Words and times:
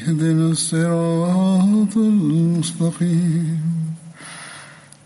اهدنا 0.00 0.50
الصراط 0.50 1.96
المستقيم 1.96 3.60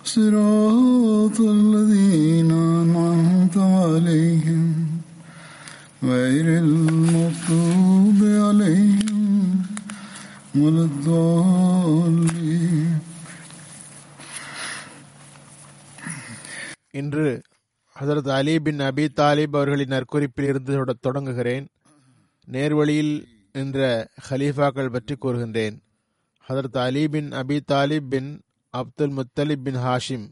صراط 0.06 1.40
الذين 1.40 2.50
أنعمت 2.50 3.56
عليهم 3.56 4.86
غير 6.04 6.58
المغضوب 6.58 8.16
عليهم 8.40 9.62
ولا 10.54 10.84
الضالين 10.84 13.00
இன்று 16.92 17.42
ஹசரத் 17.96 18.30
அலி 18.30 18.58
பின் 18.58 18.80
அபி 18.80 19.08
தாலிப் 19.16 19.56
அவர்களின் 19.56 19.88
நற்குறிப்பில் 19.88 20.44
இருந்து 20.44 20.72
தொட- 20.72 20.94
தொடங்குகிறேன் 21.06 21.66
நேர்வழியில் 22.48 23.33
என்ற 23.55 23.79
ஹலீஃபாக்கள் 24.27 24.93
பற்றி 24.93 25.15
கூறுகின்றேன் 25.15 25.75
ஹதரத் 26.45 26.79
அலி 26.79 27.03
பின் 27.07 27.29
அபி 27.33 27.57
தாலிப் 27.71 28.09
பின் 28.09 28.31
அப்துல் 28.73 29.13
முத்தலிப் 29.17 29.63
பின் 29.63 29.79
ஹாஷிம் 29.83 30.25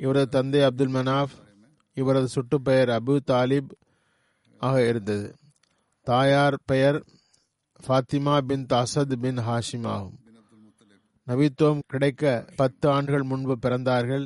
இவரது 0.00 0.28
தந்தை 0.28 0.60
அப்துல் 0.62 0.94
மனாஃப் 0.94 1.34
இவரது 1.96 2.28
சுட்டுப்பெயர் 2.34 2.90
அபு 2.90 3.16
தாலிப் 3.30 3.72
ஆக 4.60 4.76
இருந்தது 4.86 5.28
தாயார் 6.06 6.56
பெயர் 6.66 6.98
ஃபாத்திமா 7.80 8.36
பின் 8.42 8.66
தாசத் 8.66 9.16
பின் 9.20 9.40
ஹாஷிம் 9.46 9.86
ஆகும் 9.86 10.16
நபித்துவம் 11.26 11.82
கிடைக்க 11.86 12.22
பத்து 12.56 12.86
ஆண்டுகள் 12.88 13.24
முன்பு 13.24 13.54
பிறந்தார்கள் 13.62 14.24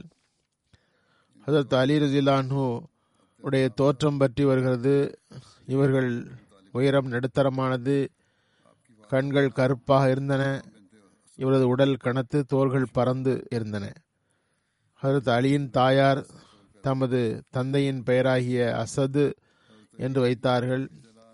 ஹசரத் 1.46 1.74
அலி 1.74 1.96
ரஜிலான்ஹு 1.98 2.66
உடைய 3.42 3.66
தோற்றம் 3.74 4.18
பற்றி 4.18 4.44
வருகிறது 4.44 4.94
இவர்கள் 5.66 6.10
உயரம் 6.78 7.08
நடுத்தரமானது 7.12 7.96
கண்கள் 9.10 9.56
கருப்பாக 9.58 10.04
இருந்தன 10.10 10.42
இவரது 11.38 11.66
உடல் 11.68 11.96
கனத்து 11.96 12.38
தோள்கள் 12.44 12.92
பறந்து 12.92 13.32
இருந்தன. 13.48 13.84
ஹசரத் 15.02 15.32
அலியின் 15.36 15.68
தாயார் 15.70 16.20
தமது 16.84 17.20
தந்தையின் 17.50 18.00
பெயராகிய 18.06 18.60
அசது 18.84 19.24
என்று 19.96 20.20
வைத்தார்கள். 20.20 20.84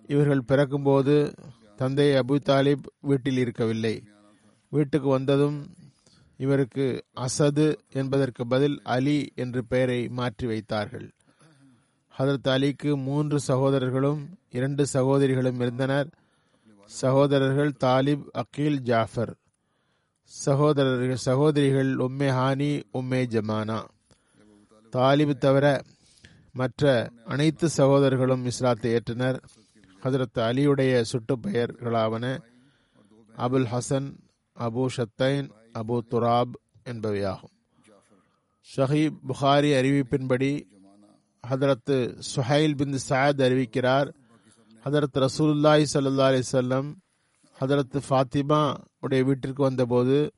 இவர்கள் 0.09 0.43
பிறக்கும்போது 0.43 1.15
தந்தை 1.77 2.07
அபு 2.21 2.37
தாலிப் 2.49 2.87
வீட்டில் 3.01 3.39
இருக்கவில்லை. 3.39 3.95
வீட்டுக்கு 4.73 5.09
வந்ததும் 5.09 5.59
இவருக்கு 6.39 6.87
அசது 7.17 7.67
என்பதற்கு 7.93 8.43
பதில் 8.47 8.77
அலி 8.95 9.19
என்று 9.35 9.61
பெயரை 9.65 10.01
மாற்றி 10.19 10.47
வைத்தார்கள். 10.47 11.09
ஹதரத் 12.19 12.49
அலிக்கு 12.49 13.03
மூன்று 13.03 13.41
சகோதரர்களும் 13.41 14.39
இரண்டு 14.51 14.87
சகோதரிகளும் 14.87 15.61
இருந்தனர். 15.61 16.09
சகோதரர்கள் 16.85 17.73
தாலிப் 17.85 18.25
அகீல் 18.33 18.77
ஜாஃபர். 18.77 19.35
சகோதரர்கள் 20.25 21.17
சகோதரிகள் 21.17 21.97
உம்மே 21.97 22.31
ஹானி 22.31 22.83
உம்மே 22.93 23.27
ஜமானா. 23.27 23.85
தாலிப் 24.93 25.39
தவிர 25.39 25.83
மற்ற 26.53 27.11
அனைத்து 27.25 27.69
சகோதரர்களும் 27.69 28.45
இஸ்லாத்தை 28.45 28.95
ஏற்றனர். 28.95 29.39
ஹதரத் 30.03 30.39
அலியுடைய 30.39 31.05
சுட்டுப்பெயர்களாவன 31.13 32.41
அபுல் 33.37 33.67
ஹசன் 33.73 34.15
அபு 34.59 34.87
ஷத்தைன் 34.97 35.51
அபு 35.75 35.99
துராப் 36.11 36.53
என்பவையாகும். 36.85 37.53
ஷஹீப் 38.77 39.19
புகாரி 39.29 39.73
அறிவிப்பின்படி 39.81 40.72
ஹதரத்து 41.51 42.21
சுஹைல் 42.37 42.77
பின் 42.77 42.99
சாத் 43.09 43.41
அறிவிக்கிறார். 43.47 44.13
ஹதரத் 44.85 45.27
ரசூலுல்லாஹி 45.27 45.85
சல்லா 45.93 46.27
அலி 46.27 46.43
சொல்லம் 46.53 46.95
ஹதரத் 47.61 48.03
ஃபாத்திமா 48.09 48.75
உடைய 49.01 49.25
வீட்டிற்கு 49.25 49.63
வந்தபோது 49.63 50.33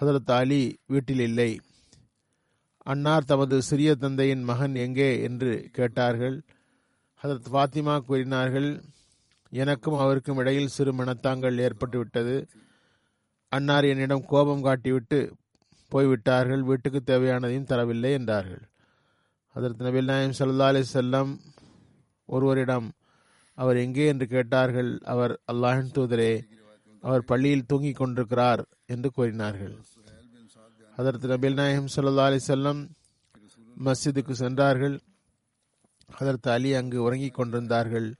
ஹதரத் 0.00 0.30
அலி 0.30 0.78
வீட்டில் 0.86 1.18
இல்லை. 1.18 1.60
அன்னார் 2.78 3.24
தமது 3.24 3.62
சிறிய 3.62 3.94
தந்தையின் 3.94 4.42
மகன் 4.42 4.74
எங்கே 4.74 5.22
என்று 5.22 5.68
கேட்டார்கள். 5.72 6.42
ஹதரத் 7.22 7.52
ஃபாத்திமா 7.52 7.98
கூறினார்கள் 7.98 8.82
எனக்கும் 9.50 9.98
அவருக்கும் 9.98 10.38
இடையில் 10.38 10.68
சிறு 10.68 10.94
மனத்தாங்கள் 10.94 11.70
ஏற்பட்டுவிட்டது. 11.70 12.46
அன்னார் 13.48 13.84
என்னிடம் 13.84 14.24
கோபம் 14.24 14.64
காட்டிவிட்டு 14.64 15.32
போய்விட்டார்கள். 15.88 16.62
வீட்டுக்கு 16.62 17.02
தேவையானதையும் 17.06 17.70
தரவில்லை 17.72 18.12
என்றார்கள். 18.12 18.71
அதற்கு 19.54 19.84
நபில் 19.84 20.04
நாயம் 20.04 20.34
சல்லா 20.38 20.66
அலி 20.66 20.82
செல்லம் 20.92 21.38
ஒருவரிடம் 22.26 22.90
அவர் 23.54 23.76
எங்கே? 23.76 24.06
என்று 24.06 24.26
கேட்டார்கள். 24.26 24.98
அவர் 25.04 25.40
அல்லாஹின் 25.52 25.94
தூதரே 25.94 26.32
அவர் 27.02 27.24
பள்ளியில் 27.24 27.66
தூங்கிக் 27.66 27.96
கொண்டிருக்கிறார் 27.96 28.66
என்று 28.86 29.10
கூறினார்கள். 29.10 29.74
அதற்கு 30.96 31.26
நபில் 31.28 31.54
நாயம் 31.54 31.88
சல்லா 31.96 32.24
அலி 32.24 32.40
செல்லம் 32.46 32.88
மஸ்ஜிதுக்கு 33.84 34.30
சென்றார்கள். 34.30 35.00
அதற்கு 36.18 36.50
அலி 36.50 36.74
அங்கு 36.74 37.02
உறங்கிக் 37.02 37.34
கொண்டிருந்தார்கள். 37.34 38.14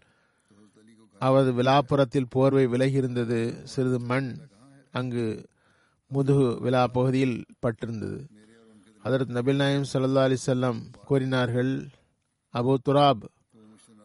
அவரது 1.19 1.53
விழாப்புறத்தில் 1.53 2.31
போர்வை 2.31 2.66
விலகியிருந்தது. 2.66 3.62
சிறிது 3.62 4.00
மண் 4.00 4.31
அங்கு 4.93 5.49
முதுகு 6.10 6.60
விழா 6.60 6.87
பகுதியில் 6.87 7.44
பட்டிருந்தது. 7.66 8.19
ஹதரத் 9.04 9.34
நபில் 9.36 9.54
நாயம் 9.54 9.84
சல்லா 9.92 10.16
அலி 10.16 10.36
செல்லம் 10.46 10.80
கூறினார்கள் 11.06 11.88
அபு 12.52 12.74
துராப் 12.84 13.22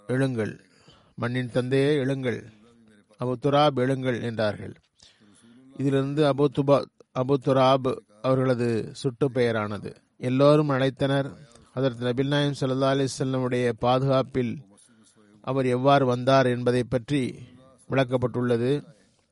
எழுங்கள். 0.07 0.59
மண்ணின் 1.15 1.51
தந்தையே 1.51 1.95
எழுங்கள். 1.95 2.43
அபு 3.19 3.33
துராப் 3.41 3.75
எழுங்கள் 3.75 4.21
என்றார்கள். 4.21 4.73
இதிலிருந்து 5.77 6.33
அபு 6.33 6.45
துபா 6.51 6.85
அபு 7.19 7.33
துராப் 7.45 7.97
அவர்களது 8.21 8.89
சுட்டு 8.91 9.29
பெயரானது. 9.29 9.95
எல்லோரும் 10.17 10.69
அழைத்தனர். 10.69 11.31
அதற்கு 11.73 12.05
நபில் 12.05 12.27
நாயம் 12.27 12.55
சல்லா 12.61 12.87
அலி 12.87 13.07
செல்லமுடைய 13.19 13.69
பாதுகாப்பில் 13.69 14.57
அவர் 15.41 15.65
எவ்வாறு 15.65 16.05
வந்தார் 16.05 16.45
என்பதை 16.45 16.83
பற்றி 16.83 17.35
விளக்கப்பட்டுள்ளது. 17.89 18.83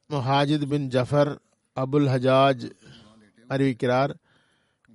Muhajid 0.09 0.65
bin 0.65 0.87
Jafar 0.87 1.37
Abul 1.75 2.07
Hajjaj 2.07 2.71
அறிவிக்கிறார். 3.49 4.13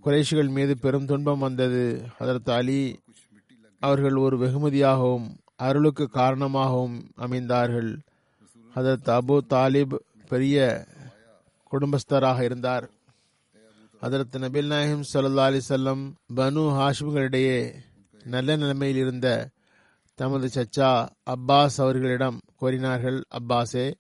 குறைஷிகள் 0.05 0.49
மீது 0.49 0.79
பெரும் 0.79 1.07
துன்பம் 1.07 1.39
வந்தது. 1.39 2.05
அதற்கு 2.19 2.53
அலி 2.53 3.01
அவர்கள் 3.81 4.15
ஒரு 4.15 4.39
வெகுமதியாகவும் 4.39 5.37
அருளுக்கு 5.57 6.09
காரணமாகவும் 6.09 7.11
அமைந்தார்கள். 7.15 7.99
அதற்கு 8.75 9.13
அபு 9.13 9.39
தாலிப் 9.49 9.99
பெரிய 10.29 10.87
குடும்பஸ்தராக 11.71 12.41
இருந்தார். 12.41 12.91
அதற்கு 14.01 14.39
நபில் 14.39 14.67
நாயகம் 14.67 15.03
சல்லா 15.13 15.39
அலி 15.39 15.61
சொல்லம் 15.69 16.13
பனு 16.37 16.63
ஹாஷிம்களிடையே 16.79 17.75
நல்ல 18.25 18.57
நிலைமையில் 18.57 18.97
இருந்த 18.97 19.49
தமது 20.15 20.51
சச்சா 20.55 21.09
அப்பாஸ் 21.31 21.77
அவர்களிடம் 21.77 22.41
கோரினார்கள். 22.61 23.23
அப்பாஸே 23.31 23.93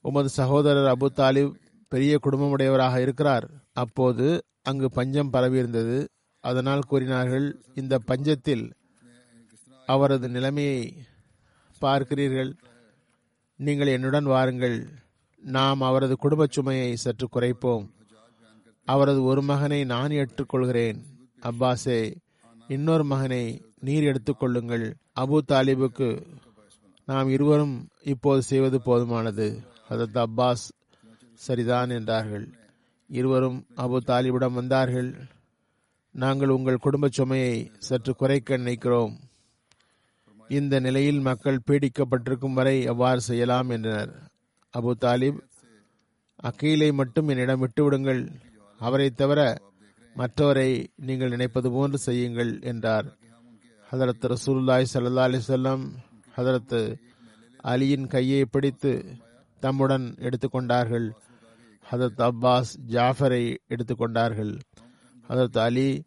உமது 0.00 0.28
சகோதரர் 0.28 0.98
அபு 0.98 1.06
தாலிப் 1.06 1.54
பெரிய 1.88 2.18
குடும்பமுடையவராக 2.22 3.00
இருக்கிறார். 3.00 3.64
அப்போது 3.82 4.26
அங்கு 4.62 4.88
பஞ்சம் 4.90 5.32
பரவியிருந்தது. 5.32 5.98
அதனால் 6.44 6.88
கூறினார்கள் 6.90 7.46
இந்த 7.74 7.94
பஞ்சத்தில் 8.06 8.64
அவரது 9.88 10.26
நிலைமையை 10.28 10.80
பார்க்கிறீர்கள். 11.82 12.52
நீங்கள் 13.60 13.94
என்னுடன் 13.96 14.28
வாருங்கள். 14.34 14.78
நாம் 15.42 15.80
அவரது 15.80 16.14
குடும்பச் 16.16 16.54
சுமையை 16.56 16.90
சற்று 16.96 17.26
குறைப்போம். 17.28 17.84
அவரது 18.88 19.20
ஒரு 19.22 19.42
மகனை 19.42 19.80
நான் 19.84 20.16
ஏற்றுக்கொள்கிறேன். 20.20 20.98
அப்பாஸே 21.48 22.00
இன்னொரு 22.68 23.04
மகனை 23.04 23.42
நீர் 23.80 24.06
எடுத்துக்கொள்ளுங்கள் 24.10 24.86
அபு 25.20 25.38
தாலிபுக்கு 25.48 26.08
நாம் 27.08 27.28
இருவரும் 27.28 27.74
இப்போது 28.12 28.40
செய்வது 28.42 28.78
போதுமானது. 28.84 29.46
அதற்கு 29.88 30.18
அப்பாஸ் 30.20 30.64
சரிதான் 31.46 31.90
என்றார்கள். 31.90 32.46
இருவரும் 33.08 33.66
அபு 33.76 33.96
தாலிபிடம் 34.06 34.52
வந்தார்கள். 34.52 35.14
நாங்கள் 36.10 36.48
உங்கள் 36.48 36.76
குடும்பச் 36.76 37.12
சுமையை 37.12 37.70
சற்று 37.78 38.14
குறைக்க 38.14 38.56
நினைக்கிறோம். 38.56 39.20
இந்த 40.48 40.80
நிலையில் 40.80 41.20
மக்கள் 41.20 41.60
பீடிக்கப்பட்டிருக்கும் 41.66 42.52
வரை 42.52 42.86
அவ்வாறு 42.86 43.20
செய்யலாம் 43.20 43.68
என்றனர். 43.68 44.12
அபு 44.78 44.92
தாலிப் 45.00 45.38
அக்கீலை 46.42 46.92
மட்டும் 46.92 47.28
என்னிடம் 47.28 47.68
விட்டுவிடுங்கள். 47.68 48.34
அவரை 48.78 49.10
தவிர 49.10 49.56
மற்றவரை 50.16 50.86
நீங்கள் 50.96 51.28
நினைப்பது 51.28 51.70
போன்று 51.70 51.98
செய்யுங்கள் 51.98 52.60
என்றார். 52.62 53.16
ஹதரத் 53.90 54.34
ரசூல்லாய் 54.34 54.86
சல்லா 54.94 55.24
அலிசல்லாம் 55.28 55.92
ஹதரத் 56.36 56.96
அலியின் 57.64 58.06
கையை 58.06 58.44
பிடித்து 58.44 59.06
தம்முடன் 59.60 60.14
எடுத்துக்கொண்டார்கள். 60.18 61.10
ஹதரத் 61.90 62.30
அப்பாஸ் 62.30 62.78
ஜாஃபரை 62.88 63.56
எடுத்துக்கொண்டார்கள். 63.68 64.58
ஹதரத் 65.28 65.58
அலி 65.58 66.02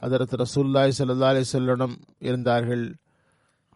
ஹதரத் 0.00 0.44
ரசூல்லாய் 0.44 0.92
சல்லா 0.98 1.44
அலிசல்லிடம் 1.44 1.96
இருந்தார்கள். 2.18 2.94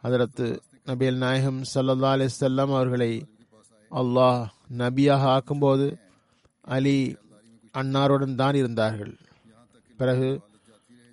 ஹதரத் 0.03 0.59
நபியல் 0.87 1.17
நாயகம் 1.17 1.63
சல்லா 1.75 2.29
அலிசல்லாம் 2.29 2.75
அவர்களை 2.75 3.27
அல்லாஹ் 3.91 4.47
நபியாக 4.79 5.39
ஆக்கும்போது 5.39 5.99
அலி 6.61 7.17
அன்னாருடன் 7.75 8.35
தான் 8.35 8.55
இருந்தார்கள். 8.55 9.17
பிறகு 9.97 10.41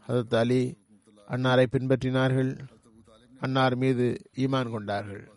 ஹதரத் 0.08 0.36
அலி 0.36 0.78
அன்னாரை 1.30 1.66
பின்பற்றினார்கள். 1.72 2.60
அன்னார் 3.40 3.76
மீது 3.76 4.22
ஈமான் 4.36 4.70
கொண்டார்கள். 4.70 5.33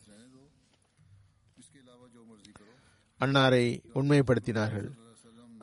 அன்னாரை 3.20 3.64
உண்மைப்படுத்தினார்கள். 3.94 4.88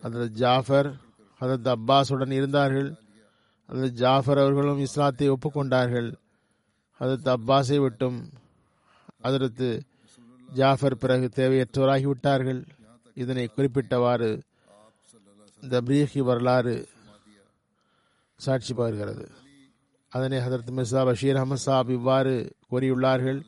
அதில் 0.01 0.31
ஜாஃபர் 0.31 0.89
ஹதரத் 1.41 1.75
அப்பாஸுடன் 1.75 2.31
இருந்தார்கள். 2.31 2.95
அதில் 3.65 3.91
ஜாஃபர் 3.91 4.37
அவர்களும் 4.37 4.79
இஸ்லாத்தை 4.79 5.29
ஒப்புக்கொண்டார்கள். 5.29 6.13
ஹதரத் 6.99 7.35
அப்பாஸை 7.35 7.77
விட்டும் 7.77 8.29
அதற்கு 9.21 9.81
ஜாஃபர் 10.53 10.97
பிறகு 10.97 11.29
தேவையற்றவராகிவிட்டார்கள் 11.35 12.65
இதனை 13.13 13.51
குறிப்பிட்டவாறு 13.55 14.41
இந்த 15.61 15.81
பிரீஹி 15.81 16.19
வரலாறு 16.19 16.87
சாட்சி 18.35 18.73
பகர்கிறது 18.73 19.25
அதனை 20.09 20.37
ஹதரத் 20.37 20.73
மிர்சா 20.77 21.01
பஷீர் 21.09 21.35
அஹமத் 21.35 21.65
சாப் 21.67 21.89
இவ்வாறு 21.89 22.33
கூறியுள்ளார்கள். 22.71 23.39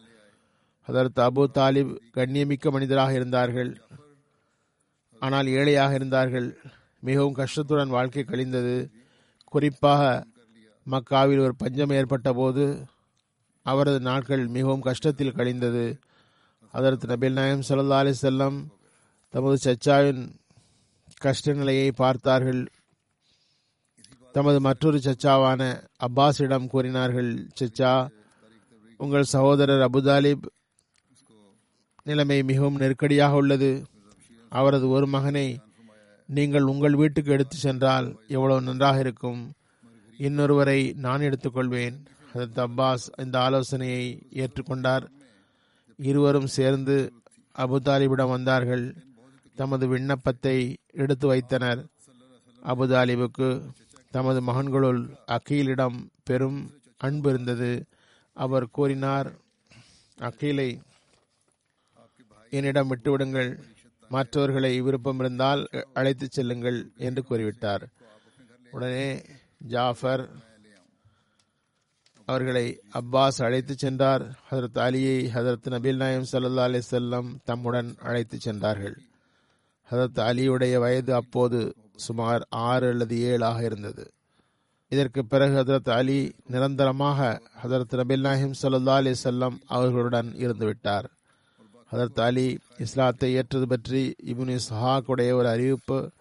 ஹதரத் 0.87 1.19
அபு 1.19 1.43
தாலிப் 1.53 1.97
கண்ணியமிக்க 2.13 2.71
மனிதராக 2.71 3.13
இருந்தார்கள். 3.13 3.81
ஆனால் 5.19 5.47
ஏழையாக 5.47 5.93
இருந்தார்கள். 5.93 6.57
மிகவும் 6.99 7.35
கஷ்டத்துடன் 7.35 7.87
வாழ்க்கை 7.87 8.23
கழிந்தது. 8.23 8.91
குறிப்பாக 9.45 10.25
மக்காவில் 10.89 11.43
ஒரு 11.43 11.55
பஞ்சம் 11.55 11.89
ஏற்பட்ட 11.89 12.33
போது 12.33 12.85
அவரது 13.61 13.99
நாட்கள் 13.99 14.47
மிகவும் 14.47 14.83
கஷ்டத்தில் 14.83 15.35
கழிந்தது. 15.35 15.99
அதற்கு 16.71 17.07
நபில் 17.07 17.31
நாயம் 17.31 17.63
சல்லா 17.69 17.89
அலி 17.89 18.13
செல்லம் 18.21 18.65
தமது 19.29 19.57
சச்சாவின் 19.65 20.35
கஷ்ட 21.17 21.53
நிலையை 21.53 21.91
பார்த்தார்கள். 21.91 22.67
தமது 24.31 24.59
மற்றொரு 24.61 24.97
சச்சாவான 24.97 25.83
அப்பாஸிடம் 25.99 26.67
கூறினார்கள் 26.67 27.47
சச்சா 27.59 28.09
உங்கள் 28.97 29.23
சகோதரர் 29.23 29.89
அபுதாலிப் 29.89 30.45
நிலைமை 32.07 32.43
மிகவும் 32.43 32.79
நெருக்கடியாக 32.79 33.35
உள்ளது. 33.35 33.83
அவரது 34.49 34.89
ஒரு 34.89 35.07
மகனை 35.07 35.59
நீங்கள் 36.29 36.69
உங்கள் 36.71 36.95
வீட்டுக்கு 36.95 37.31
எடுத்து 37.31 37.57
சென்றால் 37.57 38.07
எவ்வளவு 38.27 38.61
நன்றாக 38.61 38.99
இருக்கும். 38.99 39.41
இன்னொருவரை 40.19 40.79
நான் 40.95 41.21
எடுத்துக்கொள்வேன். 41.21 41.97
அதற்கு 42.33 42.61
அப்பாஸ் 42.67 43.05
இந்த 43.17 43.39
ஆலோசனையை 43.39 44.05
ஏற்றுக்கொண்டார். 44.33 45.05
இருவரும் 45.99 46.47
சேர்ந்து 46.47 47.13
அபுதாலிபிடம் 47.57 48.29
வந்தார்கள். 48.29 48.85
தமது 49.55 49.87
விண்ணப்பத்தை 49.87 50.57
எடுத்து 50.93 51.27
வைத்தனர். 51.27 51.81
அபுதாலிபுக்கு 52.63 53.49
தமது 54.11 54.41
மகன்களுள் 54.41 55.01
அக்கீலிடம் 55.25 55.97
பெரும் 56.23 56.59
அன்பு 56.97 57.29
இருந்தது. 57.29 57.71
அவர் 58.33 58.67
கூறினார் 58.69 59.29
அக்கீலை 60.17 60.69
என்னிடம் 62.55 62.89
விட்டுவிடுங்கள். 62.89 63.51
மற்றவர்களை 64.09 64.71
விருப்பம் 64.81 65.19
இருந்தால் 65.19 65.61
அழைத்துச் 65.93 66.35
செல்லுங்கள் 66.37 66.79
என்று 66.97 67.21
கூறிவிட்டார். 67.29 67.83
உடனே 68.71 69.07
ஜாஃபர் 69.67 70.23
அவர்களை 72.27 72.65
அப்பாஸ் 72.93 73.39
அழைத்துச் 73.47 73.83
சென்றார். 73.83 74.23
ஹதரத் 74.49 74.79
அலியை 74.85 75.17
ஹதரத் 75.35 75.67
நபீல் 75.69 75.95
நாயம் 75.95 76.29
சல்லா 76.31 76.63
அலி 76.67 76.81
செல்லம் 76.91 77.29
தம்முடன் 77.45 77.91
அழைத்துச் 77.99 78.45
சென்றார்கள். 78.47 78.97
ஹதரத் 79.91 80.21
அலியுடைய 80.29 80.75
வயது 80.79 81.13
அப்போது 81.13 81.59
சுமார் 81.95 82.43
ஆறு 82.49 82.87
அல்லது 82.89 83.15
ஏழாக 83.31 83.59
இருந்தது. 83.63 84.05
இதற்கு 84.91 85.21
பிறகு 85.25 85.55
ஹதரத் 85.59 85.93
அலி 85.99 86.19
நிரந்தரமாக 86.47 87.41
ஹதரத் 87.63 87.95
நபில் 87.99 88.25
நாயிம் 88.27 88.57
சல்லா 88.61 88.95
அலி 88.99 89.13
செல்லம் 89.23 89.57
அவர்களுடன் 89.67 90.29
இருந்துவிட்டார் 90.37 91.07
ஹதரத் 91.95 92.21
அலி 92.21 92.57
இஸ்லாத்தை 92.77 93.33
ஏற்றது 93.33 93.67
பற்றி 93.67 94.15
இபுன் 94.31 94.59
இஸ்ஹாக்குடைய 94.59 95.31
ஒரு 95.31 95.47
அறிவிப்பு. 95.47 96.11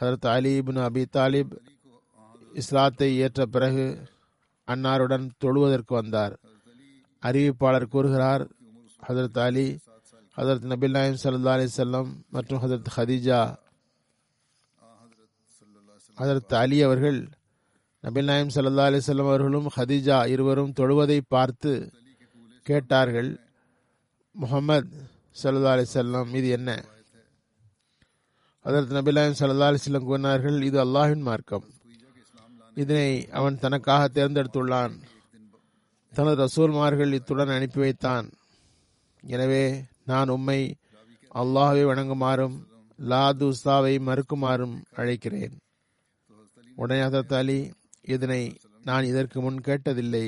ஹதரத் 0.00 0.26
அலி 0.26 0.58
இபுன் 0.58 0.80
அபி 0.84 1.02
தாலிப் 1.16 1.52
இஸ்லாத்தை 2.52 3.08
ஏற்ற 3.18 3.46
பிறகு 3.46 3.86
அன்னாருடன் 4.68 5.26
தொழுவதற்கு 5.44 5.94
வந்தார். 6.00 6.34
அறிவிப்பாளர் 7.22 7.92
கூறுகிறார் 7.94 8.44
ஹதரத் 9.08 9.38
அலி 9.38 9.78
ஹதரத் 10.36 10.66
நபில் 10.72 10.90
நாயம் 10.90 11.20
சல்லா 11.22 11.52
அலி 11.56 11.66
செல்லம் 11.76 12.10
மற்றும் 12.28 12.62
ஹதரத் 12.62 12.90
ஹதீஜா 12.96 13.40
ஹதரத் 16.18 16.54
அலி 16.54 16.82
அவர்கள் 16.82 17.28
நபில் 18.04 18.24
நாயம் 18.24 18.54
சல்லா 18.54 18.86
அலி 18.90 19.00
செல்லம் 19.06 19.30
அவர்களும் 19.32 19.68
ஹதீஜா 19.76 20.28
இருவரும் 20.28 20.72
தொழுவதை 20.80 21.20
பார்த்து 21.28 21.90
கேட்டார்கள். 22.62 23.30
முகமது 24.40 24.88
சல்லா 25.42 25.70
அலி 25.70 25.84
செல்லம் 25.92 26.34
இது 26.34 26.48
என்ன? 26.48 26.84
அதற்கு 28.60 28.94
நபிலாயம் 28.94 29.38
சல்லா 29.38 29.66
அலி 29.66 29.78
செல்லம் 29.84 30.04
கூறினார்கள் 30.04 30.62
இது 30.62 30.84
அல்லாஹின் 30.84 31.20
மார்க்கம். 31.20 31.66
இதனை 32.74 33.30
அவன் 33.30 33.58
தனக்காக 33.58 34.08
தேர்ந்தெடுத்துள்ளான். 34.08 34.94
தனது 36.14 36.36
ரசூல்மார்கள் 36.44 37.12
இத்துடன் 37.12 37.48
அனுப்பி 37.48 37.80
வைத்தான். 37.80 38.30
எனவே 39.22 39.84
நான் 40.04 40.28
உம்மை 40.28 40.76
அல்லாஹை 41.34 41.82
வணங்குமாறும் 41.90 42.56
லாதுஸ்தாவை 42.98 43.94
மறுக்குமாறும் 44.08 44.76
அழைக்கிறேன். 44.96 45.56
உடனே 46.76 47.00
அதத் 47.00 47.34
அலி 47.34 47.70
இதனை 48.00 48.56
நான் 48.84 49.04
இதற்கு 49.04 49.40
முன் 49.40 49.60
கேட்டதில்லை. 49.60 50.26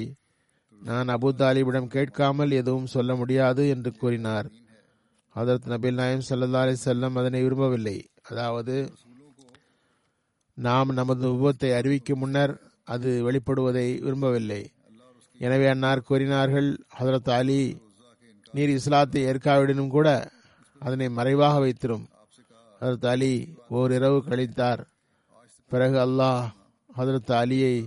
நான் 0.84 1.08
அபு 1.08 1.28
தாலிபிடம் 1.36 1.86
கேட்காமல் 1.86 2.50
எதுவும் 2.50 2.86
சொல்ல 2.86 3.14
முடியாது 3.14 3.68
என்று 3.68 3.92
கூறினார். 3.92 4.50
ஹதரத் 5.36 5.66
நபில் 5.68 5.92
நாயம் 5.92 6.22
சல்லா 6.28 6.52
அலி 6.52 6.76
செல்லம் 6.84 7.18
அதனை 7.18 7.42
விரும்பவில்லை. 7.42 8.08
அதாவது 8.22 8.92
நாம் 10.54 10.88
நமது 10.88 11.28
விபத்தை 11.28 11.76
அறிவிக்கும் 11.76 12.18
முன்னர் 12.18 12.60
அது 12.84 13.30
வெளிப்படுவதை 13.30 14.00
விரும்பவில்லை. 14.00 14.72
எனவே 15.38 15.68
அன்னார் 15.68 16.02
கூறினார்கள் 16.02 16.78
ஹதரத் 17.00 17.30
அலி 17.30 17.82
நீர் 18.52 18.68
இஸ்லாத்தை 18.68 19.24
ஏற்காவிடனும் 19.24 19.88
கூட 19.88 20.30
அதனை 20.78 21.08
மறைவாக 21.08 21.66
வைத்திரும். 21.66 22.06
ஹதரத் 22.80 23.06
அலி 23.06 23.54
ஓரிரவு 23.70 24.20
கழித்தார். 24.28 24.84
பிறகு 25.68 25.96
அல்லாஹ் 25.98 26.46
ஹதரத் 26.96 27.32
அலியை 27.32 27.86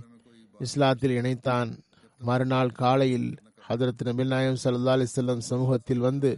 இஸ்லாத்தில் 0.60 1.16
இணைத்தான். 1.20 1.83
மறுநாள் 2.28 2.78
காலையில் 2.80 3.30
ஹதரத் 3.68 4.02
நபில் 4.08 4.32
நாயம் 4.32 4.60
சல்லா 4.62 4.94
அலிசல்லம் 4.96 5.42
சமூகத்தில் 5.48 6.04
வந்து 6.08 6.30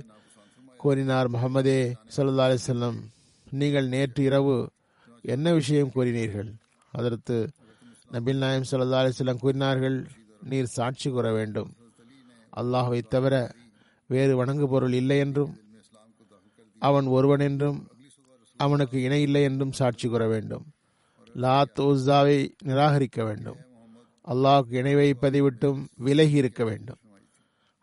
கூறினார் 0.81 1.29
முகமதே 1.35 1.81
சல்லா 2.17 2.47
அலிசல்லம் 2.49 2.99
நீங்கள் 3.53 3.89
நேற்று 3.89 4.23
இரவு 4.23 4.57
என்ன 5.25 5.53
விஷயம் 5.53 5.93
கூறினீர்கள்? 5.95 6.51
அதற்கு 6.93 7.37
நபில் 8.13 8.43
நாயம் 8.45 8.69
சல்லா 8.71 9.01
செல்லம் 9.19 9.43
கூறினார்கள் 9.45 9.99
நீர் 10.41 10.75
சாட்சி 10.77 11.09
கூற 11.11 11.27
வேண்டும். 11.33 11.71
அல்லாஹுவை 12.57 13.01
தவிர 13.09 13.35
வேறு 14.11 14.33
வணங்கு 14.41 14.67
பொருள் 14.69 14.93
இல்லை 14.93 15.19
என்றும் 15.19 15.53
அவன் 16.83 17.07
ஒருவன் 17.07 17.41
என்றும் 17.41 17.79
அவனுக்கு 18.61 18.97
இணை 19.03 19.21
இல்லை 19.23 19.43
என்றும் 19.43 19.73
சாட்சி 19.73 20.07
கூற 20.09 20.25
வேண்டும். 20.27 20.65
லாத் 21.35 21.81
உஸ்தாவை 21.89 22.39
நிராகரிக்க 22.65 23.19
வேண்டும். 23.25 23.61
அல்லாஹ் 24.27 24.73
இணை 24.79 24.95
வைப்பதை 24.95 25.41
விட்டும் 25.41 25.81
விலகி 26.07 26.37
இருக்க 26.43 26.65
வேண்டும். 26.65 27.01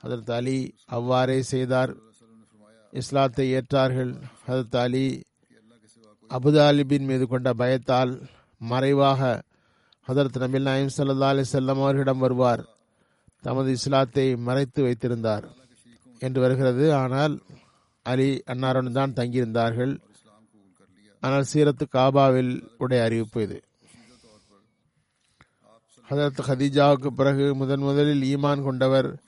அதற்கு 0.04 0.34
அலி 0.34 0.58
அவ்வாறே 0.86 1.42
செய்தார். 1.42 1.92
இஸ்லாத்தை 2.94 3.46
ஏற்றார்கள். 3.58 4.12
அதற்கு 4.48 4.78
அலி 4.78 5.06
அபுதாலிபின் 6.32 7.08
மீது 7.10 7.28
கொண்ட 7.28 7.54
பயத்தால் 7.54 8.14
மறைவாக 8.62 9.22
ஹதரத் 10.08 10.40
நபில் 10.44 10.68
நாயம் 10.68 10.94
சல்லா 10.98 11.30
அலி 11.34 11.44
செல்லம் 11.52 11.82
அவர்களிடம் 11.84 12.24
வருவார். 12.26 12.64
தமது 13.42 13.70
இஸ்லாத்தை 13.72 14.36
மறைத்து 14.48 14.82
வைத்திருந்தார் 14.84 15.46
என்று 16.22 16.40
வருகிறது. 16.42 16.86
ஆனால் 16.94 17.34
அலி 18.06 18.28
அன்னாருடன் 18.52 18.98
தான் 19.00 19.16
தங்கியிருந்தார்கள். 19.20 19.94
ஆனால் 21.24 21.50
சீரத்து 21.52 21.86
காபாவில் 21.98 22.54
உடைய 22.78 23.04
அறிவிப்பு 23.04 23.42
இது. 23.48 23.58
ஹதரத் 26.10 26.42
ஹதீஜாவுக்கு 26.48 27.08
பிறகு 27.08 27.56
முதன் 27.56 27.80
முதலில் 27.80 28.38
ஈமான் 28.38 28.64
கொண்டவர் 28.64 29.20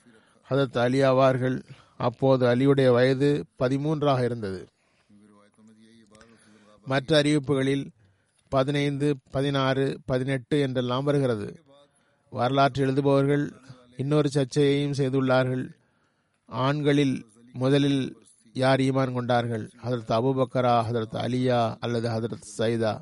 ஹதரத் 0.49 0.77
அலி 0.77 1.01
ஆவார்கள். 1.01 1.63
அப்போது 1.97 2.55
அலியுடைய 2.55 2.91
வயது 2.91 3.45
பதிமூன்றாக 3.59 4.23
இருந்தது. 4.23 4.67
மற்ற 6.85 7.21
அறிவிப்புகளில் 7.21 7.87
பதினைந்து 8.49 9.15
பதினாறு 9.31 9.99
பதினெட்டு 10.05 10.59
என்றெல்லாம் 10.59 11.03
வருகிறது. 11.03 11.63
வரலாற்று 12.29 12.87
எழுதுபவர்கள் 12.87 13.51
இன்னொரு 13.97 14.29
சர்ச்சையையும் 14.33 14.97
செய்துள்ளார்கள். 14.97 15.69
ஆண்களில் 16.45 17.25
முதலில் 17.53 18.17
யார் 18.53 18.79
ஈமான் 18.79 19.13
கொண்டார்கள்? 19.13 19.69
ஹதரத் 19.83 20.15
அபுபக்கரா 20.17 20.75
ஹதரத் 20.87 21.17
அலியா 21.25 21.75
அல்லது 21.79 22.09
ஹதரத் 22.09 22.47
சைதா? 22.57 23.01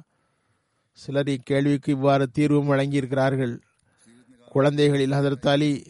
சிலர் 0.93 1.25
இக்கேள்விக்கு 1.25 1.89
இவ்வாறு 1.89 2.29
தீர்வும் 2.29 2.69
வழங்கியிருக்கிறார்கள். 2.69 3.59
குழந்தைகளில் 4.49 5.11
ஹதரத் 5.11 5.47
அலி 5.47 5.83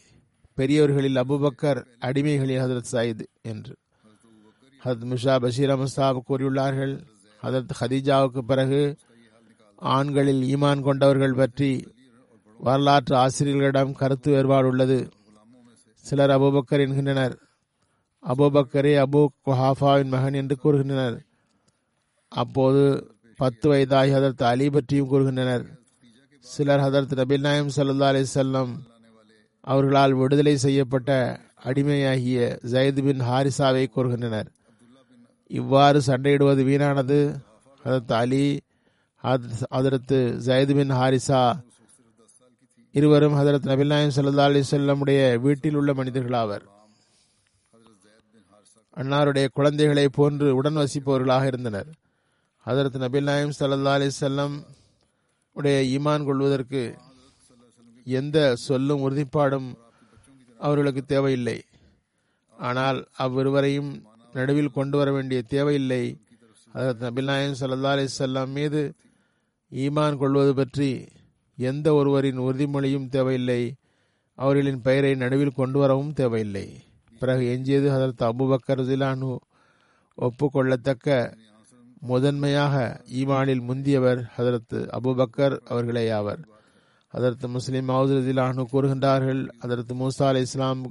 பெரியவர்களில் 0.57 1.15
அபுபக்கர் 1.15 1.85
அடிமைகளில் 2.01 2.61
ஹதரத் 2.61 2.83
சயித் 2.91 3.25
என்று. 3.41 3.75
ஹதரத் 4.83 5.17
முஷா 5.17 5.39
பஷீர் 5.39 5.69
அமசாப் 5.69 6.21
கூறியுள்ளார்கள் 6.29 7.05
ஹதரத் 7.43 7.69
ஹதீஜாவுக்கு 7.79 8.37
பிறகு 8.37 8.95
ஆண்களில் 9.75 10.55
ஈமான் 10.55 10.81
கொண்டவர்கள் 10.81 11.33
பற்றி 11.33 11.87
வரலாற்று 12.57 13.15
ஆசிரியர்களிடம் 13.15 13.93
கருத்து 13.93 14.31
வேறுபாடு 14.31 14.67
உள்ளது. 14.67 15.09
சிலர் 15.95 16.29
அபுபக்கர் 16.29 16.79
என்கின்றனர். 16.79 17.39
அபுபக்கரே 18.23 19.03
அபு 19.03 19.25
குஹாஃபாவின் 19.45 20.05
மகன் 20.05 20.33
என்று 20.33 20.57
கூறுகின்றனர். 20.63 21.19
அப்போது 22.27 23.12
பத்து 23.37 23.65
வயதாகி 23.73 24.11
ஹதரத் 24.13 24.43
அலி 24.43 24.69
பற்றியும் 24.69 25.11
கூறுகின்றனர். 25.11 25.65
சிலர் 26.39 26.79
ஹதரத் 26.79 27.15
நபில் 27.19 27.39
நாயம் 27.39 27.71
சல்லா 27.75 28.07
அலி 28.11 28.23
செல்லம் 28.33 28.71
அவர்களால் 29.61 30.13
விடுதலை 30.13 30.57
செய்யப்பட்ட 30.57 31.11
அடிமையாகிய 31.63 32.39
ஜயத் 32.71 33.01
பின் 33.03 33.21
ஹாரிசாவை 33.21 33.83
கூறுகின்றனர். 33.95 34.49
இவ்வாறு 35.47 35.99
சண்டையிடுவது 36.07 36.63
வீணானது? 36.69 37.19
ஹதரத் 37.85 38.13
அலி 38.13 38.45
ஹதரத் 39.23 40.15
ஜயத் 40.47 40.75
பின் 40.75 40.91
ஹாரிசா 40.91 41.41
இருவரும் 42.91 43.33
ஹதரத் 43.33 43.69
நபில் 43.71 43.85
நாயம் 43.85 44.15
சல்லா 44.15 44.45
அலி 44.49 44.63
செல்லமுடைய 44.71 45.21
வீட்டில் 45.39 45.75
உள்ள 45.75 45.93
மனிதர்களாவர். 45.93 46.63
அன்னாருடைய 48.95 49.47
குழந்தைகளை 49.53 50.09
போன்று 50.09 50.55
உடன் 50.55 50.77
வசிப்பவர்களாக 50.77 51.45
இருந்தனர். 51.45 51.87
ஹதரத் 52.65 52.97
நபில் 53.03 53.21
நாயம் 53.21 53.53
சல்லா 53.59 53.93
அலி 53.93 54.07
செல்லம் 54.19 54.63
உடைய 55.51 55.99
ஈமான் 55.99 56.25
கொள்வதற்கு 56.25 56.95
எந்த 58.05 58.55
சொல்லும் 58.55 59.01
உறுதிப்பாடும் 59.09 59.73
அவர்களுக்கு 60.57 61.05
தேவையில்லை. 61.05 61.63
ஆனால் 62.57 63.07
அவ்விருவரையும் 63.19 64.03
நடுவில் 64.33 64.71
கொண்டு 64.71 64.97
வர 64.97 65.11
வேண்டிய 65.11 65.41
தேவையில்லை. 65.41 66.21
ஹதரத் 66.73 67.03
நபில் 67.07 67.23
நாயம் 67.23 67.55
சல்லா 67.59 67.91
அலி 67.95 68.05
செல்லம் 68.17 68.47
மீது 68.47 68.93
ஈமான் 69.71 70.17
கொள்வது 70.17 70.55
பற்றி 70.55 71.07
எந்த 71.57 71.93
ஒருவரின் 71.93 72.39
உறுதிமொழியும் 72.39 73.09
தேவையில்லை. 73.09 73.75
அவர்களின் 74.35 74.81
பெயரை 74.81 75.15
நடுவில் 75.15 75.57
கொண்டு 75.59 75.79
வரவும் 75.79 76.13
தேவையில்லை. 76.13 76.83
பிறகு 77.19 77.45
எஞ்சியது 77.45 77.89
ஹதரத் 77.91 78.29
அபுபக்கர் 78.29 78.89
ஜிலானு 78.91 79.37
ஒப்புக்கொள்ளத்தக்க 80.17 81.33
முதன்மையாக 82.09 83.01
ஈமானில் 83.19 83.63
முந்தியவர் 83.67 84.21
ஹதரத் 84.37 84.77
அபுபக்கர் 84.97 85.59
அவர்களே 85.65 86.09
ஆவர். 86.09 86.39
அதற்கு 87.07 87.47
முஸ்லிம் 87.47 87.89
மவுதிலானு 87.89 88.63
கூறுகின்றார்கள் 88.71 89.47
அதற்கு 89.59 89.93
மூசா 89.93 90.25
அலி 90.27 90.39
இஸ்லாம் 90.39 90.81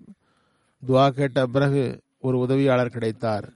துவா 0.86 1.08
கேட்ட 1.08 1.46
பிறகு 1.46 2.02
ஒரு 2.20 2.38
உதவியாளர் 2.38 2.94
கிடைத்தார். 2.96 3.46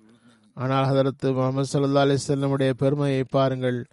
ஆனால் 0.54 0.84
அதற்கு 0.84 1.32
முகமது 1.32 1.68
சல்லா 1.72 2.04
அலிஸ்லமுடைய 2.06 2.70
பெருமையை 2.70 3.24
பாருங்கள் 3.24 3.84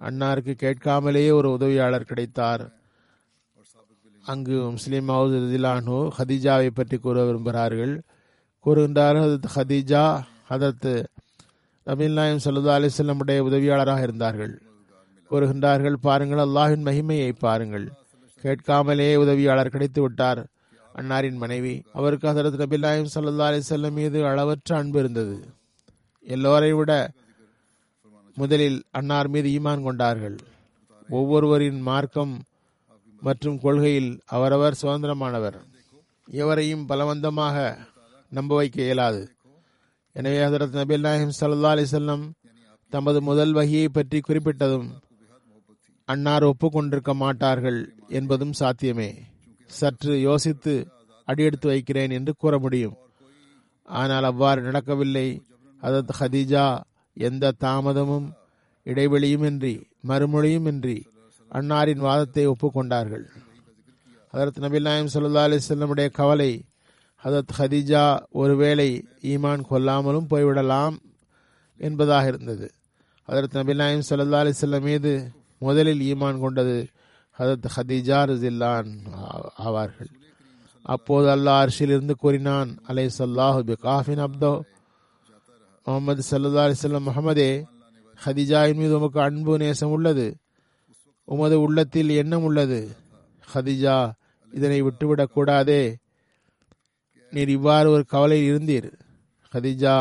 அன்னாருக்கு 0.00 0.54
கேட்காமலேயே 0.64 1.32
ஒரு 1.32 1.50
உதவியாளர் 1.52 2.02
கிடைத்தார். 2.02 2.72
அங்கு 4.24 4.70
முஸ்லிம் 4.70 5.08
மவுதுலானு 5.08 5.98
ஹதீஜாவை 6.18 6.70
பற்றி 6.74 6.96
கூற 6.96 7.24
விரும்புகிறார்கள். 7.24 8.00
கூறுகின்றார்கள் 8.64 9.38
ஹதீஜா 9.56 10.22
அதற்கு 10.48 11.06
நபீல் 11.90 12.12
நாயம் 12.12 12.40
சல்லா 12.44 12.74
அலிஸ்லமுடைய 12.74 13.38
உதவியாளராக 13.38 14.02
இருந்தார்கள். 14.02 14.62
கூறுகின்றார்கள் 15.30 15.94
பாருங்கள் 15.94 16.38
அல்லாஹின் 16.38 16.84
மகிமையை 16.84 17.32
பாருங்கள். 17.38 17.92
கேட்காமலே 18.42 19.16
உதவியாளர் 19.16 19.68
கிடைத்து 19.68 20.02
விட்டார் 20.02 20.46
அன்னாரின் 20.94 21.34
மனைவி. 21.34 21.82
அவருக்கு 21.92 22.28
ஹதரத் 22.28 22.60
நபீல் 22.62 22.78
நாயம் 22.78 23.08
சல்லா 23.14 23.46
அலிசல்லம் 23.50 23.90
மீது 23.90 24.26
அளவற்ற 24.26 24.76
அன்பு 24.76 24.98
இருந்தது. 24.98 25.48
எல்லோரை 26.28 26.70
விட 26.70 27.10
முதலில் 28.34 28.82
அன்னார் 28.90 29.28
மீது 29.28 29.48
ஈமான் 29.48 29.82
கொண்டார்கள். 29.82 30.38
ஒவ்வொருவரின் 31.08 31.80
மார்க்கம் 31.80 32.42
மற்றும் 33.20 33.60
கொள்கையில் 33.60 34.20
அவரவர் 34.26 34.78
சுதந்திரமானவர். 34.82 35.58
எவரையும் 36.30 36.86
பலவந்தமாக 36.88 37.76
நம்ப 38.28 38.54
வைக்க 38.54 38.82
இயலாது. 38.82 39.30
எனவே 40.16 40.38
ஹசரத் 40.38 40.78
நபி 40.78 40.94
அல்லாஹிம் 40.94 41.36
சல்லா 41.40 41.70
அலிசல்லம் 41.74 42.24
தமது 42.92 43.22
முதல் 43.22 43.52
வகையை 43.52 43.88
பற்றி 43.88 44.20
குறிப்பிட்டதும் 44.20 44.88
அன்னார் 46.04 46.44
ஒப்புக்கொண்டிருக்க 46.44 47.12
மாட்டார்கள் 47.14 47.94
என்பதும் 48.08 48.52
சாத்தியமே. 48.52 49.10
சற்று 49.70 50.20
யோசித்து 50.20 50.72
அடியெடுத்து 51.28 51.68
வைக்கிறேன் 51.68 52.10
என்று 52.10 52.32
கூற 52.36 52.58
முடியும். 52.58 52.96
ஆனால் 53.84 54.24
அவ்வாறு 54.24 54.60
நடக்கவில்லை. 54.62 55.28
அதத் 55.82 56.12
ஹதீஜா 56.20 56.64
எந்த 57.16 57.52
தாமதமும் 57.60 58.26
இடைவெளியும் 58.86 59.44
இன்றி 59.44 59.74
மறுமொழியும் 60.08 60.66
இன்றி 60.66 60.98
அன்னாரின் 61.50 61.98
வாதத்தை 61.98 62.44
ஒப்புக்கொண்டார்கள். 62.46 63.24
ஹதரத் 64.32 64.58
நபி 64.58 64.80
நாயம் 64.80 65.12
சல்லா 65.14 65.44
அலிசல்லமுடைய 65.46 66.10
கவலை 66.10 66.50
ஹதத் 67.24 67.54
ஹதீஜா 67.58 68.22
ஒருவேளை 68.30 69.04
ஈமான் 69.22 69.62
கொல்லாமலும் 69.70 70.26
போய்விடலாம் 70.30 70.96
என்பதாக 71.76 72.26
இருந்தது. 72.26 72.70
ஹதரத் 73.28 73.52
நபி 73.52 73.74
நாயம் 73.74 74.02
சல்லா 74.10 74.52
அலிஸ்லம் 74.52 74.80
மீது 74.80 75.30
முதலில் 75.58 76.14
ஈமான் 76.14 76.38
கொண்டது 76.38 76.88
ஹதத் 77.38 77.64
ஹதீஜா 77.76 78.26
ரசில்லான் 78.26 78.96
ஆவார்கள். 79.58 80.18
அப்போது 80.82 81.36
அல்லாஹ் 81.36 81.68
அர்ஷிலிருந்து 81.68 82.10
கூறினான் 82.10 82.78
அலை 82.82 83.10
சல்லாஹு 83.18 83.60
பி 83.60 83.72
காஃபின் 83.72 84.24
அப்தோ 84.24 84.60
முகமது 85.84 86.22
சல்லா 86.30 86.72
அலிஸ்லாம் 86.72 87.08
முகமதே 87.08 87.64
ஹதிஜாவின் 88.24 88.74
மீது 88.74 88.96
உமக்கு 88.98 89.20
அன்பு 89.20 89.58
நேசம் 89.58 89.90
உள்ளது. 89.90 90.36
உமது 91.24 91.60
உள்ளத்தில் 91.60 92.08
எண்ணம் 92.08 92.42
உள்ளது. 92.42 92.96
ஹதிஜா 93.54 94.12
இதனை 94.52 94.82
விட்டுவிடக் 94.82 95.32
கூடாதே. 95.32 95.96
நீர் 97.32 97.48
இவ்வாறு 97.48 97.88
ஒரு 97.90 98.04
கவலையில் 98.04 98.48
இருந்தீர். 98.50 98.88
ஹதிஜா 99.52 99.96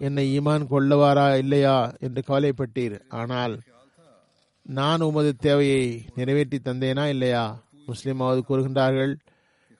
என்னை 0.00 0.24
ஈமான் 0.38 0.64
கொள்ளவாரா 0.70 1.26
இல்லையா 1.36 1.76
என்று 2.00 2.20
கவலைப்பட்டீர். 2.28 2.96
ஆனால் 3.08 3.54
நான் 4.66 5.00
உமது 5.00 5.30
தேவையை 5.36 5.84
நிறைவேற்றி 6.14 6.58
தந்தேனா 6.64 7.04
இல்லையா? 7.06 7.44
முஸ்லிமாவது 7.88 8.40
கூறுகின்றார்கள் 8.48 9.12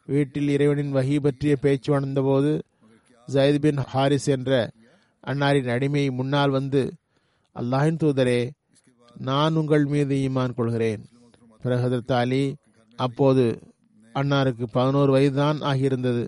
வீட்டில் 0.08 0.48
இறைவனின் 0.48 0.94
வகி 0.94 1.16
பற்றிய 1.20 1.54
பேச்சு 1.56 1.90
வந்தபோது 1.92 2.52
ஜயத் 3.28 3.58
பின் 3.58 3.80
ஹாரிஸ் 3.92 4.28
என்ற 4.36 4.70
அன்னாரின் 5.26 5.70
அடிமை 5.74 6.04
முன்னால் 6.10 6.50
வந்து 6.50 6.82
அல்லாஹின் 7.56 8.00
தூதரே 8.02 8.40
நான் 9.16 9.54
உங்கள் 9.54 9.84
மீது 9.84 10.16
ஈமான் 10.16 10.54
கொள்கிறேன். 10.54 11.02
பிறகு 11.62 12.02
அலி 12.14 12.44
அப்போது 12.98 13.44
அன்னாருக்கு 14.14 14.64
பதினோரு 14.72 15.10
வயதுதான் 15.16 15.58
ஆகியிருந்தது. 15.60 16.24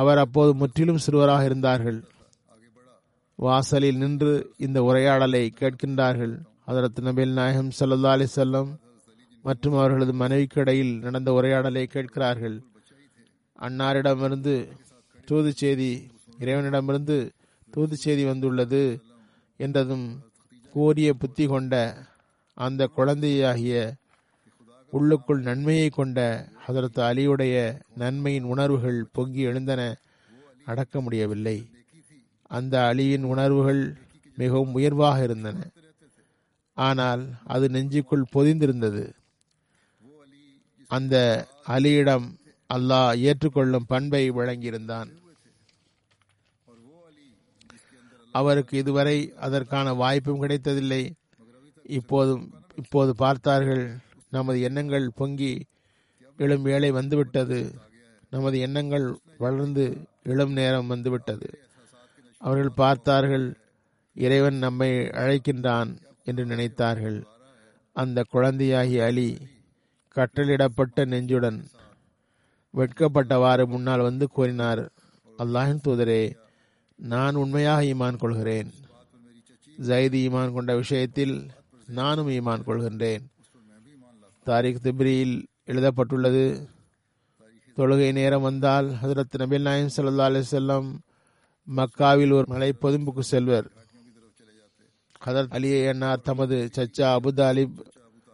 அவர் 0.00 0.18
அப்போது 0.18 0.54
முற்றிலும் 0.54 1.02
சிறுவராக 1.04 1.44
இருந்தார்கள். 1.44 1.98
வாசலில் 3.38 4.00
நின்று 4.02 4.32
இந்த 4.56 4.78
உரையாடலை 4.82 5.42
கேட்கின்றார்கள். 5.60 6.34
அதரத் 6.66 7.00
நபில் 7.06 7.32
நாயகம் 7.32 7.70
சல்லா 7.78 8.10
அலி 8.16 8.26
செல்லம் 8.36 8.70
மற்றும் 9.44 9.76
அவர்களது 9.78 10.12
மனைவிக்கு 10.12 10.60
இடையில் 10.60 10.92
நடந்த 10.98 11.32
உரையாடலை 11.32 11.84
கேட்கிறார்கள். 11.86 12.56
அன்னாரிடமிருந்து 13.58 14.54
தூது 15.24 15.52
செய்தி 15.52 15.90
இறைவனிடமிருந்து 16.38 17.16
தூது 17.70 17.96
செய்தி 17.96 18.24
வந்துள்ளது 18.24 18.82
என்றதும் 19.60 20.06
கூறிய 20.74 21.08
புத்தி 21.14 21.44
கொண்ட 21.46 21.74
அந்த 22.56 22.86
குழந்தையாகிய 22.96 23.74
உள்ளுக்குள் 24.92 25.40
நன்மையை 25.40 25.88
கொண்ட 25.88 26.48
ஹதரத் 26.66 27.00
அலியுடைய 27.08 27.80
நன்மையின் 27.94 28.42
உணர்வுகள் 28.42 29.06
பொங்கி 29.12 29.40
எழுந்தன. 29.40 29.96
அடக்க 30.64 31.00
முடியவில்லை. 31.00 31.56
அந்த 32.48 32.92
அலியின் 32.94 33.22
உணர்வுகள் 33.22 33.96
மிகவும் 34.36 34.72
உயர்வாக 34.72 35.22
இருந்தன. 35.22 35.70
ஆனால் 36.74 37.22
அது 37.44 37.68
நெஞ்சுக்குள் 37.68 38.30
பொதிந்திருந்தது. 38.34 39.04
அந்த 40.88 41.46
அலியிடம் 41.68 42.26
அல்லாஹ் 42.74 43.18
ஏற்றுக்கொள்ளும் 43.18 43.86
பண்பை 43.86 44.30
வழங்கியிருந்தான். 44.30 45.10
அவருக்கு 48.32 48.78
இதுவரை 48.78 49.32
அதற்கான 49.40 49.94
வாய்ப்பும் 49.94 50.42
கிடைத்ததில்லை. 50.42 51.12
இப்போதும் 51.82 52.44
இப்போது 52.74 53.16
பார்த்தார்கள். 53.16 53.84
நமது 54.32 54.60
எண்ணங்கள் 54.60 55.06
பொங்கி 55.10 55.52
எழும் 56.36 56.62
வேலை 56.62 56.90
வந்துவிட்டது. 56.90 57.58
நமது 58.30 58.58
எண்ணங்கள் 58.58 59.06
வளர்ந்து 59.38 59.84
எழும் 60.22 60.52
நேரம் 60.52 60.86
வந்துவிட்டது. 60.86 61.48
அவர்கள் 62.42 62.78
பார்த்தார்கள் 62.82 63.46
இறைவன் 64.16 64.58
நம்மை 64.58 64.90
அழைக்கின்றான் 65.20 65.90
என்று 66.24 66.44
நினைத்தார்கள். 66.44 67.18
அந்த 67.96 68.24
குழந்தையாகி 68.32 68.96
அலி 69.08 69.28
கட்டளிடப்பட்ட 70.16 71.04
நெஞ்சுடன் 71.12 71.60
வெட்கப்பட்டவாறு 72.74 73.64
முன்னால் 73.66 74.06
வந்து 74.08 74.26
கூறினார் 74.28 74.82
அல்லாஹின் 75.38 75.84
தூதரே 75.86 76.22
நான் 76.98 77.34
உண்மையாக 77.34 77.82
ஈமான் 77.82 78.22
கொள்கிறேன். 78.22 78.70
ஜைதி 79.78 80.18
ஈமான் 80.28 80.52
கொண்ட 80.52 80.72
விஷயத்தில் 80.76 81.36
நானும் 81.98 82.28
ஈமான் 82.28 82.66
கொள்கின்றேன். 82.66 83.24
தாரிக் 84.44 84.80
திப்ரியில் 84.82 85.46
எழுதப்பட்டுள்ளது. 85.64 86.68
தொழுகை 87.76 88.12
நேரம் 88.12 88.42
வந்தால் 88.42 88.86
ஹசரத் 89.02 89.38
நபில் 89.38 89.60
நாயம் 89.60 89.90
சல்லா 89.96 90.18
அலி 90.18 90.42
செல்லம் 90.50 90.94
மக்காவில் 91.76 92.32
ஒரு 92.32 92.44
மலை 92.46 92.72
பொதும்புக்கு 92.72 93.20
செல்வர். 93.20 93.70
ஹதரத் 95.24 95.52
அலியை 95.52 95.88
அன்னார் 95.88 96.20
தமது 96.20 96.68
சச்சா 96.74 97.16
அபுதாலிப் 97.16 97.78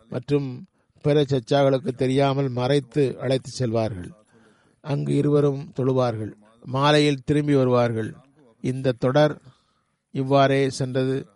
மற்றும் 0.08 0.66
பிற 1.02 1.22
சச்சாக்களுக்கு 1.22 1.94
தெரியாமல் 1.94 2.48
மறைத்து 2.48 3.18
அழைத்து 3.20 3.50
செல்வார்கள். 3.58 4.10
அங்கு 4.80 5.14
இருவரும் 5.14 5.72
தொழுவார்கள். 5.76 6.32
மாலையில் 6.64 7.22
திரும்பி 7.24 7.54
வருவார்கள். 7.54 8.14
இந்த 8.60 8.92
தொடர் 8.92 9.40
இவ்வாறே 10.10 10.70
சென்றது. 10.70 11.26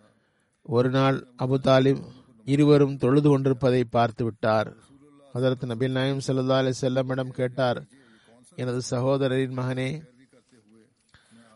ஒரு 0.63 0.91
நாள் 0.91 1.27
அபு 1.39 1.57
தாலிப் 1.63 2.03
இருவரும் 2.47 2.97
தொழுது 2.97 3.29
கொண்டிருப்பதை 3.29 3.85
பார்த்து 3.85 4.25
விட்டார் 4.25 4.71
அதற்கு 5.35 5.67
நபில் 5.67 5.91
நாயம் 5.91 6.23
சல்லா 6.27 6.57
அலி 6.57 6.73
செல்லமிடம் 6.81 7.37
கேட்டார் 7.39 7.81
எனது 8.57 8.81
சகோதரரின் 8.91 9.59
மகனே 9.59 10.03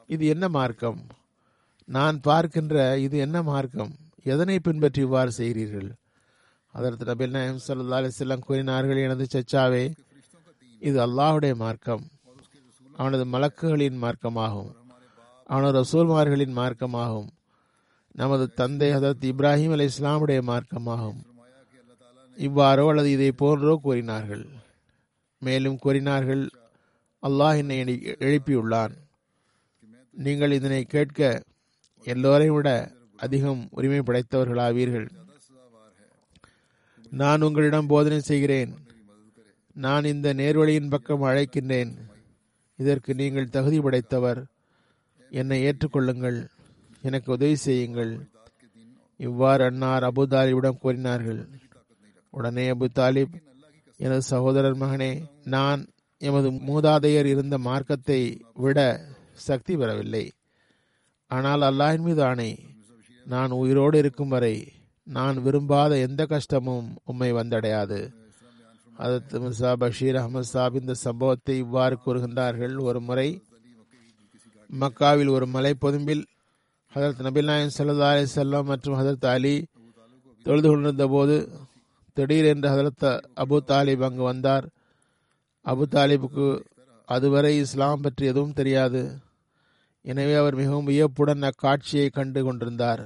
இது 0.08 0.26
என்ன 0.26 0.48
மார்க்கம்? 0.48 1.06
நான் 1.84 2.20
பார்க்கின்ற 2.20 2.98
இது 2.98 3.18
என்ன 3.18 3.42
மார்க்கம்? 3.42 3.92
எதனை 4.22 4.58
பின்பற்றி 4.58 5.00
இவ்வாறு 5.00 5.32
செய்கிறீர்கள்? 5.32 5.88
அதற்கு 6.74 7.04
நபில் 7.04 7.30
நாயம் 7.30 7.60
சல்லா 7.66 7.98
அலி 8.00 8.10
செல்லம் 8.18 8.46
கூறினார்கள் 8.46 8.96
எனது 8.96 9.26
சச்சாவே 9.34 9.92
இது 10.78 10.98
அல்லாஹுடைய 11.06 11.54
மார்க்கம். 11.56 12.04
அவனது 12.96 13.24
மலக்குகளின் 13.24 13.98
மார்க்கமாகும். 14.04 14.70
அவனது 15.46 15.82
ரசூல்மார்களின் 15.82 16.54
மார்க்கமாகும். 16.60 17.28
நமது 18.16 18.44
தந்தை 18.52 18.88
ஹதரத் 18.92 19.24
இப்ராஹிம் 19.30 19.72
அலி 19.72 19.86
இஸ்லாமுடைய 19.90 20.40
மார்க்கமாகும். 20.50 21.18
இவ்வாறோ 22.38 22.88
அல்லது 22.88 23.10
இதை 23.10 23.32
போன்றோ 23.32 23.74
கூறினார்கள். 23.76 24.44
மேலும் 25.42 25.76
கூறினார்கள் 25.76 26.48
அல்லாஹ் 27.22 27.56
என்னை 27.56 27.76
எழுப்பியுள்ளான். 28.26 28.94
நீங்கள் 30.14 30.50
இதனை 30.50 30.84
கேட்க 30.84 31.20
எல்லோரையும் 32.06 32.54
விட 32.54 32.70
அதிகம் 33.16 33.68
உரிமை 33.70 33.98
படைத்தவர்களாவீர்கள். 33.98 35.06
நான் 37.12 37.40
உங்களிடம் 37.40 37.86
போதனை 37.86 38.20
செய்கிறேன். 38.20 38.72
நான் 39.76 40.04
இந்த 40.04 40.28
நேர்வழியின் 40.34 40.88
பக்கம் 40.88 41.22
அழைக்கின்றேன். 41.22 41.92
இதற்கு 42.78 43.14
நீங்கள் 43.14 43.48
தகுதி 43.48 43.80
படைத்தவர். 43.80 44.40
என்னை 45.32 45.58
ஏற்றுக்கொள்ளுங்கள். 45.66 46.38
எனக்கு 47.08 47.28
உதவி 47.36 47.56
செய்யுங்கள். 47.66 48.12
இவ்வாறு 49.20 49.64
அன்னார் 49.68 50.06
அபு 50.08 50.22
தாலிபிடம் 50.32 50.80
கூறினார்கள். 50.84 51.40
உடனே 52.32 52.64
அபு 52.74 52.86
தாலிப் 52.98 53.36
எனது 54.00 54.24
சகோதரர் 54.32 54.80
மகனே 54.80 55.12
நான் 55.54 55.82
எமது 56.22 56.48
மூதாதையர் 56.68 57.28
இருந்த 57.32 57.56
மார்க்கத்தை 57.68 58.20
விட 58.64 58.78
சக்தி 59.46 59.74
பெறவில்லை. 59.76 60.24
ஆனால் 61.30 61.62
அல்லாஹின் 61.68 62.04
மீது 62.06 62.22
ஆணை 62.22 62.50
நான் 63.26 63.52
உயிரோடு 63.60 63.96
இருக்கும் 64.02 64.32
வரை 64.34 64.54
நான் 65.06 65.36
விரும்பாத 65.44 65.92
எந்த 66.06 66.22
கஷ்டமும் 66.26 66.88
உம்மை 67.10 67.30
வந்தடையாது. 67.32 67.98
அதத் 68.96 69.34
முசா 69.44 69.70
பஷீர் 69.80 70.18
அஹமது 70.20 70.48
சாப் 70.52 70.78
இந்த 70.80 70.94
சம்பவத்தை 71.04 71.56
இவ்வாறு 71.64 71.96
கூறுகின்றார்கள். 72.04 72.74
ஒரு 72.88 73.00
முறை 73.08 73.28
மக்காவில் 74.70 75.30
ஒரு 75.36 75.46
மலை 75.54 75.72
பொதும்பில் 75.84 76.24
ஹதரத் 76.96 77.24
நபில் 77.24 77.44
நாயன் 77.44 77.72
சல்லா 77.78 78.06
அலி 78.10 78.26
செல்லம் 78.34 78.64
மற்றும் 78.64 78.94
ஹதரத் 78.98 79.26
அலி 79.26 79.66
தொழுது 80.42 80.68
கொண்டிருந்த 80.68 81.06
போது 81.06 81.34
திடீரென்று 82.12 82.68
ஹதரத் 82.68 83.04
அபு 83.36 83.56
தாலிப் 83.70 84.04
அங்கு 84.04 84.22
வந்தார். 84.22 84.66
அபு 85.64 85.82
தாலிபுக்கு 85.94 86.46
அதுவரை 87.04 87.56
இஸ்லாம் 87.56 88.00
பற்றி 88.00 88.26
எதுவும் 88.26 88.52
தெரியாது. 88.52 89.20
எனவே 90.00 90.34
அவர் 90.34 90.54
மிகவும் 90.54 90.84
வியப்புடன் 90.84 91.50
அக்காட்சியை 91.50 92.10
கண்டு 92.10 92.44
கொண்டிருந்தார். 92.44 93.04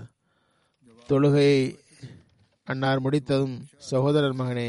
தொழுகையை 1.09 1.76
அன்னார் 2.64 3.00
முடித்ததும் 3.00 3.57
சகோதரர் 3.76 4.35
மகனே 4.35 4.68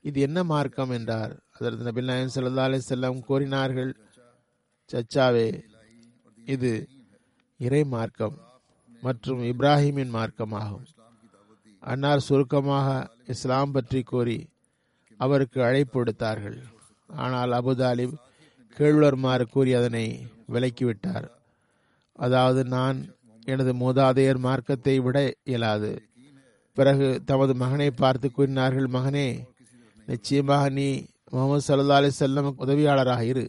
இது 0.00 0.20
என்ன 0.20 0.44
மார்க்கம்? 0.44 0.90
என்றார். 0.90 1.36
அதற்கு 1.52 1.84
நபில் 1.90 2.04
நாயம் 2.04 2.34
சல்லா 2.34 2.66
அலி 2.68 2.80
செல்லம் 2.88 3.20
கூறினார்கள் 3.20 3.92
சச்சாவே 4.90 5.48
இது 6.46 6.88
இறை 7.56 7.84
மார்க்கம். 7.84 8.44
மற்றும் 9.02 9.42
இப்ராஹிமின் 9.42 10.14
மார்க்கமாகும். 10.16 10.86
அன்னார் 11.80 12.20
சுருக்கமாக 12.20 13.10
இஸ்லாம் 13.26 13.72
பற்றி 13.72 14.02
கூறி 14.02 14.48
அவருக்கு 15.16 15.62
அழைப்பு 15.62 16.04
விடுத்தார்கள். 16.04 16.58
ஆனால் 17.08 17.52
அபுதாலிப் 17.52 18.16
கேழ்வர்மாறு 18.76 19.42
கூறி 19.42 19.74
அதனை 19.74 20.28
விலக்கிவிட்டார். 20.52 21.28
அதாவது 22.12 22.64
நான் 22.64 22.98
எனது 23.44 23.72
மூதாதையர் 23.72 24.38
மார்க்கத்தை 24.38 24.98
விட 24.98 25.32
இயலாது. 25.44 26.02
பிறகு 26.72 27.22
தமது 27.24 27.54
மகனை 27.54 27.90
பார்த்து 27.90 28.30
கூறினார்கள் 28.30 28.86
மகனே 28.86 29.28
நிச்சயமாக 30.06 30.68
நீ 30.68 31.06
முகமது 31.30 31.62
சல்லா 31.68 31.96
அலி 32.00 32.10
செல்லம் 32.18 32.50
உதவியாளராக 32.64 33.20
இரு. 33.20 33.46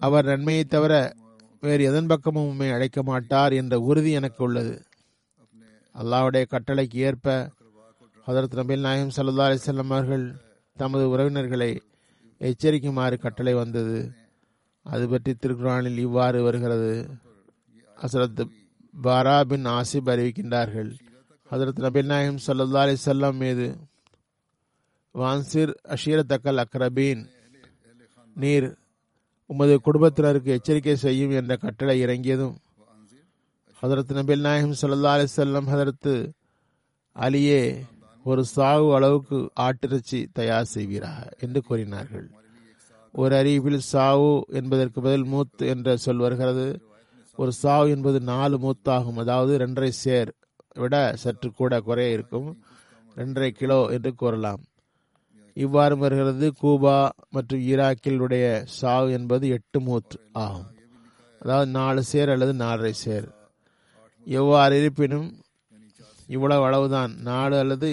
அவர் 0.00 0.24
நன்மையை 0.24 0.64
தவிர 0.64 1.14
வேறு 1.62 1.84
எதன் 1.84 2.06
பக்கமும் 2.06 2.48
உண்மை 2.48 2.70
அழைக்க 2.70 3.02
மாட்டார் 3.02 3.52
என்ற 3.52 3.80
உறுதி 3.80 4.10
எனக்கு 4.10 4.44
உள்ளது. 4.44 4.82
அல்லாவுடைய 5.94 6.44
கட்டளைக்கு 6.50 6.94
ஏற்ப 6.94 7.50
ஹதரத் 8.26 8.54
நபில் 8.54 8.80
நாயம் 8.80 9.10
சல்லா 9.16 9.44
அலிசல்லம் 9.50 9.90
அவர்கள் 9.90 10.36
தமது 10.76 11.08
உறவினர்களை 11.08 11.80
எச்சரிக்குமாறு 12.38 13.18
கட்டளை 13.18 13.54
வந்தது. 13.54 14.12
அது 14.82 15.08
பற்றி 15.08 15.34
திருக்குறானில் 15.34 15.96
இவ்வாறு 15.96 16.42
வருகிறது. 16.42 17.10
ஹசரத் 17.96 18.48
பாரா 19.02 19.40
பின் 19.40 19.66
ஆசிப் 19.66 20.06
அறிவிக்கின்றார்கள். 20.06 20.98
ஹசரத் 21.50 21.80
நபில் 21.80 22.04
நாயம் 22.04 22.38
சல்லா 22.46 22.76
அலி 22.76 22.96
செல்லம் 23.04 23.34
மீது 23.34 23.76
வான்சிர் 25.12 25.80
அஷீரத்தக்கல் 25.88 26.64
அக்ரபீன் 26.64 27.28
நீர் 28.34 28.76
உமது 29.52 29.74
குடும்பத்தினருக்கு 29.80 30.50
எச்சரிக்கை 30.56 30.96
செய்யும் 30.96 31.32
என்ற 31.40 31.56
கட்டளை 31.56 31.96
இறங்கியதும் 32.00 32.54
ஹதரத் 33.82 34.14
நபில் 34.18 34.46
நாயகம் 34.46 34.78
சல்லா 34.80 35.12
அலி 35.16 35.26
செல்லம் 35.36 35.70
ஹதரத்து 35.72 36.14
அலியே 37.16 37.62
ஒரு 38.24 38.42
சாவு 38.44 38.88
அளவுக்கு 38.96 39.38
ஆட்டிறைச்சி 39.60 40.18
தயார் 40.32 40.70
செய்வீராக 40.74 41.28
என்று 41.44 41.60
கூறினார்கள். 41.62 42.26
ஒரு 43.14 43.32
அறிவிப்பில் 43.40 43.82
சாவு 43.92 44.30
என்பதற்கு 44.58 44.98
பதில் 45.00 45.26
மூத் 45.32 45.64
என்ற 45.72 45.96
சொல் 45.96 46.22
வருகிறது. 46.24 46.66
ஒரு 47.38 47.52
சாவு 47.52 47.90
என்பது 47.90 48.20
நாலு 48.32 48.56
மூத்தாகும். 48.64 49.18
அதாவது 49.24 49.52
ரெண்டரை 49.62 49.90
சேர் 50.04 50.30
விட 50.82 50.96
சற்று 51.22 51.50
கூட 51.52 51.80
குறைய 51.80 52.16
இருக்கும். 52.16 52.48
ரெண்டரை 53.16 53.50
கிலோ 53.60 53.80
என்று 53.96 54.12
கூறலாம். 54.14 54.62
இவ்வாறு 55.56 55.96
வருகிறது. 55.98 56.52
கூபா 56.52 56.96
மற்றும் 57.30 57.60
ஈராக்கில் 57.60 58.18
உடைய 58.18 58.46
என்பது 59.18 59.48
எட்டு 59.48 59.80
மூத் 59.80 60.16
ஆகும். 60.44 60.68
அதாவது 61.40 61.70
நாலு 61.70 62.02
சேர் 62.02 62.30
அல்லது 62.30 62.52
நாலரை 62.64 62.94
சேர். 63.04 63.26
எவ்வாறு 64.26 64.74
இருப்பினும் 64.80 65.28
இவ்வளவு 66.26 66.64
அளவுதான். 66.64 67.12
நாலு 67.30 67.58
அல்லது 67.58 67.90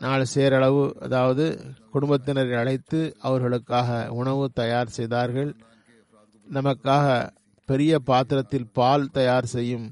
நாலு 0.00 0.26
சேர் 0.26 0.52
அளவு 0.52 0.96
அதாவது 1.00 1.44
குடும்பத்தினரை 1.92 2.54
அழைத்து 2.58 3.00
அவர்களுக்காக 3.18 3.90
உணவு 4.20 4.44
தயார் 4.52 4.88
செய்தார்கள். 4.88 5.50
நமக்காக 6.46 7.06
பெரிய 7.68 7.98
பாத்திரத்தில் 7.98 8.72
பால் 8.72 9.12
தயார் 9.12 9.46
செய்யும். 9.46 9.86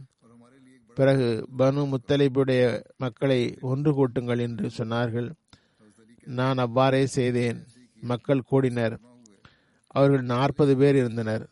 பிறகு 0.96 1.28
பனு 1.58 1.82
முத்தலிபுடைய 1.92 2.62
மக்களை 2.96 3.38
ஒன்று 3.60 3.90
கூட்டுங்கள் 3.98 4.38
என்று 4.38 4.70
சொன்னார்கள். 4.78 5.28
நான் 6.24 6.58
அவ்வாறே 6.58 7.06
செய்தேன். 7.06 7.66
மக்கள் 8.00 8.40
கூடினர். 8.40 9.00
அவர்கள் 9.86 10.22
நாற்பது 10.22 10.76
பேர் 10.76 10.96
இருந்தனர். 10.96 11.48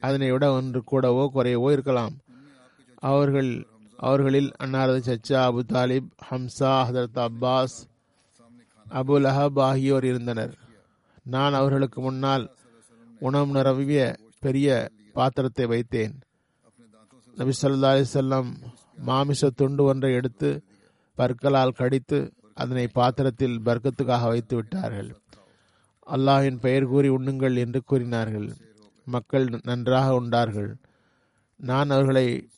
அதனை 0.00 0.30
விட 0.30 0.52
ஒன்று 0.52 0.82
கூடவோ 0.92 1.28
குறையவோ 1.34 1.72
இருக்கலாம். 1.72 2.18
அவர்கள் 2.94 3.66
அவர்களில் 3.96 4.52
அன்னாரது 4.64 5.00
சச்சா 5.06 5.40
அபு 5.48 5.60
தாலிப் 5.68 6.08
ஹம்சா 6.30 6.72
ஹதரத் 6.84 7.28
அப்பாஸ் 7.28 7.76
அபு 8.90 9.18
லஹப் 9.20 9.60
ஆகியோர் 9.60 10.04
இருந்தனர். 10.04 10.58
நான் 11.22 11.52
அவர்களுக்கு 11.52 12.00
முன்னால் 12.00 12.56
உணவு 13.18 13.46
நிரம்பிய 13.46 14.16
பெரிய 14.40 14.90
பாத்திரத்தை 15.12 15.66
வைத்தேன். 15.66 16.20
நபி 17.36 17.52
சொல்லா 17.62 17.92
அலிசல்லாம் 17.94 18.54
மாமிச 18.96 19.50
துண்டு 19.50 19.84
ஒன்றை 19.84 20.14
எடுத்து 20.14 20.64
பற்களால் 21.14 21.70
கடித்து 21.70 22.32
அதனை 22.54 22.88
பாத்திரத்தில் 22.88 23.60
பர்க்கத்துக்காக 23.64 24.24
வைத்து 24.26 24.56
விட்டார்கள். 24.56 25.10
அல்லாஹின் 26.06 26.58
பெயர் 26.60 26.86
கூறி 26.86 27.08
உண்ணுங்கள் 27.08 27.56
என்று 27.56 27.82
கூறினார்கள். 27.84 28.48
மக்கள் 29.06 29.46
நன்றாக 29.62 30.14
உண்டார்கள். 30.14 30.74
நான் 31.56 31.90
அவர்களை 31.90 32.48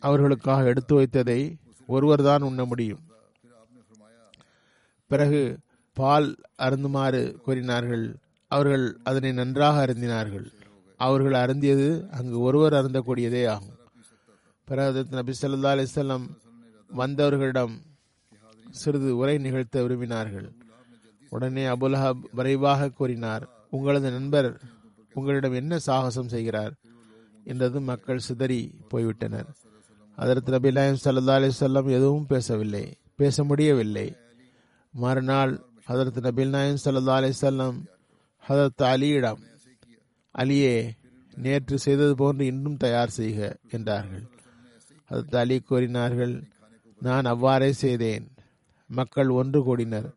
அவர்களுக்காக 0.00 0.64
எடுத்து 0.64 0.94
வைத்ததை 1.00 1.40
ஒருவர்தான் 1.86 2.42
உண்ண 2.42 2.64
முடியும். 2.64 3.02
பிறகு 5.06 5.58
பால் 5.92 6.28
அருந்துமாறு 6.58 7.40
கூறினார்கள். 7.40 8.16
அவர்கள் 8.48 8.86
அதனை 9.04 9.32
நன்றாக 9.32 9.86
அருந்தினார்கள். 9.86 10.46
அவர்கள் 10.96 11.32
அருந்தியது 11.32 11.88
அங்கு 12.10 12.40
ஒருவர் 12.40 12.72
அருந்தக்கூடியதே 12.72 13.48
ஆகும். 13.48 13.74
பிறகு 14.68 15.06
நபி 15.10 15.32
சொல்லா 15.42 15.70
அலிசல்லாம் 15.74 16.26
வந்தவர்களிடம் 16.90 17.74
சிறிது 18.70 19.16
உரை 19.16 19.38
நிகழ்த்த 19.38 19.82
விரும்பினார்கள். 19.82 20.48
உடனே 21.28 21.64
அபுலஹப் 21.64 22.22
விரைவாக 22.32 22.88
கூறினார் 22.88 23.48
உங்களது 23.70 24.10
நண்பர் 24.10 24.60
உங்களிடம் 25.14 25.52
என்ன 25.52 25.78
சாகசம் 25.78 26.28
செய்கிறார்? 26.28 26.74
என்றது 27.44 27.80
மக்கள் 27.80 28.18
சிதறி 28.18 28.74
போய்விட்டனர். 28.90 29.48
அதற்கு 30.16 30.50
நபி 30.50 30.72
நாயம் 30.72 31.02
சல்லா 31.04 31.34
அலிசல்லாம் 31.38 31.90
எதுவும் 31.90 32.26
பேசவில்லை 32.26 32.96
பேச 33.16 33.44
முடியவில்லை. 33.44 34.16
மறுநாள் 34.90 35.60
அதற்கு 35.84 36.20
நபில் 36.20 36.48
நாயம் 36.48 36.82
சல்லா 36.84 37.14
அலிசல்லாம் 37.20 37.78
ஹதரத் 38.48 38.82
அலியிடம் 38.82 39.42
அலியே 40.38 40.90
நேற்று 41.34 41.78
செய்தது 41.78 42.14
போன்று 42.14 42.46
இன்னும் 42.46 42.76
தயார் 42.76 43.08
செய்க 43.08 43.56
என்றார்கள். 43.70 44.24
ஹதரத் 45.10 45.36
அலி 45.36 45.60
கூறினார்கள் 45.60 46.42
நான் 47.00 47.24
அவ்வாறே 47.24 47.72
செய்தேன். 47.72 48.35
மக்கள் 48.86 49.28
ஒன்று 49.28 49.62
கூடினர். 49.62 50.14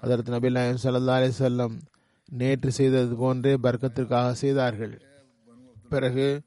அதற்கு 0.00 0.32
நபில் 0.32 0.50
நாயம் 0.50 0.82
சல்லா 0.82 1.14
அலிசல்லம் 1.18 1.80
நேற்று 2.28 2.72
செய்தது 2.72 3.14
போன்றே 3.14 3.54
பர்க்கத்திற்காக 3.54 4.32
செய்தார்கள். 4.32 5.02
பிறகு 5.88 6.40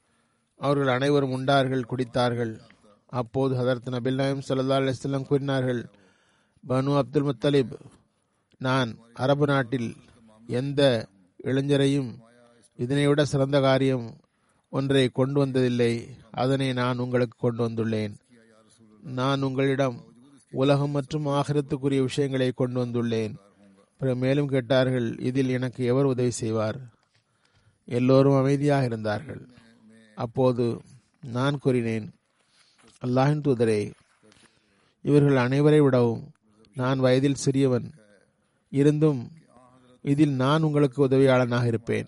அவர்கள் 0.58 0.88
அனைவரும் 0.88 1.32
உண்டார்கள் 1.32 1.86
குடித்தார்கள். 1.90 2.60
அப்போது 3.06 3.56
ஹதரத் 3.56 3.92
நபில் 3.92 4.14
நாயம் 4.14 4.42
சல்லா 4.48 4.76
அலிஸ்லாம் 4.80 5.26
கூறினார்கள் 5.26 5.86
பனு 6.68 6.98
அப்துல் 6.98 7.24
முத்தலிப் 7.24 7.74
நான் 8.58 8.98
அரபு 9.14 9.46
நாட்டில் 9.46 9.96
எந்த 10.48 11.08
இளைஞரையும் 11.44 12.20
இதனைவிட 12.76 13.26
சிறந்த 13.26 13.62
காரியம் 13.62 14.18
ஒன்றை 14.70 15.10
கொண்டு 15.10 15.46
வந்ததில்லை. 15.46 16.08
அதனை 16.32 16.74
நான் 16.74 16.98
உங்களுக்கு 16.98 17.38
கொண்டு 17.38 17.70
வந்துள்ளேன். 17.70 18.14
நான் 19.04 19.42
உங்களிடம் 19.42 20.15
உலகம் 20.52 20.90
மற்றும் 20.90 21.26
ஆகிரத்துக்குரிய 21.26 22.02
விஷயங்களை 22.02 22.52
கொண்டு 22.52 22.86
வந்துள்ளேன். 22.86 23.34
பிறகு 23.98 24.18
மேலும் 24.18 24.48
கேட்டார்கள் 24.48 25.20
இதில் 25.20 25.50
எனக்கு 25.50 25.86
எவர் 25.86 26.06
உதவி 26.06 26.30
செய்வார்? 26.30 26.80
எல்லோரும் 27.86 28.36
அமைதியாக 28.36 28.86
இருந்தார்கள். 28.86 29.50
அப்போது 30.16 30.82
நான் 31.22 31.58
கூறினேன் 31.58 32.14
அல்லாஹின் 33.06 33.42
தூதரே 33.42 33.92
இவர்கள் 35.02 35.48
அனைவரை 35.48 35.84
விடவும் 35.84 36.32
நான் 36.76 37.00
வயதில் 37.00 37.36
சிறியவன். 37.46 37.92
இருந்தும் 38.70 39.32
இதில் 40.02 40.32
நான் 40.32 40.62
உங்களுக்கு 40.62 41.08
உதவியாளனாக 41.08 41.66
இருப்பேன். 41.66 42.08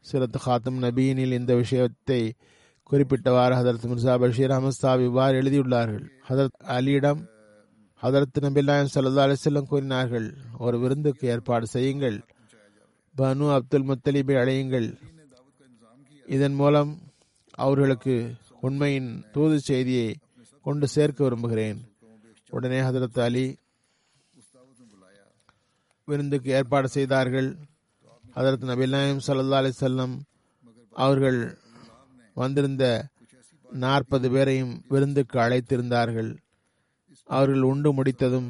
சிரத் 0.00 0.36
ஹாத்தம் 0.46 0.82
நபியினில் 0.82 1.32
இந்த 1.32 1.54
விஷயத்தை 1.54 2.32
குறிப்பிட்டவாறு 2.90 3.54
ஹதரத் 3.54 3.86
மிர்சா 3.86 4.18
பஷீர் 4.18 4.50
அமஸ்தா 4.50 5.04
இவ்வாறு 5.04 5.42
எழுதியுள்ளார்கள். 5.42 6.08
ஹதரத் 6.28 6.62
அலியிடம் 6.64 7.38
ஹதரத் 8.02 8.36
நபில்லாயம் 8.40 8.88
சல்லா 8.94 9.22
அலிசல்லம் 9.24 9.70
கூறினார்கள் 9.72 10.34
ஒரு 10.58 10.78
விருந்துக்கு 10.78 11.28
ஏற்பாடு 11.28 11.66
செய்யுங்கள். 11.66 12.24
பனு 13.18 13.54
அப்துல் 13.54 13.86
முத்தலீபை 13.86 14.34
அழையுங்கள். 14.42 14.98
இதன் 16.26 16.52
மூலம் 16.52 16.98
அவர்களுக்கு 17.50 18.34
உண்மையின் 18.60 19.24
தூது 19.32 19.60
செய்தியை 19.60 20.18
கொண்டு 20.62 20.88
சேர்க்க 20.88 21.24
விரும்புகிறேன். 21.24 21.92
உடனே 22.50 22.80
ஹதரத் 22.80 23.20
அலி 23.20 23.56
விருந்துக்கு 26.04 26.50
ஏற்பாடு 26.50 26.88
செய்தார்கள். 26.88 27.56
ஹதரத் 28.34 28.68
நபில்லாயம் 28.70 29.20
சல்லா 29.26 29.58
அலிசல்லம் 29.62 30.20
அவர்கள் 30.90 31.58
வந்திருந்த 32.34 33.08
நாற்பது 33.70 34.30
பேரையும் 34.30 34.84
விருந்துக்கு 34.88 35.38
அழைத்திருந்தார்கள். 35.38 36.36
அவர்கள் 37.30 37.62
உண்டு 37.62 37.92
முடித்ததும் 37.92 38.48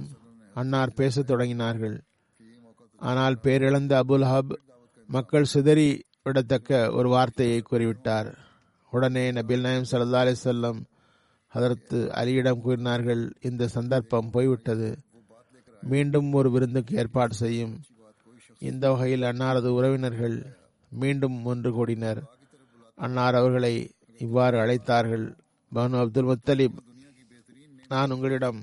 அன்னார் 0.54 0.92
பேசத் 0.92 1.30
தொடங்கினார்கள். 1.30 1.96
ஆனால் 2.96 3.38
பேரிழந்த 3.42 3.92
அபுல் 4.02 4.26
ஹப் 4.32 4.52
மக்கள் 5.08 5.44
சிதறி 5.44 5.88
விடத்தக்க 6.24 6.92
ஒரு 6.92 7.08
வார்த்தையை 7.08 7.62
கூறிவிட்டார். 7.62 8.34
உடனே 8.90 9.32
நபில் 9.32 9.60
நாயம் 9.60 9.90
சல்லா 9.90 10.20
அலி 10.22 10.34
செல்லம் 10.44 10.80
அதற்கு 11.48 11.98
அலியிடம் 12.14 12.60
கூறினார்கள் 12.60 13.22
இந்த 13.40 13.68
சந்தர்ப்பம் 13.68 14.30
போய்விட்டது. 14.30 14.90
மீண்டும் 15.82 16.32
ஒரு 16.32 16.50
விருந்துக்கு 16.50 16.96
ஏற்பாடு 16.96 17.34
செய்யும். 17.34 17.74
இந்த 18.58 18.92
வகையில் 18.92 19.22
அன்னாரது 19.22 19.68
உறவினர்கள் 19.68 20.36
மீண்டும் 20.92 21.44
ஒன்று 21.44 21.70
கூடினர். 21.72 22.20
அன்னார் 22.94 23.34
அவர்களை 23.34 23.74
இவ்வாறு 24.18 24.56
அழைத்தார்கள். 24.58 25.26
பனு 25.74 25.98
அப்துல் 26.00 26.30
முத்தலிப் 26.30 26.78
நான் 27.88 28.10
உங்களிடம் 28.10 28.58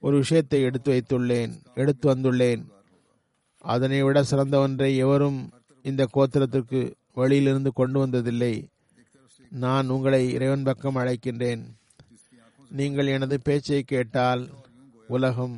ஒரு 0.00 0.16
விஷயத்தை 0.16 0.62
எடுத்து 0.62 0.88
வைத்துள்ளேன் 0.92 1.52
எடுத்து 1.74 2.14
வந்துள்ளேன். 2.14 2.62
அதனை 3.64 4.02
விட 4.02 4.22
சிறந்த 4.22 4.58
ஒன்றை 4.58 4.96
எவரும் 4.96 5.50
இந்த 5.82 6.02
கோத்திரத்திற்கு 6.14 6.80
வழியிலிருந்து 7.14 7.72
கொண்டு 7.72 8.06
வந்ததில்லை. 8.06 8.54
நான் 9.50 9.88
உங்களை 9.88 10.32
இறைவன் 10.32 10.62
பக்கம் 10.62 10.96
அழைக்கின்றேன். 10.96 11.62
நீங்கள் 12.70 13.06
எனது 13.06 13.40
பேச்சை 13.40 13.82
கேட்டால் 13.82 14.42
உலகம் 15.08 15.56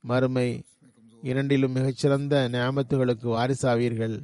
மறுமை 0.00 0.48
இரண்டிலும் 1.22 1.72
மிகச்சிறந்த 1.72 2.48
நியமத்துகளுக்கு 2.52 3.28
வாரிசாவீர்கள். 3.36 4.16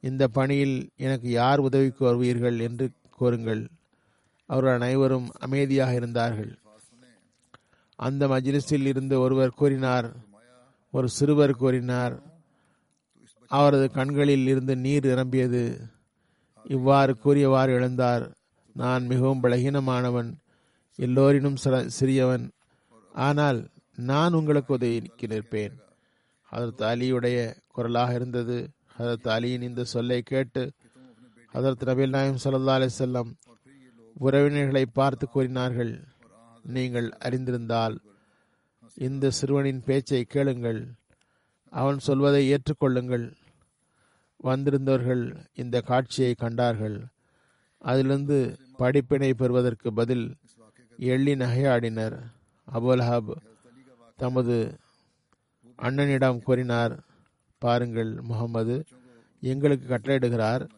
இந்த 0.00 0.28
பணியில் 0.28 0.76
எனக்கு 0.96 1.28
யார் 1.30 1.58
உதவிக்கு 1.58 2.02
வருவீர்கள் 2.08 2.58
என்று 2.60 2.86
கூறுங்கள் 3.10 3.62
அவர்கள் 4.46 4.78
அனைவரும் 4.78 5.28
அமைதியாக 5.38 5.94
இருந்தார்கள். 5.94 6.52
அந்த 7.98 8.22
மஜ்லிஸில் 8.28 8.86
இருந்து 8.86 9.20
ஒருவர் 9.20 9.58
கூறினார் 9.60 10.08
ஒரு 10.94 11.08
சிறுவர் 11.08 11.54
கூறினார் 11.56 12.14
அவரது 13.50 13.86
கண்களில் 13.90 14.46
இருந்து 14.46 14.74
நீர் 14.76 15.06
நிரம்பியது. 15.06 15.62
இவ்வாறு 16.64 17.12
கூறியவாறு 17.16 17.72
எழுந்தார் 17.78 18.24
நான் 18.76 19.04
மிகவும் 19.06 19.42
பலகீனமானவன் 19.42 20.30
எல்லோரினும் 20.98 21.58
சிறியவன் 22.00 22.46
ஆனால் 23.12 23.60
நான் 24.10 24.32
உங்களுக்கு 24.32 24.74
உதவி 24.74 24.98
நிற்பேன். 25.32 25.74
அதற்கு 26.52 26.82
அலியுடைய 26.84 27.36
குரலாக 27.68 28.14
இருந்தது. 28.14 28.58
ஹதரத் 28.98 29.28
அலியின் 29.36 29.66
இந்த 29.68 29.84
சொல்லை 29.84 30.18
கேட்டு 30.22 30.62
ஹதரத் 31.54 31.86
நபீல் 31.88 32.14
நாயம் 32.16 32.42
சல்லா 32.44 32.74
அலிசல்லம் 32.78 33.30
உறவினர்களை 34.20 34.84
பார்த்து 34.92 35.24
கூறினார்கள் 35.28 35.92
நீங்கள் 36.66 37.08
அறிந்திருந்தால் 37.24 37.96
இந்த 38.94 39.30
சிறுவனின் 39.30 39.82
பேச்சை 39.84 40.24
கேளுங்கள். 40.24 40.88
அவன் 41.70 41.98
சொல்வதை 41.98 42.42
ஏற்றுக்கொள்ளுங்கள். 42.52 43.32
வந்திருந்தவர்கள் 44.36 45.36
இந்த 45.54 45.80
காட்சியை 45.80 46.34
கண்டார்கள். 46.34 47.04
அதிலிருந்து 47.78 48.58
படிப்பினை 48.76 49.34
பெறுவதற்கு 49.34 49.92
பதில் 49.92 50.36
எள்ளி 50.98 51.34
நகையாடினர். 51.34 52.18
அபுல்ஹாப் 52.74 53.34
தமது 54.16 54.78
அண்ணனிடம் 55.78 56.42
கூறினார் 56.42 56.98
பாருங்கள் 57.58 58.20
முகமது 58.20 58.84
எங்களுக்கு 59.40 59.94
கட்டளையிடுகிறார். 59.94 60.68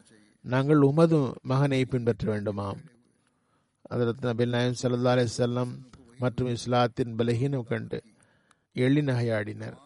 நாங்கள் 0.41 0.77
உமது 0.77 1.35
மகனை 1.43 1.85
பின்பற்ற 1.85 2.41
வேண்டுமாம். 2.41 2.79
அதற்கு 3.89 4.23
நபில் 4.29 4.55
நாயம் 4.55 4.79
சல்லா 4.83 5.13
அலி 5.15 5.25
செல்லம் 5.37 5.73
மற்றும் 6.19 6.49
இஸ்லாத்தின் 6.49 7.13
பலகீனம் 7.19 7.69
கண்டு 7.71 7.99
எள்ளி 8.73 9.01
நகையாடினர். 9.01 9.77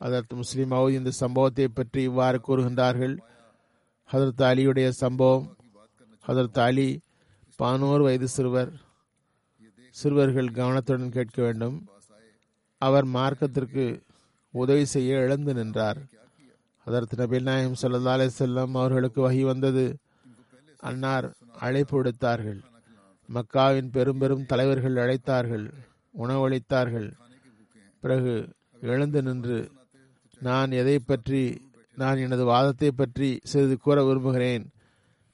அதற்கு 0.00 0.36
முஸ்லீம் 0.36 0.70
அவுத் 0.70 0.96
இந்த 0.98 1.10
சம்பவத்தை 1.10 1.68
பற்றி 1.68 2.02
இவ்வாறு 2.02 2.40
கூறுகின்றார்கள். 2.48 3.14
ஹதரத் 4.12 4.44
அலியுடைய 4.50 4.88
சம்பவம் 4.88 5.46
ஹதரத் 6.26 6.60
அலி 6.60 7.00
பானோர் 7.58 8.02
வயது 8.02 8.28
சிறுவர் 8.28 8.72
சிறுவர்கள் 9.90 10.50
கவனத்துடன் 10.50 11.16
கேட்க 11.16 11.42
வேண்டும். 11.42 11.76
அவர் 12.82 13.06
மார்க்கத்திற்கு 13.06 13.86
உதவி 14.54 14.84
செய்ய 14.84 15.24
இழந்து 15.24 15.54
நின்றார். 15.54 16.00
அதற்கு 16.86 17.16
நபில் 17.16 17.48
நாயம் 17.50 17.78
சல்லா 17.82 18.12
அலி 18.16 18.28
செல்லம் 18.38 18.76
அவர்களுக்கு 18.82 19.30
வகி 19.30 19.42
வந்தது 19.52 19.86
அன்னார் 20.80 21.26
அழைப்பு 21.66 21.94
விடுத்தார்கள் 21.98 22.60
மக்காவின் 23.28 23.90
பெரும் 23.94 24.20
பெரும் 24.22 24.44
தலைவர்கள் 24.46 24.96
அழைத்தார்கள் 25.04 25.66
உணவளித்தார்கள். 26.14 27.08
பிறகு 28.02 28.34
எழுந்து 28.92 29.20
நின்று 29.22 29.58
நான் 30.40 30.70
எதை 30.80 30.96
பற்றி 30.98 31.42
நான் 31.96 32.22
எனது 32.24 32.44
வாதத்தை 32.44 32.90
பற்றி 32.90 33.28
சிறிது 33.50 33.76
கூற 33.76 33.98
விரும்புகிறேன் 34.04 34.64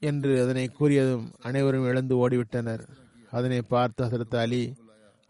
என்று 0.03 0.33
அதனை 0.45 0.65
கூறியதும் 0.79 1.27
அனைவரும் 1.49 1.89
எழுந்து 1.91 2.15
ஓடிவிட்டனர். 2.23 2.85
அதனை 3.31 3.61
பார்த்து 3.73 4.01
ஹசரத் 4.05 4.37
அலி 4.43 4.65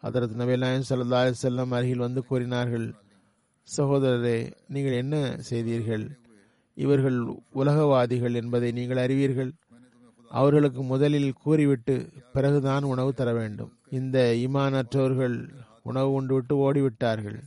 ஹசரத் 0.02 0.37
நபி 0.40 0.57
நாயம் 0.62 0.88
சல்லா 0.88 1.20
செல்லம் 1.42 1.74
அருகில் 1.76 2.04
வந்து 2.07 2.22
கூறினார்கள் 2.30 2.87
சகோதரரே 3.68 4.38
நீங்கள் 4.74 5.00
என்ன 5.02 5.16
செய்தீர்கள்? 5.50 6.04
இவர்கள் 6.76 7.18
உலகவாதிகள் 7.61 8.35
என்பதை 8.40 8.70
நீங்கள் 8.72 9.02
அறிவீர்கள்? 9.04 9.52
அவர்களுக்கு 10.38 10.83
முதலில் 10.83 11.31
கூறிவிட்டு 11.44 11.94
பிறகுதான் 12.35 12.85
உணவு 12.92 13.11
தர 13.14 13.33
வேண்டும். 13.33 13.73
இந்த 13.99 14.18
ஈமானற்றவர்கள் 14.44 15.37
உணவு 15.83 16.11
உண்டுவிட்டு 16.18 16.55
ஓடிவிட்டார்கள். 16.66 17.38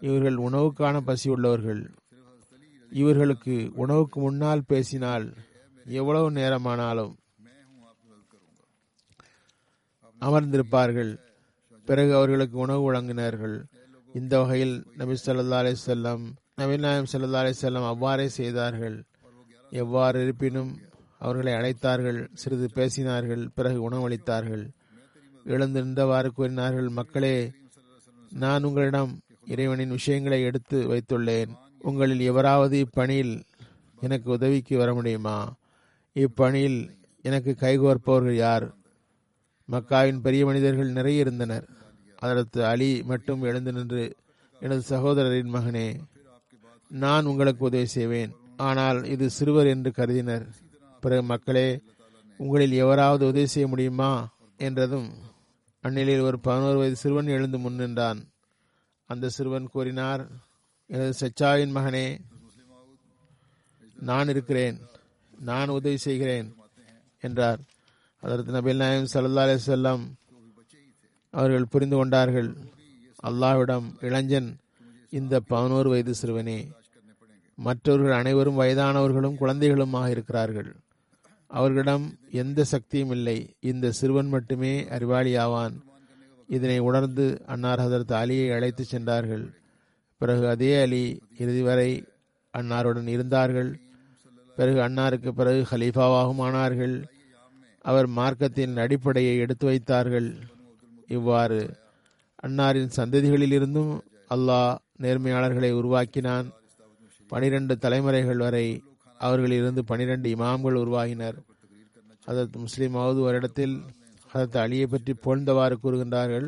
இவர்கள் 0.00 0.38
உணவுக்கான 0.46 1.00
பசி 1.08 1.28
உள்ளவர்கள். 1.30 1.82
இவர்களுக்கு 2.92 3.54
உணவுக்கு 3.82 4.18
முன்னால் 4.20 4.68
பேசினால் 4.72 5.26
எவ்வளவு 6.00 6.28
நேரமானாலும் 6.30 7.14
அமர்ந்திருப்பார்கள். 10.20 11.12
பிறகு 11.88 12.12
அவர்களுக்கு 12.18 12.56
உணவு 12.58 12.82
வழங்கினார்கள். 12.86 13.56
இந்த 14.14 14.34
வகையில் 14.40 14.76
நபி 15.00 15.14
சொல்லா 15.26 15.58
அலி 15.60 15.72
செல்லம் 15.86 16.24
நபி 16.60 16.76
நாயம் 16.84 17.10
சல்லா 17.12 17.40
அலி 17.42 17.54
செல்லம் 17.62 17.86
அவ்வாறே 17.92 18.26
செய்தார்கள். 18.38 18.96
எவ்வாறு 19.70 20.22
இருப்பினும் 20.24 20.72
அவர்களை 21.18 21.52
அழைத்தார்கள் 21.52 22.28
சிறிது 22.32 22.70
பேசினார்கள் 22.74 23.48
பிறகு 23.54 23.90
உணவளித்தார்கள். 23.90 24.68
எழுந்திருந்தவாறு 25.46 26.26
கூறினார்கள் 26.26 26.88
மக்களே 26.88 27.52
நான் 28.30 28.64
உங்களிடம் 28.64 29.20
இறைவனின் 29.46 29.90
விஷயங்களை 29.90 30.42
எடுத்து 30.42 30.78
வைத்துள்ளேன். 30.88 31.50
உங்களில் 31.78 32.20
எவராவது 32.20 32.86
இப்பணியில் 32.86 33.42
எனக்கு 34.00 34.30
உதவிக்கு 34.30 34.78
வர 34.78 34.94
முடியுமா? 34.94 35.56
இப்பணியில் 36.14 36.90
எனக்கு 37.22 37.56
கைகோர்ப்பவர்கள் 37.60 38.32
யார்? 38.32 38.74
மக்காவின் 39.72 40.20
பெரிய 40.20 40.44
மனிதர்கள் 40.44 40.90
நிறைய 40.90 41.20
இருந்தனர். 41.20 41.68
அதற்கு 42.18 42.64
அலி 42.64 43.02
மட்டும் 43.02 43.42
எழுந்து 43.42 43.72
நின்று 43.72 44.16
எனது 44.60 44.96
சகோதரரின் 44.96 45.52
மகனே 45.52 46.00
நான் 46.88 47.24
உங்களுக்கு 47.24 47.64
உதவி 47.64 47.86
செய்வேன். 47.86 48.32
ஆனால் 48.56 49.04
இது 49.04 49.30
சிறுவர் 49.30 49.66
என்று 49.66 49.92
கருதினர். 49.92 50.46
பிறகு 51.04 51.22
மக்களே 51.22 51.68
உங்களில் 52.40 52.80
எவராவது 52.84 53.22
உதவி 53.30 53.46
செய்ய 53.46 53.66
முடியுமா? 53.68 54.10
என்றதும் 54.56 55.08
அந்நிலையில் 55.84 56.26
ஒரு 56.28 56.38
பதினோரு 56.40 56.76
வயது 56.78 56.96
சிறுவன் 56.96 57.34
எழுந்து 57.36 57.58
முன்னின்றான் 57.58 58.20
அந்த 59.06 59.28
சிறுவன் 59.28 59.72
கூறினார் 59.72 60.22
எனது 60.90 61.12
சச்சாவின் 61.20 61.74
மகனே 61.76 62.06
நான் 64.00 64.28
இருக்கிறேன் 64.28 64.76
நான் 65.38 65.74
உதவி 65.76 65.98
செய்கிறேன் 66.06 66.48
என்றார். 67.20 67.60
அதற்கு 68.22 68.52
நபில் 68.52 68.80
நாயம் 68.82 69.10
சல்லா 69.12 69.42
அலி 69.44 69.56
செல்லம் 69.66 70.04
அவர்கள் 71.34 71.72
புரிந்து 71.72 71.96
கொண்டார்கள் 71.96 72.50
அல்லாஹ்விடம் 73.22 73.86
இளைஞன் 74.00 74.50
இந்த 75.10 75.34
பதினோரு 75.40 75.88
வயது 75.88 76.14
சிறுவனே 76.14 76.58
மற்றவர்கள் 77.58 78.18
அனைவரும் 78.20 78.58
வயதானவர்களும் 78.60 79.40
குழந்தைகளுமாக 79.40 80.06
இருக்கிறார்கள். 80.10 80.70
அவர்களிடம் 81.54 82.04
எந்த 82.30 82.64
சக்தியும் 82.64 83.10
இல்லை. 83.10 83.38
இந்த 83.60 83.90
சிறுவன் 83.90 84.26
மட்டுமே 84.26 84.72
அறிவாளியாவான். 84.82 85.74
இதனை 86.48 86.78
உணர்ந்து 86.78 87.26
அன்னார் 87.46 87.80
ஹதரத் 87.80 88.16
அலியை 88.22 88.54
அழைத்து 88.54 88.84
சென்றார்கள். 88.84 89.44
பிறகு 90.18 90.48
அதே 90.48 90.82
அலி 90.82 91.02
இறுதி 91.38 91.62
வரை 91.62 91.90
அன்னாருடன் 92.58 93.06
இருந்தார்கள். 93.06 93.70
பிறகு 94.56 94.80
அன்னாருக்கு 94.80 95.28
பிறகு 95.28 95.60
ஹலீஃபாவாகவும் 95.70 96.42
ஆனார்கள் 96.46 96.96
அவர் 97.80 98.08
மார்க்கத்தின் 98.08 98.76
அடிப்படையை 98.76 99.36
எடுத்து 99.36 99.66
வைத்தார்கள். 99.66 100.28
இவ்வாறு 101.08 101.76
அன்னாரின் 102.46 102.90
சந்ததிகளிலிருந்தும் 102.96 103.92
அல்லாஹ் 104.30 104.76
நேர்மையாளர்களை 105.00 105.70
உருவாக்கினான். 105.70 106.52
பனிரெண்டு 107.28 107.78
தலைமுறைகள் 107.78 108.36
வரை 108.36 108.66
அவர்களிலிருந்து 109.20 109.84
பனிரெண்டு 109.84 110.28
இமாம்கள் 110.36 110.80
உருவாகினர். 110.82 111.38
ஹதரத் 112.26 112.64
முஸ்லீமாவது 112.64 113.18
ஒரு 113.20 113.34
இடத்தில் 113.34 113.82
அதற்கு 114.32 114.58
அலியை 114.58 114.86
பற்றி 114.86 115.12
புகழ்ந்தவாறு 115.12 115.74
கூறுகின்றார்கள். 115.82 116.46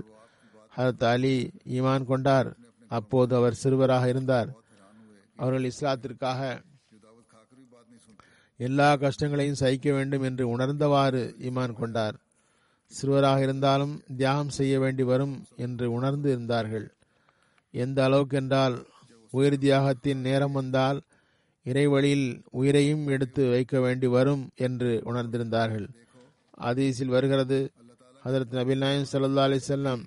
அதற்கு 0.75 1.07
அலி 1.07 1.51
ஈமான் 1.69 2.05
கொண்டார். 2.05 2.57
அப்போது 2.89 3.37
அவர் 3.37 3.61
சிறுவராக 3.63 4.07
இருந்தார். 4.09 4.51
அவர்கள் 5.37 5.71
இஸ்லாத்திற்காக 5.71 6.41
எல்லா 8.57 8.97
கஷ்டங்களையும் 8.97 9.55
சகிக்க 9.55 9.93
வேண்டும் 9.93 10.23
என்று 10.23 10.57
உணர்ந்தவாறு 10.57 11.23
ஈமான் 11.39 11.73
கொண்டார். 11.73 12.17
சிறுவராக 12.91 13.41
இருந்தாலும் 13.43 14.03
தியாகம் 14.17 14.49
செய்ய 14.49 14.79
வேண்டி 14.79 15.03
வரும் 15.03 15.45
என்று 15.57 15.93
உணர்ந்து 15.93 16.31
இருந்தார்கள். 16.31 16.87
எந்த 17.71 18.05
அளவுக்கு 18.05 18.37
என்றால் 18.37 18.87
உயிர் 19.31 19.59
தியாகத்தின் 19.59 20.21
நேரம் 20.21 20.53
வந்தால் 20.53 21.03
இறைவழியில் 21.67 22.45
உயிரையும் 22.51 23.07
எடுத்து 23.07 23.51
வைக்க 23.51 23.81
வேண்டி 23.81 24.07
வரும் 24.07 24.49
என்று 24.57 25.03
உணர்ந்திருந்தார்கள். 25.05 25.87
அதீஸில் 26.61 27.15
வருகிறது 27.17 27.73
ஹதரத் 28.25 28.55
நபில் 28.59 28.77
நாயம் 28.77 29.11
சல்லா 29.13 29.45
அலிசல்லாம் 29.47 30.03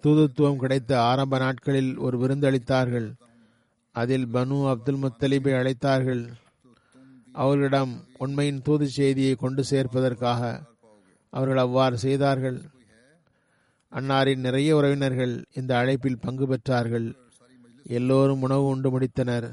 தூதுத்துவம் 0.00 0.56
கிடைத்த 0.56 1.02
ஆரம்ப 1.02 1.38
நாட்களில் 1.38 1.96
ஒரு 1.96 2.18
விருந்து 2.18 2.50
அளித்தார்கள். 2.50 3.12
அதில் 3.92 4.26
பனு 4.26 4.68
அப்துல் 4.68 5.02
முத்தலிபை 5.02 5.52
அழைத்தார்கள். 5.60 6.22
அவர்களிடம் 7.32 8.04
உண்மையின் 8.18 8.62
தூது 8.62 8.88
செய்தியை 8.88 9.34
கொண்டு 9.34 9.64
சேர்ப்பதற்காக 9.70 10.60
அவர்கள் 11.30 11.56
அவ்வாறு 11.56 11.98
செய்தார்கள். 11.98 12.58
அன்னாரின் 13.92 14.36
நிறைய 14.36 14.76
உறவினர்கள் 14.76 15.44
இந்த 15.52 15.76
அழைப்பில் 15.76 16.20
பங்கு 16.20 16.46
பெற்றார்கள். 16.46 17.14
எல்லோரும் 17.82 18.42
உணவு 18.42 18.64
உண்டு 18.64 19.00
முடித்தனர். 19.00 19.48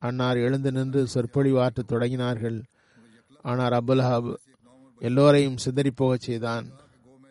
அன்னார் 0.00 0.36
எழுந்து 0.36 0.72
நின்று 0.72 1.08
சொற்பொழிவாற்றத் 1.14 1.90
தொடங்கினார்கள். 1.92 2.62
ஆனால் 3.42 3.72
அபுல்ஹாப் 3.72 4.34
எல்லோரையும் 4.98 5.56
சிதறி 5.56 5.90
போகச் 5.90 6.20
செய்தான். 6.20 6.70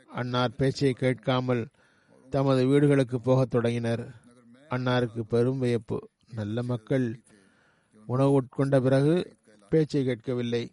அன்னார் 0.08 0.56
பேச்சை 0.56 0.94
கேட்காமல் 0.94 1.68
தமது 2.30 2.68
வீடுகளுக்கு 2.68 3.22
போகத் 3.22 3.50
தொடங்கினர். 3.50 4.04
அன்னாருக்கு 4.70 5.22
பெரும் 5.22 5.60
வியப்பு. 5.60 6.10
நல்ல 6.34 6.64
மக்கள். 6.64 7.20
உணவு 8.06 8.42
உட்கொண்ட 8.42 8.82
பிறகு 8.82 9.38
பேச்சை 9.70 10.04
கேட்கவில்லை. 10.04 10.72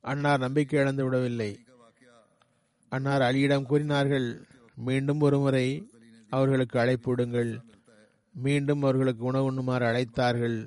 அன்னார் 0.00 0.38
நம்பிக்கை 0.38 0.80
இழந்து 0.80 1.04
விடவில்லை. 1.04 1.64
அன்னார் 2.88 3.20
அலியிடம் 3.20 3.62
கூறினார்கள் 3.62 4.46
மீண்டும் 4.74 5.20
ஒருமுறை 5.20 5.90
அவர்களுக்கு 6.28 6.78
அழைப்பு 6.78 7.10
விடுங்கள். 7.10 7.60
மீண்டும் 8.34 8.82
அவர்களுக்கு 8.82 9.24
உணவு 9.24 9.52
உண்ணுமாறு 9.52 9.84
அழைத்தார்கள். 9.90 10.58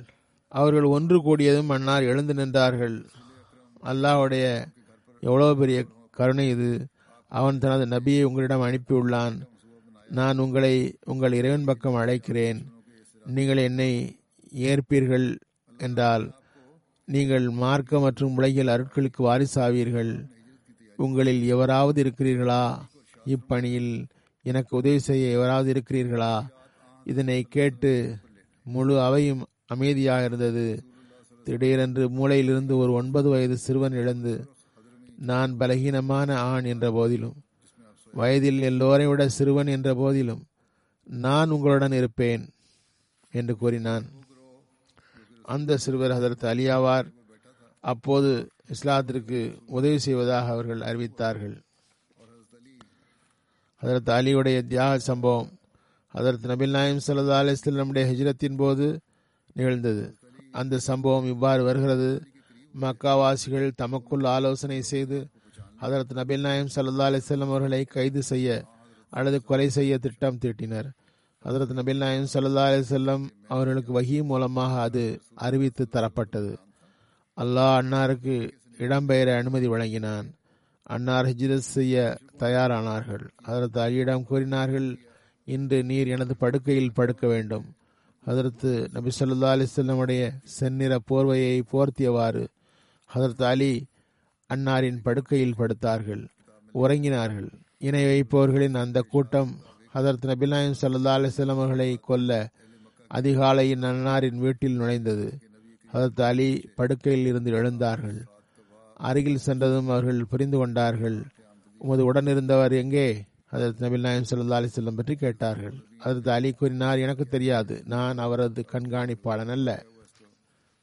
அவர்கள் 0.48 0.84
ஒன்று 0.84 1.18
கூடியதும் 1.18 1.70
அன்னார் 1.70 2.04
எழுந்து 2.04 2.34
நின்றார்கள். 2.34 3.06
அல்லாஹுடைய 3.84 4.46
எவ்வளோ 5.20 5.54
பெரிய 5.54 5.86
கருணை 6.10 6.50
இது. 6.50 6.88
அவன் 7.28 7.58
தனது 7.58 7.86
நபியை 7.86 8.24
உங்களிடம் 8.24 8.62
அனுப்பியுள்ளான். 8.62 9.42
நான் 10.10 10.38
உங்களை 10.38 10.96
உங்கள் 11.06 11.34
இறைவன் 11.34 11.64
பக்கம் 11.64 11.96
அழைக்கிறேன். 11.96 12.60
நீங்கள் 13.26 13.58
என்னை 13.58 14.20
ஏற்பீர்கள் 14.54 15.38
என்றால் 15.78 16.32
நீங்கள் 17.08 17.50
மார்க்க 17.50 18.00
மற்றும் 18.00 18.36
உலகில் 18.36 18.68
அருட்களுக்கு 18.68 19.22
வாரிசாவீர்கள். 19.28 20.12
உங்களில் 20.96 21.44
எவராவது 21.48 22.04
இருக்கிறீர்களா? 22.04 22.64
இப்பணியில் 23.26 24.06
எனக்கு 24.42 24.78
உதவி 24.78 25.00
செய்ய 25.00 25.30
எவராவது 25.30 25.74
இருக்கிறீர்களா? 25.74 26.48
இதனை 27.04 27.42
கேட்டு 27.44 28.18
முழு 28.64 29.02
அவையும் 29.02 29.46
அமைதியாக 29.66 30.24
இருந்தது 30.24 30.84
திடீரென்று 31.44 32.10
மூளையிலிருந்து 32.10 32.78
ஒரு 32.78 32.92
ஒன்பது 32.92 33.30
வயது 33.30 33.58
சிறுவன் 33.58 33.92
எழுந்து 33.92 34.50
நான் 35.18 35.58
பலகீனமான 35.60 36.34
ஆண் 36.34 36.64
என்ற 36.64 36.92
போதிலும் 36.92 37.36
வயதில் 38.14 38.62
எல்லோரை 38.62 39.08
விட 39.08 39.30
சிறுவன் 39.30 39.68
என்ற 39.68 39.94
போதிலும் 39.94 40.44
நான் 41.04 41.50
உங்களுடன் 41.50 41.92
இருப்பேன் 41.92 42.50
என்று 43.32 43.58
கூறினான். 43.58 44.06
அந்த 45.44 45.78
சிறுவர் 45.78 46.12
ஹதரத் 46.12 46.46
அலியாவார் 46.46 47.14
அப்போது 47.80 48.50
இஸ்லாத்திற்கு 48.70 49.60
உதவி 49.66 49.98
செய்வதாக 49.98 50.52
அவர்கள் 50.52 50.80
அறிவித்தார்கள். 50.80 51.56
ஹதரத் 53.82 54.12
அலியுடைய 54.18 54.68
தியாக 54.68 54.98
சம்பவம் 54.98 55.50
அதற்கு 56.12 56.48
நபில் 56.48 56.70
நாயம் 56.70 57.00
சல்லா 57.08 57.38
அலிஸ்லமுடைய 57.42 58.04
ஹிஜ்ரத்தின் 58.12 58.56
போது 58.56 59.00
நிகழ்ந்தது. 59.54 60.16
அந்த 60.52 60.78
சம்பவம் 60.78 61.26
இவ்வாறு 61.26 61.64
வருகிறது. 61.64 62.24
மக்காவாசிகள் 62.82 63.72
தமக்குள் 63.76 64.24
ஆலோசனை 64.24 64.82
செய்து 64.82 65.28
அதற்கு 65.78 66.14
நபில் 66.14 66.40
நாயம் 66.40 66.68
சல்லா 66.76 67.06
அலிஸ்லம் 67.10 67.42
அவர்களை 67.42 67.84
கைது 67.84 68.24
செய்ய 68.24 68.66
அல்லது 69.10 69.44
கொலை 69.44 69.70
செய்ய 69.70 69.98
திட்டம் 69.98 70.38
தீட்டினர். 70.42 70.90
ஹதரத் 71.46 71.78
நபில் 71.80 71.98
நாயம் 71.98 72.28
சல்லா 72.34 72.64
அலிசல்லம் 72.72 73.30
அவர்களுக்கு 73.48 74.02
வகி 74.02 74.24
மூலமாக 74.24 74.82
அது 74.82 75.22
அறிவித்து 75.36 75.88
தரப்பட்டது. 75.92 76.58
அல்லாஹ் 77.38 77.78
அன்னாருக்கு 77.82 78.52
இடம்பெயர 78.78 79.38
அனுமதி 79.38 79.68
வழங்கினான். 79.68 80.34
அன்னார் 80.84 81.26
ஹிஜ்ரத் 81.26 81.70
செய்ய 81.76 82.18
தயாரானார்கள். 82.40 83.28
ஹதரத் 83.48 83.78
அலியிடம் 83.78 84.24
கூறினார்கள் 84.24 85.00
இன்று 85.52 85.84
நீர் 85.84 86.08
எனது 86.08 86.36
படுக்கையில் 86.36 86.94
படுக்க 86.94 87.28
வேண்டும். 87.28 87.66
அதற்கு 88.26 88.90
நபி 88.94 89.10
சொல்லா 89.20 89.50
அலிசல்லமுடைய 89.54 90.22
செந்நிற 90.44 91.00
போர்வையை 91.10 91.62
போர்த்தியவாறு 91.72 92.48
ஹதரத் 93.16 93.44
அலி 93.44 93.86
அன்னாரின் 94.54 95.00
படுக்கையில் 95.04 95.58
படுத்தார்கள் 95.58 96.24
உறங்கினார்கள். 96.74 97.50
இணை 97.78 98.04
வைப்பவர்களின் 98.04 98.76
அந்த 98.76 99.02
கூட்டம் 99.02 99.52
ஹதரத் 99.94 100.26
நபிநாயம் 100.26 100.78
சல்லா 100.82 101.14
அலிஸ்லாம் 101.18 101.58
அவர்களை 101.58 102.00
கொல்ல 102.02 102.50
அதிகாலையின் 103.14 103.84
அன்னாரின் 103.84 104.38
வீட்டில் 104.38 104.80
நுழைந்தது. 104.80 105.28
ஹதரத் 105.94 106.22
அலி 106.22 106.50
படுக்கையில் 106.76 107.26
இருந்து 107.26 107.52
எழுந்தார்கள். 107.52 108.20
அருகில் 108.98 109.38
சென்றதும் 109.38 109.90
அவர்கள் 109.90 110.26
புரிந்து 110.26 110.58
கொண்டார்கள். 110.58 111.24
உமது 111.78 112.14
உடனிருந்தவர் 112.14 112.72
எங்கே? 112.72 113.08
அதற்கு 113.52 113.80
நபில் 113.86 114.00
நாயம் 114.00 114.28
சல்லா 114.30 114.58
அலிஸ்லம் 114.60 114.96
பற்றி 114.96 115.16
கேட்டார்கள். 115.16 115.76
அதற்கு 116.00 116.32
அலி 116.32 116.50
கூறினார் 116.52 117.00
எனக்கு 117.00 117.26
தெரியாது. 117.26 117.84
நான் 117.86 118.18
அவரது 118.18 118.66
கண்காணிப்பாளன் 118.72 119.52
அல்ல. 119.52 119.70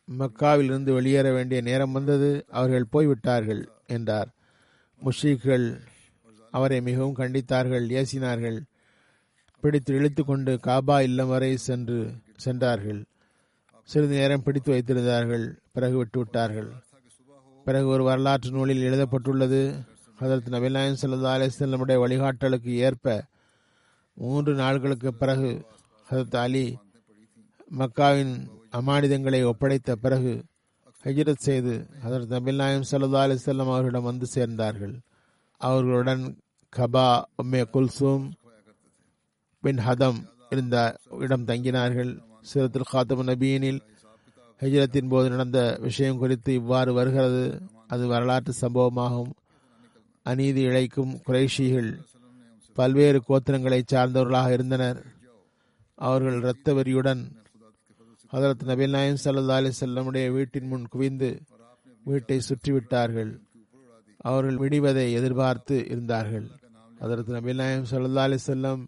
மக்காவிலிருந்து 0.08 0.90
வெளியேற 0.92 1.32
வேண்டிய 1.32 1.60
நேரம் 1.60 1.92
வந்தது. 1.92 2.30
அவர்கள் 2.50 2.90
போய்விட்டார்கள் 2.90 3.62
என்றார். 3.86 4.30
முஷீக்கள் 5.02 5.66
அவரை 6.50 6.80
மிகவும் 6.80 7.16
கண்டித்தார்கள் 7.16 7.86
ஏசினார்கள். 8.00 8.58
பிடித்து 9.62 9.94
இழுத்து 9.94 10.24
கொண்டு 10.24 10.52
காபா 10.66 10.96
இல்லம் 11.00 11.28
வரை 11.28 11.56
சென்று 11.56 11.98
சென்றார்கள். 12.36 13.00
சிறிது 13.88 14.14
நேரம் 14.14 14.42
பிடித்து 14.42 14.70
வைத்திருந்தார்கள். 14.72 15.46
பிறகு 15.72 15.96
விட்டு 15.96 16.18
விட்டார்கள் 16.18 16.70
பிறகு 17.66 17.86
ஒரு 17.86 18.02
வரலாற்று 18.02 18.50
நூலில் 18.50 18.82
எழுதப்பட்டுள்ளது 18.82 19.60
ஹதரத் 20.20 20.50
நபிநாயன் 20.50 20.96
சல்லா 21.02 21.32
அலிஸ்லமுடைய 21.36 21.96
வழிகாட்டலுக்கு 21.96 22.68
ஏற்ப 22.68 23.24
மூன்று 24.14 24.54
நாள்களுக்கு 24.54 25.08
பிறகு 25.08 25.66
ஹதரத் 26.10 26.36
அலி 26.36 26.78
மக்காவின் 27.78 28.48
அமானிதங்களை 28.72 29.42
ஒப்படைத்த 29.44 29.92
பிறகு 29.92 30.44
ஹஜரத் 31.04 31.36
செய்து 31.36 31.86
ஹதரத் 32.06 32.32
நபில் 32.34 32.54
நாயம் 32.54 32.84
சல்லா 32.90 33.20
அலிசல்லம் 33.24 33.66
அவர்களிடம் 33.66 34.02
வந்து 34.02 34.26
சேர்ந்தார்கள். 34.34 35.00
அவர்களுடன் 35.58 36.38
கபா 36.76 37.22
உம்மே 37.42 37.64
குல்சூம் 37.72 38.30
பின் 39.60 39.76
ஹதம் 39.76 40.28
இருந்த 40.50 40.98
இடம் 41.10 41.44
தங்கினார்கள். 41.44 42.20
சிரத்துல் 42.54 42.90
காத்தம் 42.90 43.26
நபியினில் 43.26 43.80
ஹஜரத்தின் 44.60 45.08
போது 45.08 45.30
நடந்த 45.30 45.78
விஷயம் 45.80 46.18
குறித்து 46.18 46.54
இவ்வாறு 46.54 46.92
வருகிறது. 46.92 47.62
அது 47.86 48.06
வரலாற்று 48.06 48.52
சம்பவமாகும். 48.60 49.32
அநீதி 50.30 50.62
இழைக்கும் 50.68 51.12
குறைஷிகள் 51.26 51.90
பல்வேறு 52.76 53.18
கோத்திரங்களைச் 53.28 53.92
சார்ந்தவர்களாக 53.92 54.48
இருந்தனர். 54.52 54.98
அவர்கள் 55.94 56.40
இரத்த 56.40 56.74
வெறியுடன் 56.74 57.22
ஹதரத் 58.32 58.64
நபில் 58.70 58.90
நாயம் 58.90 59.20
சல்லா 59.24 59.54
அலி 59.60 59.70
செல்லமுடைய 59.80 60.26
வீட்டின் 60.32 60.66
முன் 60.66 60.86
குவிந்து 60.88 61.30
வீட்டை 62.04 62.38
சுற்றிவிட்டார்கள். 62.48 63.30
அவர்கள் 64.20 64.56
விடிவதை 64.56 65.04
எதிர்பார்த்து 65.12 65.76
இருந்தார்கள். 65.88 66.46
அதற்கு 66.98 67.32
நபில் 67.32 67.60
நாயம் 67.62 67.86
சல்லா 67.90 68.24
அலி 68.26 68.38
செல்லம் 68.46 68.82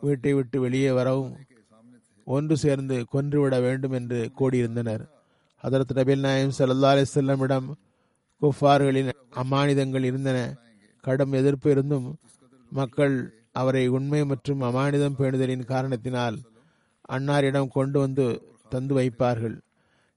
வீட்டை 0.00 0.32
விட்டு 0.32 0.60
வெளியே 0.60 0.90
வரவும் 0.90 1.32
ஒன்று 2.26 2.56
சேர்ந்து 2.56 2.98
கொன்றுவிட 3.14 3.54
வேண்டும் 3.60 3.92
என்று 3.92 4.20
கூடியிருந்தனர். 4.40 5.04
அதற்கு 5.64 5.94
நபில் 5.94 6.24
நாயம் 6.26 6.54
சல்லா 6.58 6.92
அலி 6.94 7.06
செல்லமிடம் 7.14 7.68
குஃபார்களின் 8.42 9.10
அமானிதங்கள் 9.42 10.06
இருந்தன. 10.10 10.38
கடும் 11.06 11.36
எதிர்ப்பு 11.40 11.68
இருந்தும் 11.74 12.08
மக்கள் 12.72 13.16
அவரை 13.60 13.84
உண்மை 13.96 14.20
மற்றும் 14.30 14.62
அமானிதம் 14.68 15.18
பேணுதலின் 15.18 15.70
காரணத்தினால் 15.72 16.36
அன்னாரிடம் 17.14 17.74
கொண்டு 17.76 17.98
வந்து 18.04 18.26
தந்து 18.72 18.94
வைப்பார்கள். 18.98 19.56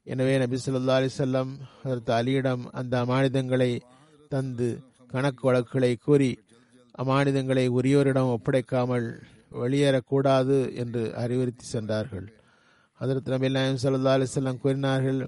எனவே 0.07 0.33
நபி 0.41 0.57
சொல்லா 0.65 0.95
அலிசல்லாம் 0.99 1.51
அதற்கு 1.85 2.11
அலியிடம் 2.17 2.63
அந்த 2.79 2.93
அமானிதங்களை 3.05 3.71
தந்து 4.33 4.69
கணக்கு 5.13 5.43
வழக்குகளை 5.47 5.91
கூறி 6.05 6.31
அமானிதங்களை 7.03 7.65
உரியோரிடம் 7.79 8.31
ஒப்படைக்காமல் 8.35 9.07
வெளியேறக்கூடாது 9.61 10.57
என்று 10.83 11.03
அறிவுறுத்தி 11.23 11.65
சென்றார்கள். 11.73 12.27
அதற்கு 12.99 13.29
நபி 13.33 13.49
நாயம் 13.57 13.81
சல்லா 13.83 14.13
அலிசல்லாம் 14.17 14.61
கூறினார்கள் 14.63 15.19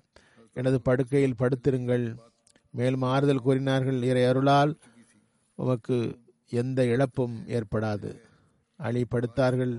எனது 0.59 0.77
படுக்கையில் 0.87 1.39
படுத்திருங்கள். 1.41 2.05
மேலும் 2.73 3.05
ஆறுதல் 3.11 3.45
கூறினார்கள் 3.45 3.99
இறை 4.09 4.23
அருளால் 4.31 4.71
உமக்கு 5.61 5.97
எந்த 6.51 6.79
இழப்பும் 6.93 7.35
ஏற்படாது. 7.57 8.11
அலி 8.79 9.01
படுத்தார்கள் 9.13 9.73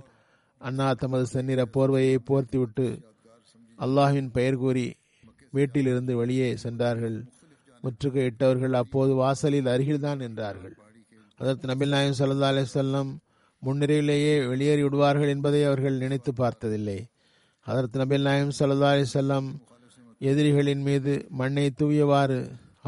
அண்ணா 0.60 0.86
தமது 1.02 1.26
செந்நிற 1.26 1.60
போர்வையை 1.74 2.16
போர்த்திவிட்டு 2.28 2.86
அல்லாஹின் 3.78 4.30
பெயர் 4.36 4.60
கூறி 4.62 4.86
வீட்டிலிருந்து 5.56 6.12
வெளியே 6.16 6.48
சென்றார்கள். 6.64 7.18
முற்றுகை 7.84 8.24
இட்டவர்கள் 8.30 8.74
அப்போது 8.80 9.12
வாசலில் 9.14 9.70
அருகில்தான் 9.74 10.22
நின்றார்கள். 10.24 10.74
அதற்கு 11.40 11.64
நபில் 11.70 11.94
நாயம் 11.94 12.16
சல்லா 12.18 12.48
அலிசல்லம் 12.54 13.10
முன்னிரையிலேயே 13.62 14.34
வெளியேறி 14.50 14.82
விடுவார்கள் 14.86 15.32
என்பதை 15.34 15.60
அவர்கள் 15.68 16.02
நினைத்து 16.02 16.30
பார்த்ததில்லை. 16.42 16.98
அதற்கு 17.66 17.96
நபில் 18.02 18.26
நாயம் 18.28 18.54
சல்லா 18.58 18.90
அலிசல்லாம் 18.96 19.48
எதிரிகளின் 20.30 20.82
மீது 20.88 21.12
மண்ணை 21.40 21.66
தூவியவாறு 21.80 22.38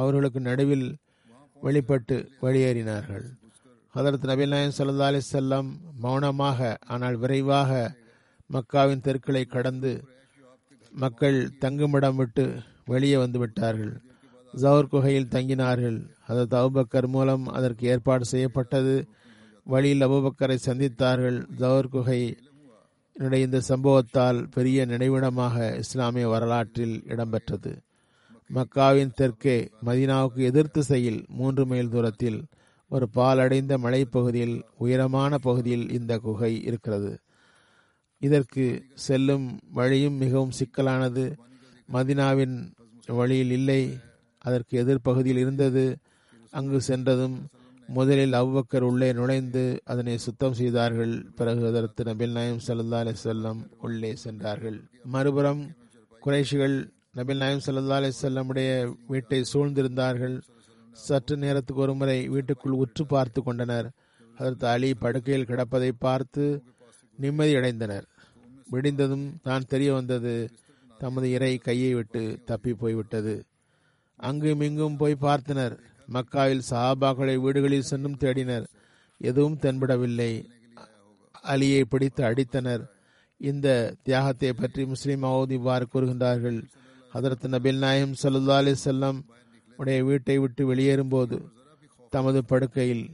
அவர்களுக்கு 0.00 0.40
நடுவில் 0.48 0.86
வெளிப்பட்டு 1.64 2.16
வெளியேறினார்கள். 2.44 3.26
ஹதரத் 3.94 4.28
நபில் 4.30 4.52
நாயன் 4.52 4.76
சல்லா 4.76 5.08
அலி 5.10 5.20
செல்லம் 5.32 5.68
மௌனமாக 6.04 6.60
ஆனால் 6.92 7.16
விரைவாக 7.22 7.70
மக்காவின் 8.54 9.04
தெருக்களை 9.06 9.42
கடந்து 9.54 9.92
மக்கள் 10.92 11.38
தங்குமிடம் 11.62 12.18
விட்டு 12.20 12.44
வெளியே 12.92 13.16
வந்து 13.24 13.38
விட்டார்கள். 13.42 13.92
ஜவுர் 14.54 14.90
குகையில் 14.92 15.32
தங்கினார்கள். 15.34 15.98
அதற்கு 16.30 16.56
அபுபக்கர் 16.62 17.08
மூலம் 17.16 17.44
அதற்கு 17.58 17.84
ஏற்பாடு 17.92 18.24
செய்யப்பட்டது. 18.32 18.96
வழியில் 19.72 20.06
அபுபக்கரை 20.06 20.58
சந்தித்தார்கள். 20.66 21.38
ஜவுர் 21.60 21.92
குகை 21.94 22.20
இந்த 23.44 23.58
சம்பவத்தால் 23.70 24.38
பெரிய 24.56 24.86
நினைவிடமாக 24.92 25.56
இஸ்லாமிய 25.82 26.26
வரலாற்றில் 26.34 26.96
இடம்பெற்றது. 27.12 27.72
மக்காவின் 28.54 29.12
தெற்கே 29.14 29.70
மதீனாவுக்கு 29.84 30.42
எதிர்த்து 30.50 30.82
செயல் 30.82 31.24
மூன்று 31.28 31.66
மைல் 31.66 31.88
தூரத்தில் 31.88 32.44
ஒரு 32.88 33.08
பாலடைந்த 33.14 33.78
மலைப்பகுதியில் 33.78 34.62
உயரமான 34.78 35.38
பகுதியில் 35.38 35.90
இந்த 35.90 36.18
குகை 36.18 36.62
இருக்கிறது. 36.62 37.18
இதற்கு 38.18 38.82
செல்லும் 38.94 39.58
வழியும் 39.72 40.14
மிகவும் 40.14 40.50
சிக்கலானது. 40.50 41.36
மதினாவின் 41.92 42.72
வழியில் 43.06 43.50
இல்லை 43.50 43.98
அதற்கு 44.38 44.84
எதிர்ப்பகுதியில் 44.84 45.40
இருந்தது. 45.44 45.96
அங்கு 46.50 46.80
சென்றதும் 46.80 47.46
முதலில் 47.86 48.32
அவ்வக்கர் 48.32 48.82
உள்ளே 48.82 49.12
நுழைந்து 49.12 49.80
அதனை 49.84 50.18
சுத்தம் 50.18 50.52
செய்தார்கள். 50.52 51.24
பிறகு 51.36 51.66
அதற்கு 51.66 52.02
நபில் 52.02 52.30
நாயம் 52.30 52.60
சல்லா 52.66 52.98
அலி 52.98 53.12
செல்லம் 53.24 53.60
உள்ளே 53.80 54.14
சென்றார்கள். 54.14 54.80
மறுபுறம் 55.04 55.62
குறைஷிகள் 56.20 56.76
நபில் 57.16 57.36
நாயம் 57.36 57.62
சல்லா 57.64 57.96
அலி 57.96 58.08
செல்லமுடைய 58.20 58.68
வீட்டை 59.06 59.38
சூழ்ந்திருந்தார்கள். 59.52 60.36
சற்று 60.96 61.34
நேரத்துக்கு 61.36 61.82
ஒருமுறை 61.82 62.16
வீட்டுக்குள் 62.28 62.78
உற்று 62.82 63.06
பார்த்து 63.06 63.40
கொண்டனர். 63.42 63.88
அதற்கு 64.38 64.66
அலி 64.66 64.94
படுக்கையில் 64.94 65.48
கிடப்பதை 65.50 65.90
பார்த்து 65.98 66.44
நிம்மதியடைந்தனர் 67.18 68.06
விடிந்ததும் 68.72 69.26
தான் 69.42 69.68
தெரிய 69.68 69.92
வந்தது 69.92 70.34
தமது 71.00 71.26
இறை 71.30 71.52
கையை 71.58 71.94
விட்டு 71.94 72.22
தப்பி 72.44 72.74
போய்விட்டது. 72.74 73.34
அங்கும் 74.16 74.60
இங்கும் 74.60 74.96
போய் 74.96 75.22
பார்த்தனர். 75.26 75.74
மக்காவில் 76.08 76.66
சஹாபாக்களை 76.70 77.36
வீடுகளில் 77.40 77.88
சென்றும் 77.90 78.20
தேடினர். 78.24 78.66
எதுவும் 79.20 79.58
தென்படவில்லை. 79.64 80.32
அலியை 81.52 81.82
பிடித்து 81.84 82.22
அடித்தனர். 82.24 82.84
இந்த 83.40 83.94
தியாகத்தை 84.02 84.52
பற்றி 84.52 84.84
முஸ்லிம் 84.86 85.22
மவுத் 85.22 85.50
இவ்வாறு 85.50 85.86
கூறுகின்றார்கள். 85.94 86.60
ஹதரத் 87.14 87.46
நபில் 87.46 87.78
நாயம் 87.78 88.14
சல்லா 88.22 88.56
அலி 88.56 88.74
செல்லம் 88.84 89.22
உடைய 89.76 90.04
வீட்டை 90.04 90.38
விட்டு 90.38 90.74
வெளியேறும்போது 90.74 91.48
தமது 92.10 92.44
படுக்கையில் 92.44 93.10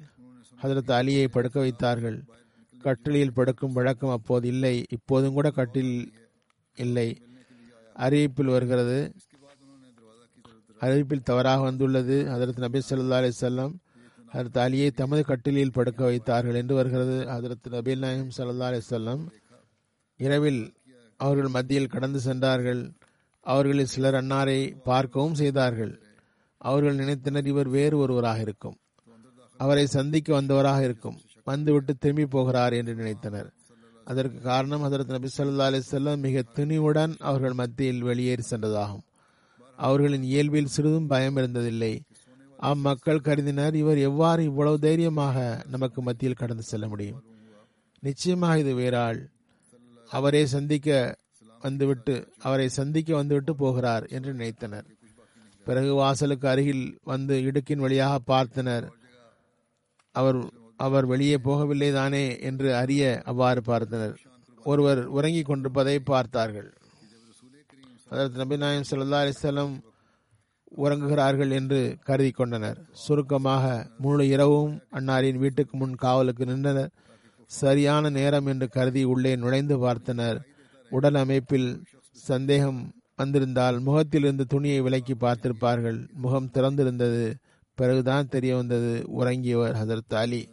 ஹதரத் 0.63 0.91
அலியை 0.91 1.29
படுக்க 1.29 1.61
வைத்தார்கள். 1.61 2.25
கட்டிலில் 2.81 3.33
படுக்கும் 3.33 3.73
வழக்கம் 3.73 4.11
அப்போது 4.11 4.49
இல்லை. 4.49 4.85
இப்போதும் 4.89 5.33
கூட 5.33 5.51
கட்டில் 5.51 6.13
இல்லை. 6.75 7.23
அறிவிப்பில் 7.97 8.45
வருகிறது. 8.45 9.13
அறிவிப்பில் 10.81 11.23
தவறாக 11.23 11.61
வந்துள்ளது. 11.61 12.25
ஹதரத் 12.25 12.59
நபி 12.59 12.81
சல்லா 12.91 13.11
அலி 13.11 13.31
செல்லம் 13.41 13.75
ஹதரத் 14.33 14.59
அலியை 14.59 14.91
தமது 14.91 15.25
கட்டிலில் 15.25 15.73
படுக்க 15.73 16.05
வைத்தார்கள் 16.05 16.55
என்று 16.55 16.75
வருகிறது. 16.75 17.25
ஹதரத் 17.25 17.69
நபீல் 17.71 17.99
நாயம் 17.99 18.31
சல்லா 18.37 18.59
அலி 18.59 18.81
செல்லம் 18.91 19.27
இரவில் 20.17 20.75
அவர்கள் 21.17 21.49
மத்தியில் 21.49 21.87
கடந்து 21.87 22.21
சென்றார்கள். 22.21 22.93
அவர்களில் 23.49 23.87
சிலர் 23.87 24.15
அன்னாரை 24.15 24.59
பார்க்கவும் 24.85 25.35
செய்தார்கள். 25.35 25.93
அவர்கள் 26.59 26.97
நினைத்தனர் 26.97 27.47
இவர் 27.47 27.69
வேறு 27.69 27.97
ஒருவராக 27.99 28.41
இருக்கும். 28.41 28.77
அவரை 29.57 29.87
சந்திக்க 29.87 30.41
வந்தவராக 30.41 30.81
இருக்கும். 30.83 31.19
வந்துவிட்டு 31.45 31.97
திரும்பி 31.97 32.27
போகிறார் 32.27 32.73
என்று 32.73 32.95
நினைத்தனர். 32.95 33.49
அதற்கு 34.05 34.41
காரணம் 34.41 34.83
ஹசரத் 34.83 35.09
நபி 35.09 35.29
சொல்லா 35.39 35.65
அலி 35.65 35.81
செல்லம் 35.91 36.17
மிக 36.17 36.43
துணிவுடன் 36.55 37.15
அவர்கள் 37.19 37.53
மத்தியில் 37.53 38.03
வெளியேறி 38.03 38.43
சென்றதாகும். 38.51 39.05
அவர்களின் 39.77 40.23
இயல்பில் 40.23 40.73
சிறிதும் 40.77 41.07
பயம் 41.07 41.37
இருந்ததில்லை. 41.37 41.95
அம்மக்கள் 42.59 43.21
கருதினர் 43.21 43.75
இவர் 43.75 43.99
எவ்வாறு 43.99 44.45
இவ்வளவு 44.45 44.79
தைரியமாக 44.79 45.65
நமக்கு 45.71 46.03
மத்தியில் 46.03 46.41
கடந்து 46.43 46.63
செல்ல 46.63 46.89
முடியும்? 46.89 47.23
நிச்சயமாக 48.01 48.59
இது 48.59 48.75
வேறாள். 48.75 49.29
அவரை 50.11 50.47
சந்திக்க 50.47 51.17
வந்துவிட்டு 51.63 52.15
அவரை 52.39 52.69
சந்திக்க 52.69 53.11
வந்துவிட்டு 53.15 53.57
போகிறார் 53.57 54.07
என்று 54.07 54.33
நினைத்தனர். 54.35 54.87
பிறகு 55.67 55.95
வாசலுக்கு 55.95 56.49
அருகில் 56.49 56.85
வந்து 57.05 57.35
இடுக்கின் 57.43 57.85
வழியாக 57.85 58.21
பார்த்தனர். 58.33 58.87
அவர் 60.15 60.39
அவர் 60.77 61.07
வெளியே 61.07 61.37
போகவில்லை 61.45 61.93
தானே 61.93 62.25
என்று 62.41 62.69
அறிய 62.75 63.03
அவ்வாறு 63.25 63.61
பார்த்தனர். 63.67 64.15
ஒருவர் 64.65 65.01
உறங்கிக் 65.17 65.47
கொண்டிருப்பதை 65.47 65.99
பார்த்தார்கள். 65.99 66.71
அதற்கு 68.11 68.39
நபி 68.39 68.57
நாயம் 68.57 68.89
சல்லா 68.91 69.21
அலிஸ்லாம் 69.25 69.75
உறங்குகிறார்கள் 70.85 71.51
என்று 71.51 71.81
கருதி 72.09 72.31
கொண்டனர். 72.31 72.79
சுருக்கமாக 73.05 73.65
முழு 73.99 74.25
இரவும் 74.29 74.75
அன்னாரின் 74.93 75.39
வீட்டுக்கு 75.39 75.77
முன் 75.77 75.95
காவலுக்கு 75.95 76.45
நின்றனர். 76.45 76.93
சரியான 77.51 78.11
நேரம் 78.11 78.47
என்று 78.47 78.69
கருதி 78.69 79.03
உள்ளே 79.05 79.37
நுழைந்து 79.37 79.77
பார்த்தனர். 79.77 80.39
உடல் 80.91 81.15
அமைப்பில் 81.15 81.85
சந்தேகம் 82.11 82.93
வந்திருந்தால் 83.17 83.81
முகத்திலிருந்து 83.81 84.47
துணியை 84.47 84.81
விலக்கி 84.81 85.15
பார்த்திருப்பார்கள். 85.15 86.13
முகம் 86.13 86.51
திறந்திருந்தது. 86.53 87.35
பிறகுதான் 87.75 88.29
தெரிய 88.29 88.57
வந்தது. 88.57 89.03
உறங்கியவர் 89.07 89.77
ஹசரத் 89.77 90.15
அலி. 90.15 90.49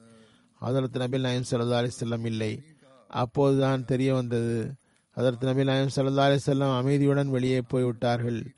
ஹசரத் 0.61 0.97
நபில் 0.97 1.19
நாயம் 1.19 1.43
சல்லா 1.51 1.87
அலிஸ்லாம் 1.87 2.25
இல்லை. 2.25 2.63
அப்போதுதான் 3.07 3.85
தெரிய 3.85 4.13
வந்தது. 4.13 4.73
அதற்கு 5.11 5.47
நபி 5.47 5.63
நாயம் 5.63 5.89
சல்லா 5.95 6.37
அலிசல்லாம் 6.37 6.77
அமைதியுடன் 6.77 7.29
வெளியே 7.29 7.61
போய்விட்டார்கள் 7.61 8.53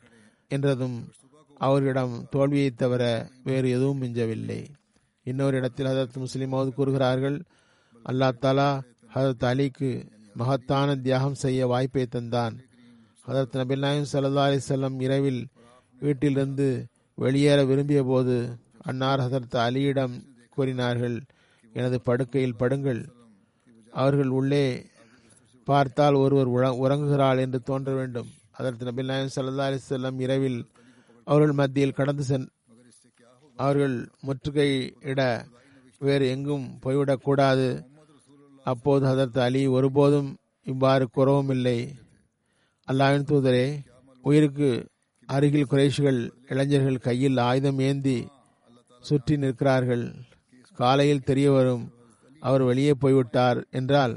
என்றதும் 0.48 1.12
அவர்களிடம் 1.58 2.28
தோல்வியை 2.30 2.72
தவிர 2.72 3.30
வேறு 3.44 3.70
எதுவும் 3.70 4.02
மிஞ்சவில்லை. 4.02 4.66
இன்னொரு 5.24 5.58
இடத்தில் 5.58 5.86
ஹதரத் 5.86 6.26
முஸ்லிமாவது 6.26 6.70
கூறுகிறார்கள் 6.70 7.44
அல்லா 8.06 8.32
தாலா 8.42 8.82
ஹதரத் 9.14 9.44
அலிக்கு 9.44 10.16
மகத்தான 10.40 10.96
தியாகம் 11.06 11.42
செய்ய 11.44 11.68
வாய்ப்பை 11.68 12.04
தந்தான். 12.16 12.56
ஹதரத் 13.28 13.58
நபில் 13.60 13.84
நாயம் 13.86 14.12
சல்லா 14.12 14.44
அலிசல்லம் 14.50 14.98
இரவில் 15.06 15.42
வீட்டிலிருந்து 16.02 16.68
வெளியேற 17.18 17.60
விரும்பிய 17.70 18.02
போது 18.04 18.36
அன்னார் 18.90 19.24
ஹசரத் 19.24 19.58
அலியிடம் 19.66 20.16
கூறினார்கள் 20.56 21.18
எனது 21.74 21.98
படுக்கையில் 22.02 22.60
படுங்கள். 22.60 23.02
அவர்கள் 24.04 24.32
உள்ளே 24.40 24.66
பார்த்தால் 25.70 26.20
ஒருவர் 26.24 26.76
உறங்குகிறாள் 26.84 27.42
என்று 27.46 27.62
தோன்ற 27.70 27.92
வேண்டும். 28.00 28.30
அதற்கு 28.60 28.86
நபில் 28.90 29.12
நாயம் 29.12 29.36
சல்லா 29.36 29.66
அலிசல்லம் 29.70 30.20
இரவில் 30.26 30.60
அவர்கள் 31.28 31.58
மத்தியில் 31.62 31.98
கடந்து 32.00 32.24
சென் 32.24 32.48
அவர்கள் 33.56 33.96
முற்றுகையிட 34.28 35.22
வேறு 36.00 36.26
எங்கும் 36.34 36.66
போய்விடக்கூடாது. 36.84 37.68
அப்போது 38.72 39.04
ஹதரத் 39.10 39.40
அலி 39.46 39.62
ஒருபோதும் 39.78 40.30
இவ்வாறு 40.66 41.06
குறவும் 41.08 41.52
இல்லை 41.56 41.78
அல்லாவின் 42.88 43.28
தூதரே 43.30 43.68
உயிருக்கு 44.24 44.70
அருகில் 45.30 45.70
குறைஷிகள் 45.72 46.20
இளைஞர்கள் 46.52 47.06
கையில் 47.06 47.38
ஆயுதம் 47.46 47.80
ஏந்தி 47.88 48.18
சுற்றி 49.04 49.36
நிற்கிறார்கள். 49.38 50.06
காலையில் 50.78 51.26
தெரிய 51.30 51.48
வரும் 51.52 51.86
அவர் 52.42 52.64
வெளியே 52.64 52.94
போய்விட்டார் 53.04 53.60
என்றால் 53.70 54.16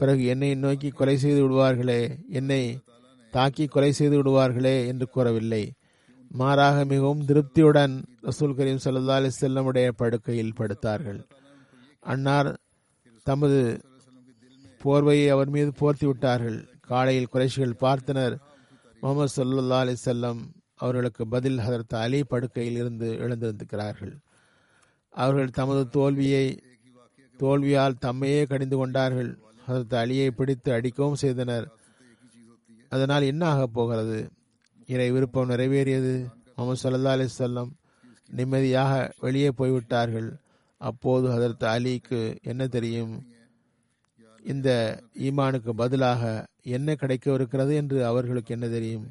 பிறகு 0.00 0.22
என்னை 0.32 0.50
நோக்கி 0.54 0.88
கொலை 0.90 1.16
செய்து 1.16 1.40
விடுவார்களே 1.44 2.00
என்னை 2.38 2.62
தாக்கி 3.32 3.64
கொலை 3.66 3.90
செய்து 3.92 4.16
விடுவார்களே 4.18 4.76
என்று 4.90 5.06
கூறவில்லை. 5.08 5.62
மாறாக 6.30 6.76
மிகவும் 6.84 7.24
திருப்தியுடன் 7.28 7.94
ரசூல் 8.28 8.56
கரீம் 8.58 8.82
சல்லா 8.84 9.16
அலி 9.18 9.30
செல்லமுடைய 9.40 9.88
படுக்கையில் 10.00 10.56
படுத்தார்கள். 10.60 11.20
அன்னார் 12.02 12.50
தமது 13.22 13.80
போர்வையை 14.84 15.28
அவர் 15.28 15.48
மீது 15.48 15.72
போர்த்தி 15.80 16.06
விட்டார்கள். 16.06 16.68
காலையில் 16.80 17.28
குறைஷிகள் 17.32 17.76
பார்த்தனர். 17.80 18.38
முகமது 19.00 19.30
சல்லா 19.36 19.78
அலி 19.78 19.94
செல்லம் 20.04 20.40
அவர்களுக்கு 20.74 21.28
பதில் 21.28 21.58
ஹதரத் 21.58 21.94
அலி 21.94 22.24
படுக்கையில் 22.24 22.74
இருந்து 22.74 23.12
எழுந்திருந்திருக்கிறார்கள் 23.12 24.18
அவர்கள் 25.10 25.50
தமது 25.50 25.88
தோல்வியை 25.88 26.62
தோல்வியால் 27.38 27.96
தம்மையே 28.00 28.46
கடிந்து 28.46 28.76
கொண்டார்கள். 28.76 29.38
ஹதரத் 29.68 30.00
அலியை 30.02 30.30
பிடித்து 30.30 30.72
அடிக்கவும் 30.72 31.14
செய்தனர். 31.14 31.66
அதனால் 32.88 33.22
என்ன 33.22 33.46
ஆகப் 33.46 33.74
போகிறது? 33.74 34.28
இறை 34.86 35.10
விருப்பம் 35.10 35.50
நிறைவேறியது? 35.50 36.26
முகமது 36.56 36.80
சல்லா 36.82 37.04
அலி 37.04 37.26
செல்லம் 37.38 37.70
நிம்மதியாக 38.28 39.12
வெளியே 39.20 39.50
போய்விட்டார்கள். 39.50 40.36
அப்போது 40.80 41.26
ஹதரத் 41.28 41.64
அலிக்கு 41.64 42.20
என்ன 42.42 42.66
தெரியும்? 42.66 43.14
இந்த 44.44 44.68
ஈமானுக்கு 45.18 45.70
பதிலாக 45.70 46.46
என்ன 46.62 46.94
கிடைக்கவிருக்கிறது 46.94 47.74
என்று 47.74 48.06
அவர்களுக்கு 48.06 48.54
என்ன 48.54 48.68
தெரியும்? 48.68 49.06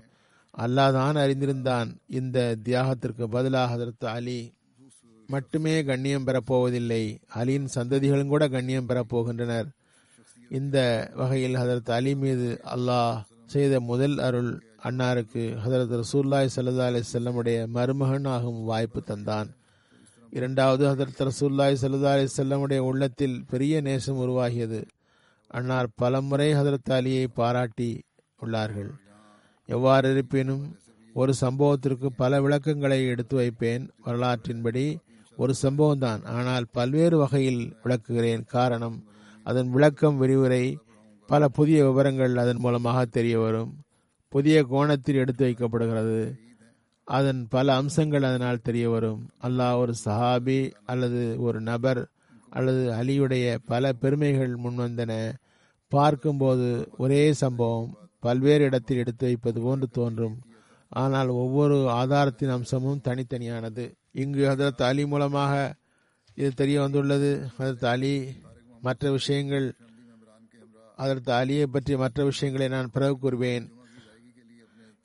அல்லாதான் 0.57 1.19
அறிந்திருந்தான் 1.23 1.89
இந்த 2.07 2.57
தியாகத்திற்கு 2.63 3.23
பதிலாக 3.23 3.75
ஹதரத் 3.75 4.05
அலி 4.05 4.39
மட்டுமே 5.27 5.83
கண்ணியம் 5.83 6.27
பெறப்போவதில்லை. 6.27 7.03
அலியின் 7.35 7.67
சந்ததிகளும் 7.75 8.27
கூட 8.27 8.47
கண்ணியம் 8.47 8.89
பெறப்போகின்றனர். 8.89 9.69
இந்த 10.49 10.77
வகையில் 11.15 11.55
ஹதரத் 11.55 11.91
அலி 11.91 12.15
மீது 12.15 12.61
அல்லாஹ் 12.65 13.21
செய்த 13.45 13.79
முதல் 13.79 14.17
அருள் 14.17 14.51
அன்னாருக்கு 14.83 15.43
ஹதரத் 15.65 15.95
ரசூல்லாய் 16.01 16.49
சல்லா 16.55 16.85
அலி 16.85 17.01
செல்லமுடைய 17.13 17.67
மருமகன் 17.67 18.25
ஆகும் 18.25 18.63
வாய்ப்பு 18.63 19.03
தந்தான். 19.07 19.49
இரண்டாவது 20.31 20.83
ஹதரத் 20.87 21.29
ரசூல்லாய் 21.29 21.75
சல்லா 21.81 22.03
அலி 22.03 22.27
செல்லமுடைய 22.37 22.77
உள்ளத்தில் 22.77 23.43
பெரிய 23.49 23.81
நேசம் 23.81 24.17
உருவாகியது. 24.17 24.83
அன்னார் 25.47 25.87
பலமுறை 25.95 26.53
ஹதரத் 26.53 26.89
அலியை 26.89 27.27
பாராட்டி 27.33 28.01
உள்ளார்கள். 28.41 28.89
எவ்வாறு 29.65 30.11
இருப்பினும் 30.11 30.75
ஒரு 31.13 31.33
சம்பவத்திற்கு 31.41 32.05
பல 32.15 32.41
விளக்கங்களை 32.41 33.07
எடுத்து 33.07 33.35
வைப்பேன். 33.35 33.89
வரலாற்றின்படி 34.05 34.97
ஒரு 35.37 35.53
சம்பவம் 35.53 35.99
தான் 35.99 36.23
ஆனால் 36.23 36.65
பல்வேறு 36.71 37.17
வகையில் 37.17 37.75
விளக்குகிறேன். 37.83 38.45
காரணம் 38.45 39.03
அதன் 39.43 39.69
விளக்கம் 39.69 40.21
விரிவுரை 40.21 40.75
பல 41.27 41.47
புதிய 41.47 41.85
விவரங்கள் 41.85 42.35
அதன் 42.35 42.57
மூலமாக 42.57 43.05
தெரிய 43.05 43.39
வரும். 43.39 43.79
புதிய 44.29 44.63
கோணத்தில் 44.63 45.15
எடுத்து 45.15 45.47
வைக்கப்படுகிறது. 45.47 46.37
அதன் 47.09 47.41
பல 47.49 47.75
அம்சங்கள் 47.75 48.23
அதனால் 48.23 48.65
தெரிய 48.67 48.89
வரும். 48.89 49.21
அல்லாஹ் 49.41 49.77
ஒரு 49.77 49.93
சஹாபி 50.05 50.59
அல்லது 50.85 51.21
ஒரு 51.41 51.59
நபர் 51.61 52.01
அல்லது 52.49 52.83
அலியுடைய 52.99 53.45
பல 53.65 53.93
பெருமைகள் 53.93 54.53
முன்வந்தன. 54.63 55.13
பார்க்கும்போது 55.91 56.67
ஒரே 56.97 57.23
சம்பவம் 57.33 57.89
பல்வேறு 58.19 58.63
இடத்தில் 58.63 58.97
எடுத்து 58.97 59.25
வைப்பது 59.25 59.59
போன்று 59.61 59.87
தோன்றும். 59.87 60.37
ஆனால் 60.91 61.29
ஒவ்வொரு 61.43 61.77
ஆதாரத்தின் 61.91 62.55
அம்சமும் 62.57 63.03
தனித்தனியானது. 63.07 63.85
இங்கு 64.11 64.43
ஹதரத் 64.49 64.87
அலி 64.89 65.05
மூலமாக 65.05 65.53
இது 66.35 66.51
தெரிய 66.51 66.77
வந்துள்ளது. 66.81 67.31
ஹதரத் 67.57 67.89
அலி 67.93 68.13
மற்ற 68.81 69.11
விஷயங்கள் 69.11 69.67
அதற்கு 70.97 71.31
அலியை 71.31 71.65
பற்றி 71.73 71.93
மற்ற 71.95 72.23
விஷயங்களை 72.23 72.67
நான் 72.67 72.93
பிறகு 72.93 73.17
கூறுவேன். 73.17 73.65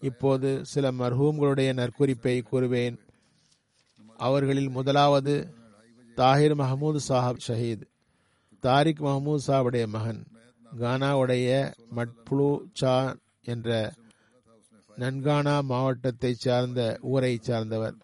இப்போது 0.04 0.64
சில 0.64 0.92
மர்ஹூம்களுடைய 0.92 1.70
நற்குறிப்பை 1.72 2.36
கூறுவேன். 2.52 2.96
அவர்களில் 4.16 4.68
முதலாவது 4.68 5.34
தாஹிர் 6.16 6.54
மஹமூது 6.54 7.00
சாஹப் 7.08 7.44
ஷஹீத். 7.48 7.84
தாரிக் 8.60 9.02
மஹமூத் 9.02 9.44
சாஹுடைய 9.46 9.86
மகன். 9.86 10.22
கானாவுடைய 10.78 11.72
மட்புளு 11.96 12.48
சா 12.72 13.16
என்ற 13.44 13.92
நன்கானா 14.98 15.54
மாவட்டத்தைச் 15.62 16.38
சார்ந்த 16.38 16.98
ஊரைச் 17.02 17.42
சார்ந்தவர். 17.42 17.94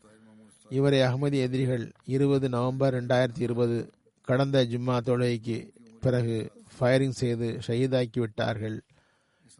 இவரை 0.68 0.98
அகமதி 1.00 1.38
எதிரிகள் 1.40 1.92
இருபது 2.04 2.48
நவம்பர் 2.48 2.94
ரெண்டாயிரத்தி 2.94 3.40
இருபது 3.40 3.78
கடந்த 4.22 4.64
ஜும்மா 4.64 4.96
தொழுகைக்கு 5.00 5.58
பிறகு 6.00 6.36
ஃபயரிங் 6.76 7.18
செய்து 7.22 7.58
ஷஹீதாக்கி 7.66 8.18
விட்டார்கள் 8.18 8.82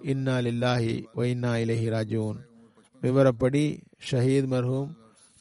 இன்னா 0.03 0.34
லில்லாஹி 0.38 1.07
ஒயின்னா 1.14 1.53
இலஹி 1.64 1.88
ராஜூன் 1.88 2.38
விவரப்படி 3.03 3.78
ஷஹீத் 4.11 4.51
மர்ஹூம் 4.51 4.90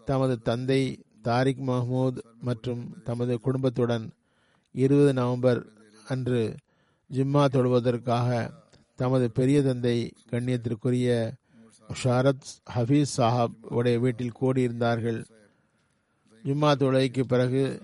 தமது 0.06 0.38
தந்தை 0.38 1.04
தாரிக் 1.22 1.62
மஹமூத் 1.68 2.20
மற்றும் 2.42 3.02
தமது 3.04 3.40
குடும்பத்துடன் 3.40 4.10
இருபது 4.72 5.14
நவம்பர் 5.14 5.66
அன்று 6.08 6.56
ஜிம்மா 7.12 7.46
தொழுவதற்காக 7.46 8.52
தமது 8.96 9.32
பெரிய 9.32 9.62
தந்தை 9.62 10.12
கண்ணியத்திற்குரிய 10.32 11.38
ஷாரத் 12.04 12.50
ஹபீஸ் 12.76 13.16
சாஹாப் 13.18 13.56
உடைய 13.70 14.00
வீட்டில் 14.00 14.38
கூடியிருந்தார்கள். 14.42 15.24
ஜும்மா 16.46 16.72
தொழுகைக்கு 16.76 17.24
பிறகு 17.24 17.82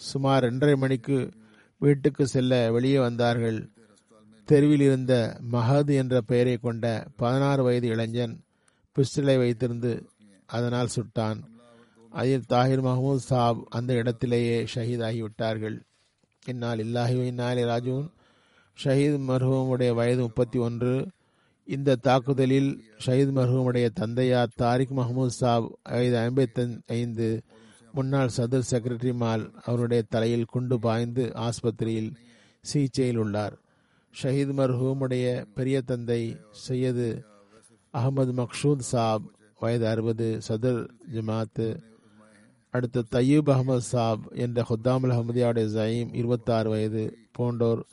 சுமார் 0.00 0.42
இரண்டரை 0.42 0.76
மணிக்கு 0.76 1.30
வீட்டுக்கு 1.78 2.26
செல்ல 2.26 2.72
வெளியே 2.72 2.98
வந்தார்கள். 2.98 3.73
தெருவில் 4.44 4.80
இருந்த 4.80 5.40
மஹது 5.52 5.94
என்ற 5.94 6.20
பெயரை 6.20 6.56
கொண்ட 6.56 7.06
பதினாறு 7.16 7.62
வயது 7.62 7.88
இளைஞன் 7.88 8.44
பிஸ்டலை 8.96 9.36
வைத்திருந்து 9.42 10.04
அதனால் 10.46 10.88
சுட்டான். 10.96 11.40
அதில் 12.10 12.44
தாஹிர் 12.48 12.82
மஹமூத் 12.88 13.26
சாப் 13.30 13.66
அந்த 13.68 13.92
இடத்திலேயே 13.92 14.66
ஷஹீதாகிவிட்டார்கள். 14.74 15.80
இந்நாள் 16.46 16.78
இல்லாஹி 16.78 17.16
இந்நாளி 17.30 17.62
ராஜூன் 17.64 18.06
ஷஹீத் 18.84 19.18
மர்ஹூமுடைய 19.28 19.94
வயது 19.94 20.20
முப்பத்தி 20.20 20.58
ஒன்று. 20.58 21.08
இந்த 21.64 21.94
தாக்குதலில் 21.94 22.84
ஷஹீத் 23.06 23.34
மர்ஹூமுடைய 23.34 23.88
தந்தையார் 23.94 24.54
தாரிக் 24.54 24.98
மஹமூத் 24.98 25.38
சாப் 25.40 25.78
வயது 25.82 26.18
ஐம்பத்தி 26.18 26.80
ஐந்து 26.86 27.42
முன்னாள் 27.92 28.30
சதுர் 28.36 28.70
செக்ரட்டரி 28.70 29.14
மால் 29.14 29.52
அவருடைய 29.64 30.02
தலையில் 30.08 30.44
குண்டு 30.44 30.78
பாய்ந்து 30.78 31.32
ஆஸ்பத்திரியில் 31.34 32.14
சிகிச்சையில் 32.60 33.16
உள்ளார். 33.16 33.58
ஷஹீத் 34.22 34.52
மர்ஹூமுடைய 34.60 35.46
பெரிய 35.54 35.80
தந்தை 35.80 36.36
சையது 36.50 37.24
அகமது 37.92 38.32
மக்ஷூத் 38.40 38.78
சாப் 38.78 39.22
வயது 39.60 39.88
அறுபது 39.88 40.40
சதர் 40.48 40.88
ஜமாத்து. 41.12 41.80
அடுத்து 42.70 43.04
தையூப் 43.10 43.48
அகமது 43.48 43.76
சாப் 43.76 44.32
என்ற 44.32 44.64
ஹுத்தாமுல் 44.68 45.12
அஹமதியாவுடைய 45.16 45.66
ஜயீம் 45.66 46.14
இருபத்தாறு 46.14 46.70
வயது 46.70 47.16
போன்றோர் 47.32 47.84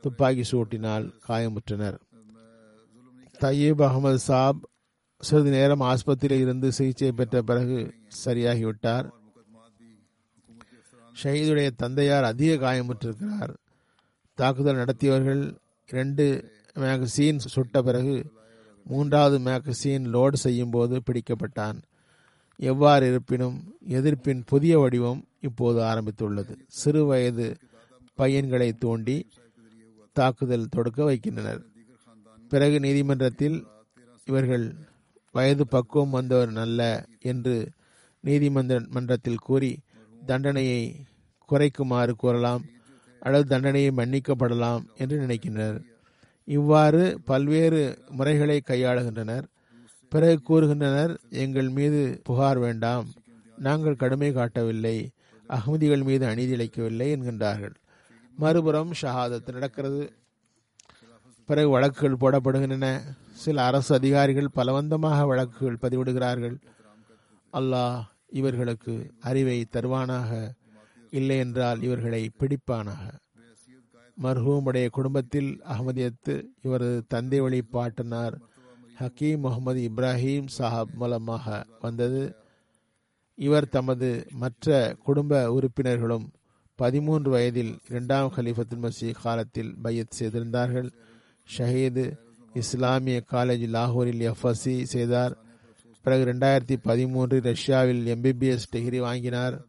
துப்பாக்கி 0.00 0.42
சூட்டினால் 0.50 1.12
காயமுற்றனர். 1.28 1.98
தையூப் 3.40 3.80
அகமது 3.88 4.14
சாப் 4.14 4.68
சிறிது 5.18 5.50
நேரம் 5.50 5.80
ஆஸ்பத்திரியில் 5.80 6.40
இருந்து 6.40 6.72
சிகிச்சை 6.72 7.12
பெற்ற 7.12 7.42
பிறகு 7.42 7.94
சரியாகிவிட்டார். 8.24 9.10
ஷஹீதுடைய 11.22 11.70
தந்தையார் 11.76 12.24
அதிக 12.24 12.52
காயமுற்றிருக்கிறார். 12.54 13.54
தாக்குதல் 14.40 14.80
நடத்தியவர்கள் 14.82 15.42
ரெண்டு 15.88 16.24
மேகசீன் 16.74 17.38
சுட்ட 17.54 17.82
பிறகு 17.82 18.14
மூன்றாவது 18.86 19.36
மேகசீன் 19.38 20.04
லோடு 20.14 20.36
செய்யும் 20.44 20.70
போது 20.70 20.96
பிடிக்கப்பட்டான். 21.06 21.78
எவ்வாறு 22.60 23.04
இருப்பினும் 23.10 23.56
எதிர்ப்பின் 23.96 24.42
புதிய 24.46 24.74
வடிவம் 24.78 25.20
இப்போது 25.40 25.78
ஆரம்பித்துள்ளது. 25.90 26.54
சிறு 26.80 27.02
வயது 27.04 27.46
பையன்களை 28.18 28.70
தோண்டி 28.84 29.16
தாக்குதல் 30.16 30.72
தொடுக்க 30.74 31.00
வைக்கின்றனர். 31.04 31.60
பிறகு 32.48 32.76
நீதிமன்றத்தில் 32.80 33.58
இவர்கள் 34.24 34.66
வயது 35.36 35.66
பக்குவம் 35.66 36.16
வந்தவர் 36.18 36.52
நல்ல 36.60 36.80
என்று 37.32 37.56
நீதிமன்ற 38.24 38.80
மன்றத்தில் 38.88 39.44
கூறி 39.48 39.72
தண்டனையை 40.26 40.80
குறைக்குமாறு 41.48 42.14
கூறலாம். 42.22 42.64
அல்லது 43.28 43.48
தண்டனையை 43.48 43.90
மன்னிக்கப்படலாம் 43.90 44.84
என்று 44.96 45.20
நினைக்கின்றனர். 45.20 45.82
இவ்வாறு 46.44 47.20
பல்வேறு 47.24 47.98
முறைகளை 48.08 48.62
கையாளுகின்றனர். 48.66 49.42
பிறகு 50.08 50.40
கூறுகின்றனர் 50.42 51.16
எங்கள் 51.30 51.68
மீது 51.68 52.20
புகார் 52.24 52.58
வேண்டாம். 52.58 53.06
நாங்கள் 53.58 53.96
கடுமை 53.96 54.32
காட்டவில்லை. 54.32 55.10
அகமதிகள் 55.48 56.04
மீது 56.04 56.26
அநீதி 56.26 56.56
இழைக்கவில்லை 56.56 57.12
என்கின்றார்கள். 57.16 57.74
மறுபுறம் 58.36 58.92
ஷஹாதத் 59.02 59.52
நடக்கிறது. 59.52 60.12
பிறகு 61.46 61.68
வழக்குகள் 61.68 62.20
போடப்படுகின்றன. 62.20 62.98
சில 63.32 63.64
அரசு 63.64 63.94
அதிகாரிகள் 63.94 64.48
பலவந்தமாக 64.56 65.26
வழக்குகள் 65.26 65.82
பதிவிடுகிறார்கள். 65.82 66.56
அல்லாஹ் 67.52 68.02
இவர்களுக்கு 68.30 69.12
அறிவை 69.20 69.66
தருவானாக. 69.72 70.52
இல்லை 71.10 71.38
என்றால் 71.38 71.82
இவர்களை 71.82 72.30
பிடிப்பானாக. 72.38 73.18
மர்ஹூமுடைய 74.22 74.88
குடும்பத்தில் 74.88 75.62
அகமதியத்து 75.64 76.44
இவரது 76.62 77.04
தந்தை 77.08 77.40
வழி 77.40 77.62
பாட்டனார் 77.62 78.38
ஹக்கீம் 79.00 79.38
முகமது 79.38 79.90
இப்ராஹிம் 79.90 80.46
சாஹப் 80.58 80.92
மூலமாக 80.94 81.66
வந்தது. 81.80 82.36
இவர் 83.34 83.68
தமது 83.68 84.26
மற்ற 84.30 84.96
குடும்ப 85.02 85.52
உறுப்பினர்களும் 85.52 86.30
பதிமூன்று 86.74 87.30
வயதில் 87.30 87.78
இரண்டாம் 87.88 88.32
ஹலிஃபத்துல் 88.36 88.80
மசீ 88.80 89.14
காலத்தில் 89.22 89.74
பையத் 89.82 90.10
செய்திருந்தார்கள். 90.10 90.90
ஷஹீது 91.56 92.16
இஸ்லாமிய 92.54 93.24
காலேஜ் 93.32 93.68
லாகூரில் 93.68 94.32
எஃப்எஸ்சி 94.32 94.82
செய்தார். 94.82 95.38
பிறகு 96.02 96.32
ரெண்டாயிரத்தி 96.32 96.76
பதிமூன்றில் 96.84 97.42
ரஷ்யாவில் 97.42 98.14
எம்பிபிஎஸ் 98.14 98.68
டிகிரி 98.70 99.00
வாங்கினார். 99.00 99.66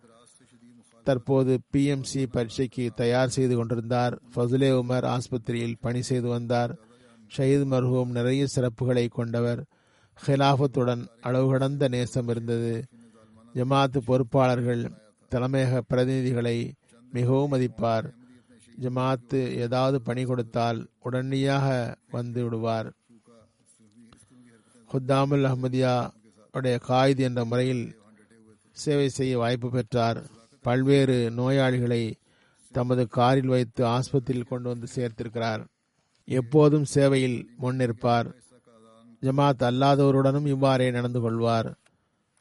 தற்போது 1.09 1.53
பிஎம்சி 1.71 2.21
பரீட்சைக்கு 2.31 2.85
தயார் 2.95 3.35
செய்து 3.35 3.55
கொண்டிருந்தார். 3.55 4.13
ஃபசுலே 4.33 4.69
உமர் 4.81 5.07
ஆஸ்பத்திரியில் 5.15 5.81
பணி 5.81 6.01
செய்து 6.01 6.27
வந்தார். 6.27 6.71
ஷயீத் 7.37 7.65
மர்ஹூம் 7.73 8.15
நிறைய 8.17 8.47
சிறப்புகளை 8.55 9.07
கொண்டவர். 9.09 9.61
ஹிலாஃபத்துடன் 10.25 11.03
அளவு 11.21 11.47
கடந்த 11.51 11.87
நேசம் 11.87 12.27
இருந்தது. 12.27 12.73
ஜமாத்து 13.53 13.99
பொறுப்பாளர்கள் 14.07 14.83
தலைமையக 15.31 15.81
பிரதிநிதிகளை 15.89 16.57
மிகவும் 17.11 17.51
மதிப்பார். 17.51 18.07
ஜமாத்து 18.81 19.39
ஏதாவது 19.63 19.97
பணி 20.01 20.23
கொடுத்தால் 20.23 20.79
உடனடியாக 20.99 21.95
வந்து 22.11 22.43
விடுவார். 22.43 22.89
ஹுத்தாமுல் 24.91 25.45
அஹமதியா 25.49 25.95
உடைய 26.51 26.79
காயிது 26.87 27.19
என்ற 27.19 27.41
முறையில் 27.45 27.85
சேவை 28.71 29.07
செய்ய 29.09 29.33
வாய்ப்பு 29.37 29.69
பெற்றார். 29.69 30.19
பல்வேறு 30.61 31.31
நோயாளிகளை 31.37 32.13
தமது 32.71 33.07
காரில் 33.07 33.47
வைத்து 33.47 33.85
ஆஸ்பத்திரியில் 33.85 34.47
கொண்டு 34.47 34.69
வந்து 34.69 34.87
சேர்த்திருக்கிறார். 34.95 35.65
எப்போதும் 36.23 36.85
சேவையில் 36.85 37.49
முன்னிற்பார் 37.61 38.33
ஜமாத் 39.21 39.63
அல்லாதவருடனும் 39.63 40.45
இவ்வாறே 40.45 40.91
நடந்து 40.91 41.19
கொள்வார். 41.19 41.75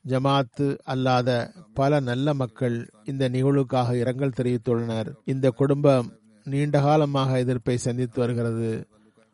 ஜமாத்து 0.09 0.79
அல்லாத 0.85 1.53
பல 1.75 2.01
நல்ல 2.01 2.35
மக்கள் 2.35 2.91
இந்த 3.05 3.29
நிகழ்வுக்காக 3.29 3.95
இரங்கல் 3.95 4.37
தெரிவித்துள்ளனர். 4.37 5.15
இந்த 5.25 5.51
குடும்பம் 5.51 6.13
நீண்ட 6.45 6.81
காலமாக 6.81 7.39
எதிர்ப்பை 7.39 7.77
சந்தித்து 7.77 8.21
வருகிறது. 8.21 8.87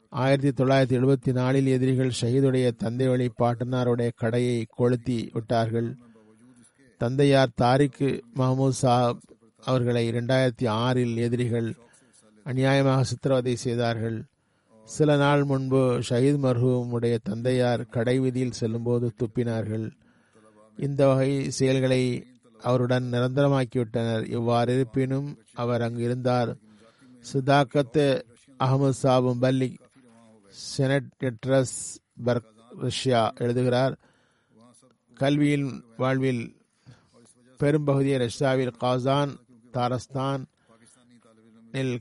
ஆயிரத்தி 0.09 0.65
தொள்ளாயிரத்தி 0.65 1.01
எழுபத்தி 1.01 1.33
நாலில் 1.33 1.67
எதிரிகள் 1.67 2.13
ஷஹீதுடைய 2.21 2.77
தந்தை 2.77 3.09
வழி 3.09 3.31
பாட்டனாருடைய 3.39 4.11
கடையை 4.17 4.67
கொளுத்தி 4.69 5.31
விட்டார்கள். 5.33 5.97
தந்தையார் 7.05 7.51
தாரிக் 7.55 8.25
மஹமூத் 8.37 8.79
சாப் 8.83 9.19
அவர்களை 9.61 10.11
இரண்டாயிரத்தி 10.11 10.69
ஆறில் 10.69 11.17
எதிரிகள் 11.17 11.77
அநியாயமாக 12.45 13.01
சித்திரவதை 13.01 13.57
செய்தார்கள். 13.57 14.25
சில 14.85 15.17
நாள் 15.17 15.45
முன்பு 15.45 15.99
ஷஹீத் 16.09 16.39
மர்ஹூம் 16.47 16.91
உடைய 16.91 17.19
தந்தையார் 17.23 17.85
கடை 17.87 18.19
வீதியில் 18.19 18.53
செல்லும்போது 18.53 19.13
துப்பினார்கள். 19.17 19.91
இந்த 20.77 21.07
வகை 21.07 21.51
செயல்களை 21.51 22.27
அவருடன் 22.61 23.05
நிரந்தரமாக்கிவிட்டனர். 23.13 24.31
இவ்வாறு 24.31 24.75
இருப்பினும் 24.75 25.39
அவர் 25.55 25.83
அங்கு 25.83 26.03
இருந்தார். 26.03 26.57
சிதாக்கத்து 27.33 28.23
அகமது 28.59 28.93
சாபும் 29.03 29.41
பல்லி 29.41 29.77
செனட்டரஸ் 30.75 31.79
பர்க் 32.25 32.53
ரஷ்யா 32.81 33.33
எழுதுகிறார். 33.37 33.99
கல்வியின் 35.15 35.85
வாழ்வில் 35.97 36.45
பெரும்பகுதியை 37.59 38.19
ரஷ்யாவில் 38.19 38.77
காசான் 38.81 39.33
தாரஸ்தான் 39.73 40.43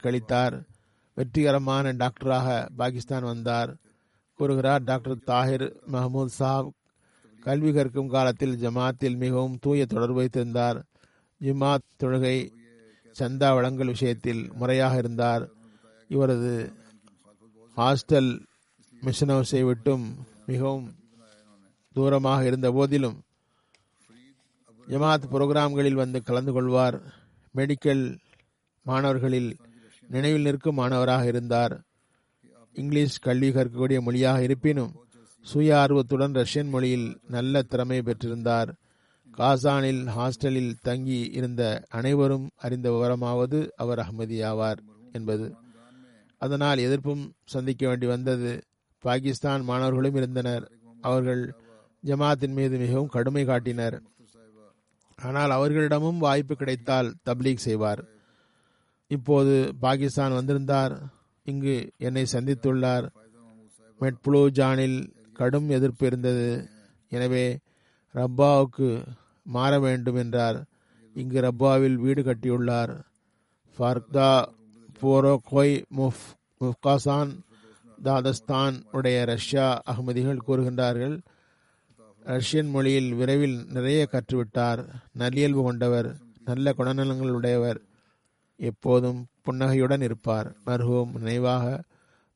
கழித்தார். 0.06 0.56
வெற்றிகரமான 1.18 1.92
டாக்டராக 1.94 2.48
பாகிஸ்தான் 2.76 3.24
வந்தார். 3.24 3.72
கூறுகிறார் 4.40 4.84
டாக்டர் 4.84 5.24
தாஹிர் 5.28 5.66
மஹமூத் 5.94 6.38
சாப் 6.40 6.70
கல்வி 7.46 7.72
கற்கும் 7.74 8.14
காலத்தில் 8.16 8.56
ஜமாத்தில் 8.64 9.18
மிகவும் 9.24 9.58
தூய 9.62 9.86
தொடர்பு 9.86 10.16
வைத்திருந்தார். 10.16 10.80
ஜிமாத் 11.42 11.88
தொழுகை 12.02 12.38
சந்தா 13.20 13.50
வழங்கல் 13.54 13.94
விஷயத்தில் 13.96 14.42
முறையாக 14.54 14.98
இருந்தார். 14.98 15.44
இவரது 16.08 16.54
ஹாஸ்டல் 17.78 18.32
மிஷன் 19.02 19.30
ஹவுஸை 19.30 19.62
விட்டும் 19.66 20.06
மிகவும் 20.46 20.88
தூரமாக 21.96 22.46
இருந்த 22.46 22.72
போதிலும் 22.72 23.18
ஜமாத் 24.88 25.24
புரோகிராம்களில் 25.32 25.94
வந்து 25.94 26.24
கலந்து 26.24 26.54
கொள்வார். 26.54 27.02
மெடிக்கல் 27.56 28.18
மாணவர்களில் 28.82 29.56
நினைவில் 30.08 30.42
நிற்கும் 30.42 30.76
மாணவராக 30.76 31.26
இருந்தார். 31.26 31.82
இங்கிலீஷ் 32.74 33.20
கல்வி 33.20 33.50
கற்கக்கூடிய 33.50 34.02
மொழியாக 34.02 34.44
இருப்பினும் 34.44 34.96
சுய 35.42 35.80
ஆர்வத்துடன் 35.80 36.32
ரஷ்யன் 36.32 36.70
மொழியில் 36.70 37.20
நல்ல 37.28 37.62
திறமை 37.62 38.00
பெற்றிருந்தார். 38.00 38.74
காசானில் 39.38 40.08
ஹாஸ்டலில் 40.18 40.74
தங்கி 40.82 41.30
இருந்த 41.34 41.84
அனைவரும் 41.90 42.50
அறிந்த 42.56 42.92
விவரமாவது 42.92 43.70
அவர் 43.76 44.00
அகமதியாவார் 44.00 44.78
என்பது. 45.12 45.56
அதனால் 46.38 46.78
எதிர்ப்பும் 46.78 47.30
சந்திக்க 47.46 47.88
வேண்டி 47.88 48.06
வந்தது. 48.06 48.64
பாகிஸ்தான் 49.00 49.64
மாணவர்களும் 49.64 50.16
இருந்தனர். 50.16 50.72
அவர்கள் 51.02 51.54
ஜமாத்தின் 52.06 52.54
மீது 52.54 52.78
மிகவும் 52.78 53.10
கடுமை 53.14 53.46
காட்டினர். 53.46 54.02
ஆனால் 55.16 55.50
அவர்களிடமும் 55.50 56.18
வாய்ப்பு 56.18 56.56
கிடைத்தால் 56.56 57.14
தப்லீக் 57.26 57.66
செய்வார். 57.68 58.04
இப்போது 59.08 59.76
பாகிஸ்தான் 59.80 60.32
வந்திருந்தார். 60.32 61.04
இங்கு 61.44 61.92
என்னை 61.98 62.26
சந்தித்துள்ளார். 62.32 63.08
மெட்ப்ளூ 64.00 64.50
ஜானில் 64.50 65.14
கடும் 65.34 65.70
எதிர்ப்பு 65.70 66.06
இருந்தது. 66.06 66.70
எனவே 67.10 67.58
ரப்பாவுக்கு 68.14 69.06
மாற 69.44 69.80
வேண்டும் 69.80 70.16
என்றார். 70.16 70.66
இங்கு 71.14 71.42
ரப்பாவில் 71.42 71.94
வீடு 71.94 72.22
கட்டியுள்ளார். 72.22 73.00
ஃபர்தா 73.78 74.46
போரோகோய் 75.02 75.84
முஃப் 75.98 76.26
முஃப்காசான் 76.62 77.40
தாதஸ்தான் 78.04 78.84
உடைய 78.92 79.26
ரஷ்யா 79.26 79.82
அகமதிகள் 79.92 80.46
கூறுகின்றார்கள். 80.48 81.20
ரஷ்யன் 82.26 82.70
மொழியில் 82.70 83.14
விரைவில் 83.14 83.66
நிறைய 83.70 84.08
கற்றுவிட்டார். 84.12 84.88
நல்லியல்பு 85.18 85.64
கொண்டவர் 85.64 86.16
நல்ல 86.46 86.74
குணநலங்கள் 86.78 87.30
உடையவர் 87.30 87.82
எப்போதும் 88.56 89.26
புன்னகையுடன் 89.42 90.02
இருப்பார். 90.02 90.56
மர்ஹூம் 90.66 91.14
நினைவாக 91.14 91.84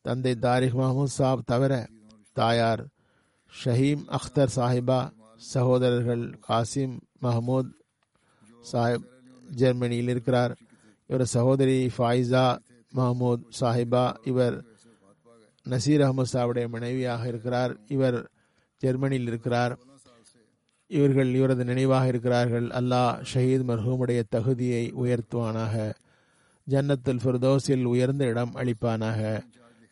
தந்தை 0.01 0.35
தாரிக் 0.35 0.77
மஹமூத் 0.77 1.15
சாப் 1.17 1.45
தவிர 1.45 1.87
தாயார் 2.33 2.87
ஷஹீம் 3.63 4.15
அख्தர் 4.17 4.55
சாஹிபா 4.55 5.09
சகோதரர்கள் 5.35 6.39
காசிம் 6.47 6.97
மஹமூத் 7.21 7.71
சாஹிப் 8.71 9.07
ஜெர்மனியில் 9.55 10.07
இருக்கிறார். 10.07 10.57
இவர் 11.07 11.25
சகோதரி 11.25 11.91
ஃபாயிசா 11.97 12.57
மஹமூத் 12.95 13.45
சாஹிபா 13.59 14.15
இவர் 14.23 14.65
நசீர் 15.69 16.03
அகமது 16.05 16.33
சாவுடைய 16.33 16.67
மனைவியாக 16.67 17.27
இருக்கிறார். 17.27 17.77
இவர் 17.87 18.31
ஜெர்மனியில் 18.77 19.27
இருக்கிறார். 19.27 19.77
இவர்கள் 20.87 21.33
இவரது 21.33 21.65
நினைவாக 21.65 22.07
இருக்கிறார்கள். 22.07 22.67
அல்லாஹ் 22.67 23.23
ஷஹீத் 23.33 23.63
மர்ஹூமுடைய 23.63 24.23
தகுதியை 24.29 24.93
உயர்த்துவானாக. 24.93 25.93
ஜன்னத்துல் 26.69 27.19
ஃபிர்தோஸில் 27.23 27.83
உயர்ந்த 27.83 28.25
இடம் 28.25 28.51
அளிப்பானாக. 28.55 29.41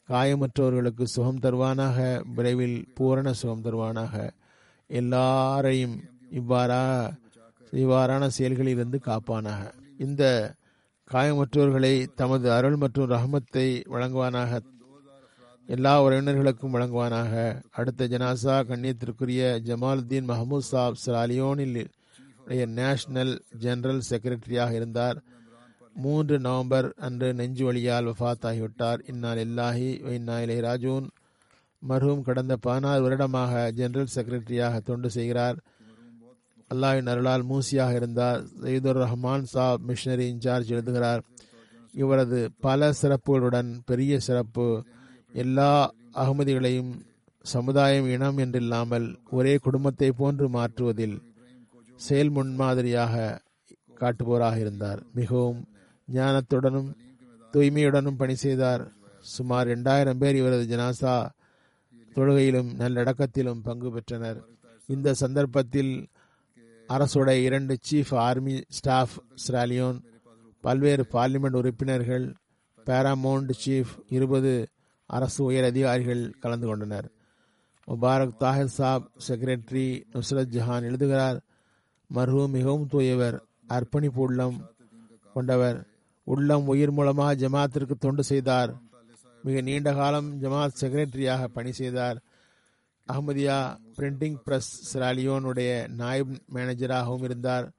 காயமற்றவர்களுக்கு 0.09 1.03
சுகம் 1.03 1.39
தருவானாக. 1.39 2.23
விரைவில் 2.35 2.87
பூரண 2.93 3.33
சுகம் 3.33 3.61
தருவானாக. 3.61 4.29
எல்லாரையும் 4.87 6.03
இவ்வாறாக 6.29 7.13
இவ்வாறான 7.71 8.29
செயல்களிலிருந்து 8.37 8.99
காப்பானாக. 9.05 9.71
இந்த 9.97 10.53
காயமற்றவர்களை 11.11 12.07
தமது 12.15 12.51
அருள் 12.51 12.75
மற்றும் 12.75 13.09
ரஹமத்தை 13.09 13.83
வழங்குவானாக. 13.89 14.59
எல்லா 15.67 16.03
உறவினர்களுக்கும் 16.03 16.73
வழங்குவானாக. 16.73 17.61
அடுத்த 17.71 18.07
ஜனாசா 18.07 18.55
கண்ணியத்திற்குரிய 18.67 19.59
ஜமாலுத்தீன் 19.69 20.27
மஹமூத் 20.31 20.67
சாப் 20.71 20.95
சலாலியோனில் 21.05 21.85
நேஷனல் 22.65 23.43
ஜெனரல் 23.57 24.01
செக்ரட்டரியாக 24.09 24.71
இருந்தார். 24.71 25.21
மூன்று 25.93 26.39
நவம்பர் 26.39 26.93
அன்று 26.97 27.33
நெஞ்சு 27.33 27.65
வழியால் 27.65 28.13
வஃத் 28.19 28.45
ஆகிவிட்டார் 28.49 28.99
இந்நாள் 29.07 29.37
இல்லாஹி 29.37 30.11
இன்னா 30.11 30.39
இலை 30.39 30.59
ராஜூன். 30.59 31.07
மருகும் 31.89 32.21
கடந்த 32.21 32.55
பதினாறு 32.55 33.01
வருடமாக 33.01 33.71
ஜெனரல் 33.71 34.13
செக்ரட்டரியாக 34.15 34.79
தொண்டு 34.79 35.09
செய்கிறார். 35.09 35.57
அல்லாஹின் 36.73 37.09
அருளால் 37.09 37.45
மூசியாக 37.45 37.95
இருந்தார். 37.95 38.43
சயீதுர் 38.61 39.01
ரஹ்மான் 39.05 39.41
சாப் 39.41 39.81
மிஷனரி 39.81 40.33
இன்சார்ஜ் 40.33 40.65
எழுதுகிறார். 40.65 41.23
இவரது 41.93 42.51
பல 42.59 42.93
சிறப்புகளுடன் 43.01 43.79
பெரிய 43.85 44.19
சிறப்பு 44.19 44.83
எல்லா 45.43 45.69
அகமதிகளையும் 46.21 46.91
சமுதாயம் 47.45 48.07
இனம் 48.07 48.37
என்றில்லாமல் 48.37 49.07
ஒரே 49.29 49.53
குடும்பத்தை 49.57 50.09
போன்று 50.11 50.45
மாற்றுவதில் 50.49 51.17
செயல் 51.99 52.31
முன்மாதிரியாக 52.37 53.15
காட்டுபவராக 53.99 54.57
இருந்தார். 54.57 55.01
மிகவும் 55.13 55.59
ஞானத்துடனும் 56.07 56.89
தூய்மையுடனும் 57.53 58.19
பணி 58.21 58.35
செய்தார். 58.35 58.83
சுமார் 59.35 59.67
இரண்டாயிரம் 59.67 60.17
பேர் 60.17 60.35
இவரது 60.35 60.65
ஜனாசா 60.73 61.15
தொழுகையிலும் 62.15 62.69
நல்லடக்கத்திலும் 62.81 63.63
பங்கு 63.67 63.91
பெற்றனர். 63.91 64.39
இந்த 64.89 65.13
சந்தர்ப்பத்தில் 65.13 65.93
அரசுடைய 66.89 67.39
இரண்டு 67.47 67.75
சீஃப் 67.87 68.13
ஆர்மி 68.27 68.55
ஸ்டாஃப் 68.69 69.15
ஸ்ராலியோன் 69.43 69.99
பல்வேறு 70.63 71.03
பார்லிமெண்ட் 71.13 71.59
உறுப்பினர்கள் 71.61 72.25
பேராமௌண்ட் 72.85 73.51
சீஃப் 73.63 73.93
இருபது 74.09 74.53
அரசு 75.05 75.43
உயர் 75.43 75.63
அதிகாரிகள் 75.63 76.31
கலந்து 76.39 76.67
கொண்டனர். 76.67 77.11
முபாரக் 77.87 78.35
தாஹிர் 78.39 78.65
சாப் 78.65 79.11
செக்ரட்டரி 79.27 80.03
நுஸ்ரத் 80.13 80.49
ஜஹான் 80.49 80.83
எழுதுகிறார் 80.83 81.41
மர்ஹூம் 82.13 82.49
மிகவும் 82.49 82.87
தூயவர் 82.91 83.39
அர்ப்பணிப்பு 83.67 84.21
உள்ளம் 84.21 84.75
கொண்டவர். 85.33 85.87
உள்ளம் 86.23 86.67
உயிர் 86.67 86.91
மூலமாக 86.91 87.35
ஜமாத்திற்கு 87.35 87.91
தொண்டு 87.99 88.23
செய்தார். 88.23 88.81
மிக 89.43 89.61
நீண்ட 89.61 89.93
காலம் 89.93 90.41
ஜமாத் 90.41 90.75
செக்ரட்டரியாக 90.81 91.43
பணி 91.43 91.71
செய்தார். 91.71 92.21
அஹமதியா 93.13 93.77
பிரிண்டிங் 93.97 94.35
பிரஸ் 94.43 94.97
சிராலியோனுடைய 94.97 95.87
நாயப் 95.87 96.41
மேனேஜராகவும் 96.53 97.23
இருந்தார். 97.23 97.71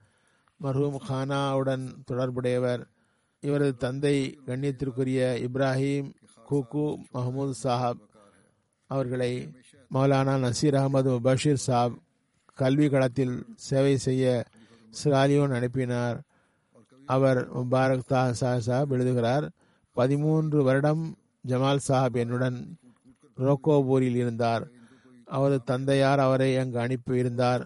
மர்ஹூம் 0.63 0.97
கானாவுடன் 1.09 1.95
தொடர்புடையவர். 2.05 2.87
இவரது 3.41 3.77
தந்தை 3.77 4.41
கண்ணியத்திற்குரிய 4.47 5.49
இப்ராஹிம் 5.49 6.15
கூக்கு 6.49 6.85
மஹமூத் 7.15 7.61
சாஹாப் 7.63 8.03
அவர்களை 8.91 9.31
மௌலானா 9.95 10.35
நசீர் 10.45 10.77
அகமது 10.81 11.11
முபஷீர் 11.17 11.65
சாப் 11.69 11.95
கல்வி 12.55 12.89
களத்தில் 12.89 13.35
சேவை 13.57 13.97
செய்ய 13.97 14.45
சிராலியோன் 15.03 15.55
அனுப்பினார். 15.55 16.19
அவர் 17.07 17.41
முபாரக் 17.57 18.07
தா 18.07 18.23
சாஹாப் 18.41 18.91
எழுதுகிறார் 18.91 19.51
பதிமூன்று 19.93 20.63
வருடம் 20.63 21.05
ஜமால் 21.49 21.85
சாஹாப் 21.89 22.17
என்னுடன் 22.17 22.59
ரோக்கோபூரில் 23.37 24.19
இருந்தார். 24.23 24.65
அவரது 25.27 25.63
தந்தையார் 25.65 26.21
அவரை 26.21 26.51
அங்கு 26.57 26.79
அனுப்பியிருந்தார் 26.79 27.63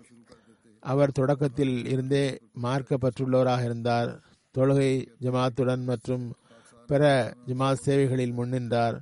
அவர் 0.82 1.12
தொடக்கத்தில் 1.12 1.76
இருந்தே 1.86 2.24
மார்க்கப்பற்றுள்ளவராக 2.62 3.64
இருந்தார். 3.64 4.10
தொழுகை 4.54 4.92
ஜமாத்துடன் 5.20 5.82
மற்றும் 5.84 6.24
பிற 6.90 7.34
ஜமாத் 7.46 7.82
சேவைகளில் 7.86 8.36
முன்னின்றார். 8.38 8.96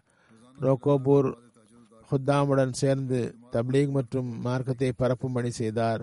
ரோகோபூர் 0.61 1.29
ஹுத்தாமுடன் 2.09 2.73
சேர்ந்து 2.73 3.35
தப்லீக் 3.53 3.91
மற்றும் 3.91 4.41
மார்க்கத்தை 4.41 4.93
பரப்பும் 4.93 5.33
பணி 5.33 5.51
செய்தார். 5.51 6.03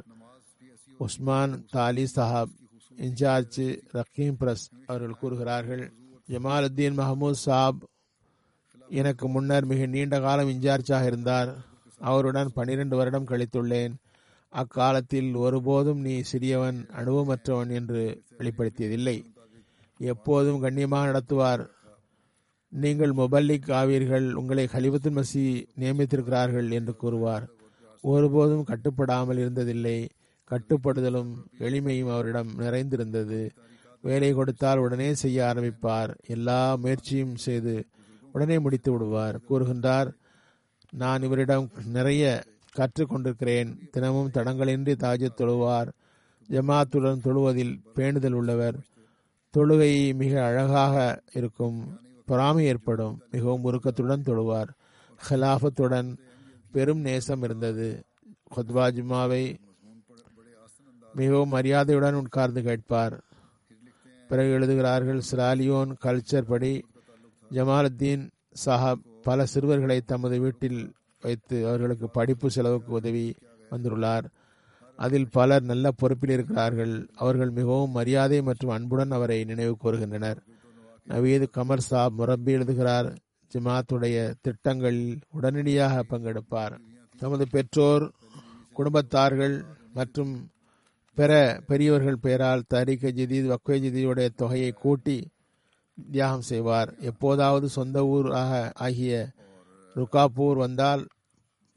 உஸ்மான் 0.97 1.65
தாலி 1.71 2.07
சஹாப் 2.15 2.53
இன்சார்ஜ் 2.97 3.79
ரக்கீம் 3.93 4.37
பிரஸ் 4.39 4.69
அவர்கள் 4.85 5.19
கூறுகிறார்கள் 5.19 5.93
ஜமாலுத்தீன் 6.29 6.97
மஹமூத் 7.01 7.43
சாப் 7.45 7.79
எனக்கு 8.89 9.27
முன்னர் 9.27 9.65
மிக 9.65 9.85
நீண்ட 9.85 10.19
காலம் 10.19 10.49
இன்சார்ஜாக 10.49 11.05
இருந்தார். 11.05 11.51
அவருடன் 11.99 12.51
பனிரெண்டு 12.53 12.97
வருடம் 12.97 13.27
கழித்துள்ளேன். 13.27 13.93
அக்காலத்தில் 14.49 15.35
ஒருபோதும் 15.35 15.99
நீ 15.99 16.21
சிறியவன் 16.31 16.79
அனுபவமற்றவன் 16.99 17.71
என்று 17.71 18.23
வெளிப்படுத்தியதில்லை. 18.37 19.17
எப்போதும் 19.97 20.61
கண்ணியமாக 20.61 21.05
நடத்துவார். 21.07 21.63
நீங்கள் 22.75 23.09
முபல்லிக் 23.09 23.71
ஆவீர்கள் 23.71 24.31
உங்களை 24.31 24.67
ஹலிபத்துல் 24.71 25.23
மசி 25.23 25.65
நியமித்திருக்கிறார்கள் 25.79 26.71
என்று 26.71 26.95
கூறுவார். 26.95 27.47
ஒருபோதும் 28.01 28.63
கட்டுப்படாமல் 28.63 29.37
இருந்ததில்லை. 29.37 30.09
கட்டுப்படுதலும் 30.51 31.33
எளிமையும் 31.59 32.11
அவரிடம் 32.11 32.55
நிறைந்திருந்தது. 32.57 33.51
வேலை 34.01 34.33
கொடுத்தால் 34.33 34.77
உடனே 34.77 35.13
செய்ய 35.13 35.53
ஆரம்பிப்பார். 35.55 36.15
எல்லா 36.27 36.75
முயற்சியும் 36.75 37.35
செய்து 37.35 37.85
உடனே 38.31 38.59
முடித்து 38.59 38.91
விடுவார். 38.91 39.39
கூறுகின்றார் 39.49 40.13
நான் 40.91 41.21
இவரிடம் 41.21 41.69
நிறைய 41.85 42.43
கற்றுக்கொண்டிருக்கிறேன் 42.75 43.89
தினமும் 43.91 44.31
தடங்களின்றி 44.33 44.95
தாஜத் 44.95 45.41
தொழுவார். 45.41 45.87
ஜமாத்துடன் 46.49 47.21
தொழுவதில் 47.21 47.79
பேணுதல் 47.95 48.31
உள்ளவர். 48.31 48.75
தொழுகை 49.57 50.15
மிக 50.15 50.45
அழகாக 50.45 51.21
இருக்கும். 51.33 51.99
பொறாமை 52.25 52.65
ஏற்படும். 52.65 53.21
மிகவும் 53.31 53.63
உருக்கத்துடன் 53.63 54.23
தொழுவார். 54.23 54.67
ஹலாஃபத்துடன் 55.29 56.17
பெரும் 56.71 56.99
நேசம் 56.99 57.43
இருந்தது. 57.43 58.03
ஹொத்பா 58.55 58.91
ஜுமாவை 58.91 59.55
மிகவும் 61.13 61.49
மரியாதையுடன் 61.49 62.13
உட்கார்ந்து 62.13 62.63
கேட்பார். 62.63 63.23
பிறகு 64.27 64.51
எழுதுகிறார்கள் 64.51 65.21
சிராலியோன் 65.31 65.95
கல்ச்சர் 66.03 66.41
படி 66.41 66.85
ஜமாலுத்தீன் 67.51 68.29
சாஹாப் 68.65 69.01
பல 69.21 69.45
சிறுவர்களை 69.45 70.01
தமது 70.01 70.39
வீட்டில் 70.39 70.93
வைத்து 71.21 71.67
அவர்களுக்கு 71.67 72.09
படிப்பு 72.09 72.51
செலவுக்கு 72.51 72.91
உதவி 72.91 73.35
வந்துள்ளார். 73.71 74.23
அதில் 74.97 75.29
பலர் 75.29 75.61
நல்ல 75.61 75.91
பொறுப்பில் 75.91 76.29
இருக்கிறார்கள். 76.29 77.07
அவர்கள் 77.15 77.49
மிகவும் 77.49 77.91
மரியாதை 77.91 78.41
மற்றும் 78.41 78.69
அன்புடன் 78.69 79.11
அவரை 79.11 79.43
நினைவு 79.43 79.77
கூறுகின்றனர். 79.83 80.37
நவீது 81.09 81.47
கமர் 81.57 81.77
சாப் 81.77 82.13
முரப்பி 82.13 82.51
எழுதுகிறார். 82.51 83.17
ஜமாத்துடைய 83.53 84.33
திட்டங்களில் 84.41 85.19
உடனடியாக 85.31 86.05
பங்கெடுப்பார். 86.09 86.79
தமது 87.17 87.47
பெற்றோர் 87.47 88.11
குடும்பத்தார்கள் 88.77 89.63
மற்றும் 89.93 90.49
பிற 91.13 91.61
பெரியவர்கள் 91.67 92.17
பெயரால் 92.17 92.63
தரிக்க 92.67 93.07
ஜிதீத் 93.07 93.55
வக்வே 93.55 93.75
ஜிதியுடைய 93.75 94.29
தொகையை 94.35 94.71
கூட்டி 94.71 95.27
தியாகம் 96.11 96.41
செய்வார். 96.41 96.95
எப்போதாவது 96.99 97.69
சொந்த 97.69 98.05
ஊராக 98.05 98.71
ஆகிய 98.75 99.31
ருக்காப்பூர் 99.95 100.53
வந்தால் 100.53 101.07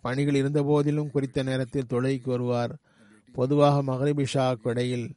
பணிகள் 0.00 0.34
இருந்த 0.34 0.62
போதிலும் 0.62 1.10
குறித்த 1.10 1.42
நேரத்தில் 1.42 1.86
தொழுகைக்கு 1.88 2.28
வருவார். 2.28 2.76
பொதுவாக 3.32 3.92
மகரிபி 3.92 4.58
இடையில் 4.62 5.14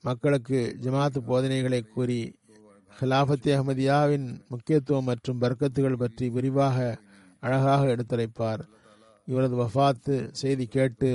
மக்களுக்கு 0.00 0.76
ஜமாத்து 0.80 1.18
போதனைகளை 1.18 1.82
கூறி 1.82 2.38
ஹிலாஃபத்தி 2.98 3.50
அஹமதியாவின் 3.56 4.26
முக்கியத்துவம் 4.48 5.08
மற்றும் 5.10 5.40
பர்க்கத்துகள் 5.40 6.00
பற்றி 6.02 6.26
விரிவாக 6.28 6.78
அழகாக 7.40 7.82
எடுத்துரைப்பார். 7.94 8.62
இவரது 9.28 9.56
வஃபாத்து 9.56 10.14
செய்தி 10.32 10.66
கேட்டு 10.66 11.10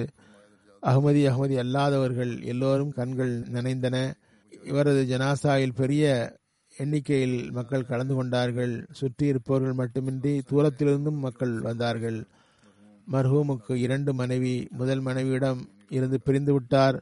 அகமதி 0.84 1.22
அகமதி 1.32 1.56
அல்லாதவர்கள் 1.64 2.32
எல்லோரும் 2.44 2.92
கண்கள் 2.92 3.34
நனைந்தன. 3.56 3.98
இவரது 4.64 5.02
ஜனாசாயில் 5.12 5.78
பெரிய 5.82 6.06
எண்ணிக்கையில் 6.74 7.38
மக்கள் 7.52 7.90
கலந்து 7.92 8.16
கொண்டார்கள். 8.16 8.74
சுற்றி 8.92 9.26
இருப்பவர்கள் 9.28 9.80
மட்டுமின்றி 9.82 10.34
தூரத்திலிருந்தும் 10.50 11.24
மக்கள் 11.28 11.54
வந்தார்கள். 11.60 12.20
மர்ஹூமுக்கு 13.12 13.74
இரண்டு 13.86 14.12
மனைவி 14.14 14.56
முதல் 14.72 15.00
மனைவியிடம் 15.00 15.62
இருந்து 15.90 16.20
பிரிந்து 16.22 16.54
விட்டார். 16.54 16.98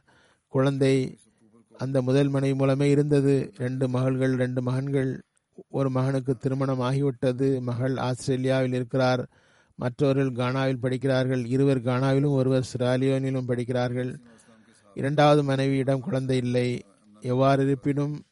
குழந்தை 0.48 0.94
அந்த 1.78 2.02
முதல் 2.02 2.28
மனைவி 2.28 2.54
மூலமே 2.54 2.90
இருந்தது. 2.90 3.52
ரெண்டு 3.56 3.88
மகள்கள் 3.88 4.34
ரெண்டு 4.34 4.62
மகன்கள். 4.62 5.22
ஒரு 5.70 5.90
மகனுக்கு 5.90 6.36
திருமணம் 6.36 6.80
ஆகிவிட்டது. 6.80 7.60
மகள் 7.60 7.96
ஆஸ்திரேலியாவில் 7.96 8.72
இருக்கிறார். 8.72 9.28
மற்றவர்கள் 9.74 10.32
கானாவில் 10.32 10.78
படிக்கிறார்கள். 10.78 11.44
இருவர் 11.44 11.82
கானாவிலும் 11.82 12.30
ஒருவர் 12.30 12.68
சிராலியோனிலும் 12.76 13.46
படிக்கிறார்கள். 13.46 14.20
இரண்டாவது 14.94 15.44
மனைவியிடம் 15.44 16.00
குழந்தை 16.00 16.36
இல்லை. 16.36 16.84
எவ்வாறு 17.20 17.64
இருப்பினும் 17.64 18.22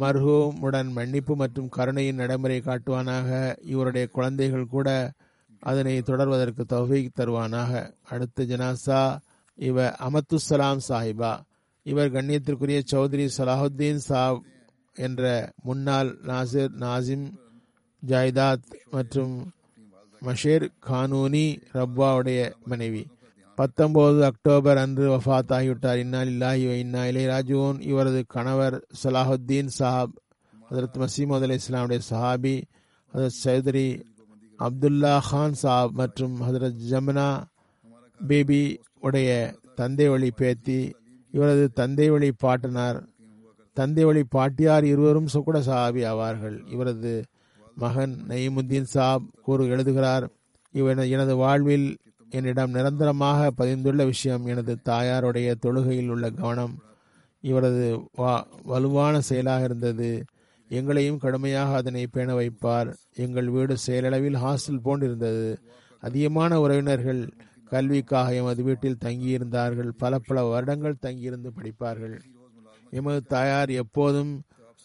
மர்ஹூமுடன் 0.00 0.88
மன்னிப்பு 0.88 1.36
மற்றும் 1.36 1.68
கருணையின் 1.68 2.14
நடைமுறை 2.14 2.60
காட்டுவானாக. 2.60 3.56
இவருடைய 3.62 4.06
குழந்தைகள் 4.06 4.66
கூட 4.66 5.12
அதனை 5.60 5.98
தொடர்வதற்கு 5.98 6.64
தொகை 6.64 7.10
தருவானாக. 7.18 7.92
அடுத்த 8.02 8.44
ஜனாசா 8.44 9.18
இவ 9.54 9.88
அமத்துசலாம் 9.88 10.78
சாஹிபா. 10.88 11.40
இவர் 11.86 12.14
கண்ணியத்திற்குரிய 12.14 12.78
சௌத்ரி 12.92 13.24
சலாஹுத்தீன் 13.36 14.02
சாப் 14.06 14.40
என்ற 14.96 15.22
முன்னாள் 15.64 16.10
நாசிர் 16.28 16.72
நாசிம் 16.76 17.26
ஜாய்தாத் 18.02 18.66
மற்றும் 18.90 19.34
மஷேர் 20.22 20.66
கானூனி 20.88 21.46
ரப்பாவுடைய 21.74 22.40
மனைவி. 22.66 23.02
பத்தொன்பது 23.58 24.20
அக்டோபர் 24.24 24.78
அன்று 24.78 25.04
வஃத் 25.14 25.52
ஆகிவிட்டார் 25.52 26.00
இன்னால் 26.02 26.30
இல்லாஹி 26.32 26.64
இன்னா 26.80 27.02
இலை 27.06 27.24
ராஜுவோன் 27.26 27.78
இவரது 27.82 28.20
கணவர் 28.34 28.76
சலாஹுத்தீன் 29.02 29.70
சாஹாப் 29.78 30.14
ஹதரத் 30.62 30.98
மசீமது 30.98 31.46
அலி 31.46 31.56
இஸ்லாமுடைய 31.60 32.00
சஹாபி 32.10 32.54
ஹதரத் 33.12 33.40
சௌதரி 33.44 33.88
அப்துல்லா 34.60 35.14
கான் 35.30 35.58
சாப் 35.62 35.94
மற்றும் 35.94 36.36
ஹதரத் 36.46 36.80
ஜமுனா 36.90 37.28
பேபி 38.20 38.60
உடைய 39.00 39.30
தந்தை 39.74 40.06
வழி 40.08 40.30
பேத்தி 40.38 40.78
இவரது 41.32 41.72
தந்தை 41.72 42.10
வழி 42.10 42.32
பாட்டனார். 42.32 43.04
தந்தை 43.72 44.04
வழி 44.04 44.24
பாட்டியார் 44.24 44.84
இருவரும் 44.84 45.28
சுக்குட 45.34 45.58
சாபி 45.68 46.02
ஆவார்கள். 46.12 46.56
இவரது 46.72 47.24
மகன் 47.74 48.16
நயீமுத்தீன் 48.28 48.90
சாப் 48.94 49.24
கூறு 49.42 49.68
எழுதுகிறார் 49.68 50.28
இவன் 50.72 50.98
எனது 50.98 51.36
வாழ்வில் 51.36 51.96
என்னிடம் 52.30 52.70
நிரந்தரமாக 52.70 53.50
பதிந்துள்ள 53.58 54.04
விஷயம் 54.04 54.46
எனது 54.46 54.78
தாயாருடைய 54.84 55.54
தொழுகையில் 55.66 56.08
உள்ள 56.08 56.30
கவனம். 56.30 56.74
இவரது 57.40 58.08
வலுவான 58.64 59.20
செயலாக 59.20 59.64
இருந்தது. 59.64 60.24
எங்களையும் 60.68 61.18
கடுமையாக 61.18 61.76
அதனை 61.76 62.06
பேண 62.06 62.34
வைப்பார். 62.34 62.94
எங்கள் 63.14 63.48
வீடு 63.48 63.76
செயலளவில் 63.86 64.40
ஹாஸ்டல் 64.44 64.84
போன்றிருந்தது. 64.84 65.56
அதிகமான 66.00 66.60
உறவினர்கள் 66.60 67.22
கல்விக்காக 67.68 68.34
எமது 68.34 68.62
வீட்டில் 68.62 68.96
தங்கியிருந்தார்கள். 69.04 69.90
பல 69.98 70.18
பல 70.18 70.44
வருடங்கள் 70.44 70.98
தங்கியிருந்து 70.98 71.52
படிப்பார்கள். 71.62 72.20
எமது 72.90 73.22
தாயார் 73.22 73.70
எப்போதும் 73.70 74.42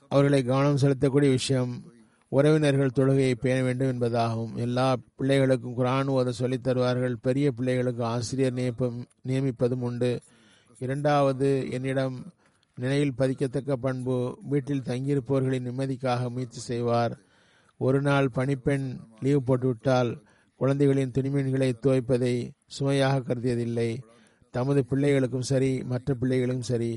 அவர்களை 0.09 0.43
கவனம் 0.43 0.77
செலுத்தக்கூடிய 0.77 1.29
விஷயம் 1.29 1.83
உறவினர்கள் 2.27 2.91
தொழுகையை 2.95 3.33
பேண 3.33 3.61
வேண்டும் 3.61 3.99
என்பதாகும். 3.99 4.55
எல்லா 4.55 4.95
பிள்ளைகளுக்கும் 5.19 5.73
குரான் 5.77 6.07
ஓத 6.07 6.29
சொல்லித் 6.29 6.63
தருவார்கள். 6.63 7.15
பெரிய 7.21 7.51
பிள்ளைகளுக்கு 7.51 8.03
ஆசிரியர் 8.03 8.53
நியப்பம் 8.53 9.05
நியமிப்பதும் 9.27 9.79
உண்டு. 9.79 10.21
இரண்டாவது 10.79 11.71
என்னிடம் 11.71 12.25
நினைவில் 12.75 13.13
பதிக்கத்தக்க 13.17 13.73
பண்பு 13.73 14.39
வீட்டில் 14.41 14.81
தங்கியிருப்பவர்களின் 14.81 15.63
நிம்மதிக்காக 15.63 16.29
முயற்சி 16.29 16.59
செய்வார். 16.59 17.17
ஒரு 17.77 18.01
நாள் 18.01 18.29
பணிப்பெண் 18.29 18.97
லீவ் 19.21 19.43
போட்டுவிட்டால் 19.45 20.21
குழந்தைகளின் 20.61 21.13
துணிமீன்களை 21.17 21.69
துவைப்பதை 21.83 22.33
சுமையாக 22.77 23.23
கருதியதில்லை. 23.27 23.89
தமது 24.53 24.79
பிள்ளைகளுக்கும் 24.89 25.49
சரி 25.49 25.71
மற்ற 25.91 26.15
பிள்ளைகளுக்கும் 26.21 26.69
சரி. 26.71 26.93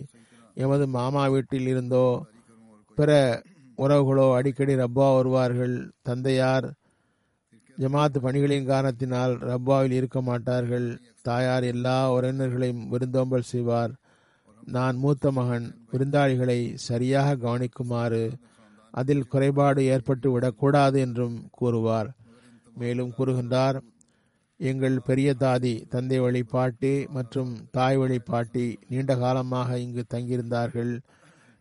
எமது 0.54 0.84
மாமா 0.96 1.22
வீட்டில் 1.26 1.66
இருந்தோ 1.66 2.06
பிற 2.98 3.10
உறவுகளோ 3.78 4.26
அடிக்கடி 4.38 4.74
ரப்பா 4.74 5.06
வருவார்கள். 5.16 5.76
தந்தையார் 6.02 6.66
ஜமாத்து 7.78 8.18
பணிகளின் 8.18 8.68
காரணத்தினால் 8.72 9.32
ரப்பாவில் 9.50 9.94
இருக்க 9.98 10.18
மாட்டார்கள். 10.22 10.88
தாயார் 11.22 11.64
எல்லா 11.64 11.96
உறவினர்களையும் 12.14 12.84
விருந்தோம்பல் 12.88 13.50
செய்வார். 13.52 13.92
நான் 14.76 14.96
மூத்த 14.96 15.30
மகன் 15.30 15.66
விருந்தாளிகளை 15.92 16.58
சரியாக 16.88 17.36
கவனிக்குமாறு 17.36 18.22
அதில் 18.94 19.26
குறைபாடு 19.26 19.80
ஏற்பட்டு 19.84 20.28
விடக்கூடாது 20.32 20.98
என்றும் 21.00 21.38
கூறுவார். 21.50 22.10
மேலும் 22.80 23.14
கூறுகின்றார் 23.16 23.78
எங்கள் 24.60 24.96
பெரிய 25.06 25.28
தாதி 25.42 25.72
தந்தை 25.92 26.18
வழி 26.24 26.42
பாட்டி 26.52 26.92
மற்றும் 27.16 27.50
தாய் 27.76 27.96
வழி 27.96 28.18
பாட்டி 28.30 28.66
நீண்ட 28.88 29.12
காலமாக 29.22 29.78
இங்கு 29.78 30.02
தங்கியிருந்தார்கள். 30.14 30.92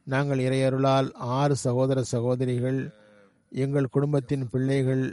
நாங்கள் 0.08 0.44
இறையருளால் 0.48 1.10
ஆறு 1.40 1.56
சகோதர 1.56 2.00
சகோதரிகள் 2.12 2.80
எங்கள் 3.52 3.94
குடும்பத்தின் 3.96 4.46
பிள்ளைகள் 4.52 5.04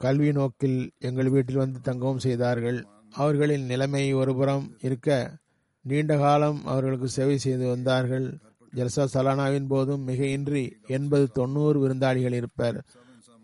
கல்வி 0.00 0.30
நோக்கில் 0.32 0.80
எங்கள் 1.08 1.30
வீட்டில் 1.34 1.62
வந்து 1.62 1.80
தங்கவும் 1.88 2.22
செய்தார்கள். 2.26 2.78
அவர்களின் 3.12 3.64
நிலைமை 3.64 4.04
ஒருபுறம் 4.20 4.66
இருக்க 4.86 5.08
நீண்ட 5.84 6.12
காலம் 6.18 6.58
அவர்களுக்கு 6.64 7.08
சேவை 7.16 7.36
செய்து 7.38 7.66
வந்தார்கள். 7.68 8.26
ஜல்சா 8.76 9.04
சலானாவின் 9.14 9.68
போதும் 9.72 10.02
மிக 10.08 10.20
இன்றி 10.36 10.64
எண்பது 10.96 11.26
தொண்ணூறு 11.38 11.78
விருந்தாளிகள் 11.82 12.36
இருப்பர். 12.40 12.78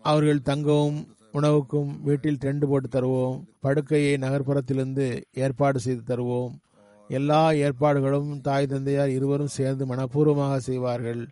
அவர்கள் 0.05 0.45
தங்கவும் 0.49 0.99
உணவுக்கும் 1.37 2.01
வீட்டில் 2.01 2.37
டெண்டு 2.41 2.65
போட்டு 2.65 2.89
தருவோம். 2.89 3.43
படுக்கையை 3.59 4.13
நகர்ப்புறத்திலிருந்து 4.15 5.21
ஏற்பாடு 5.33 5.79
செய்து 5.79 6.15
தருவோம். 6.15 6.53
எல்லா 7.07 7.51
ஏற்பாடுகளும் 7.51 8.41
தாய் 8.41 8.67
தந்தையார் 8.67 9.09
இருவரும் 9.09 9.47
சேர்ந்து 9.47 9.85
மனப்பூர்வமாக 9.85 10.57
செய்வார்கள். 10.57 11.27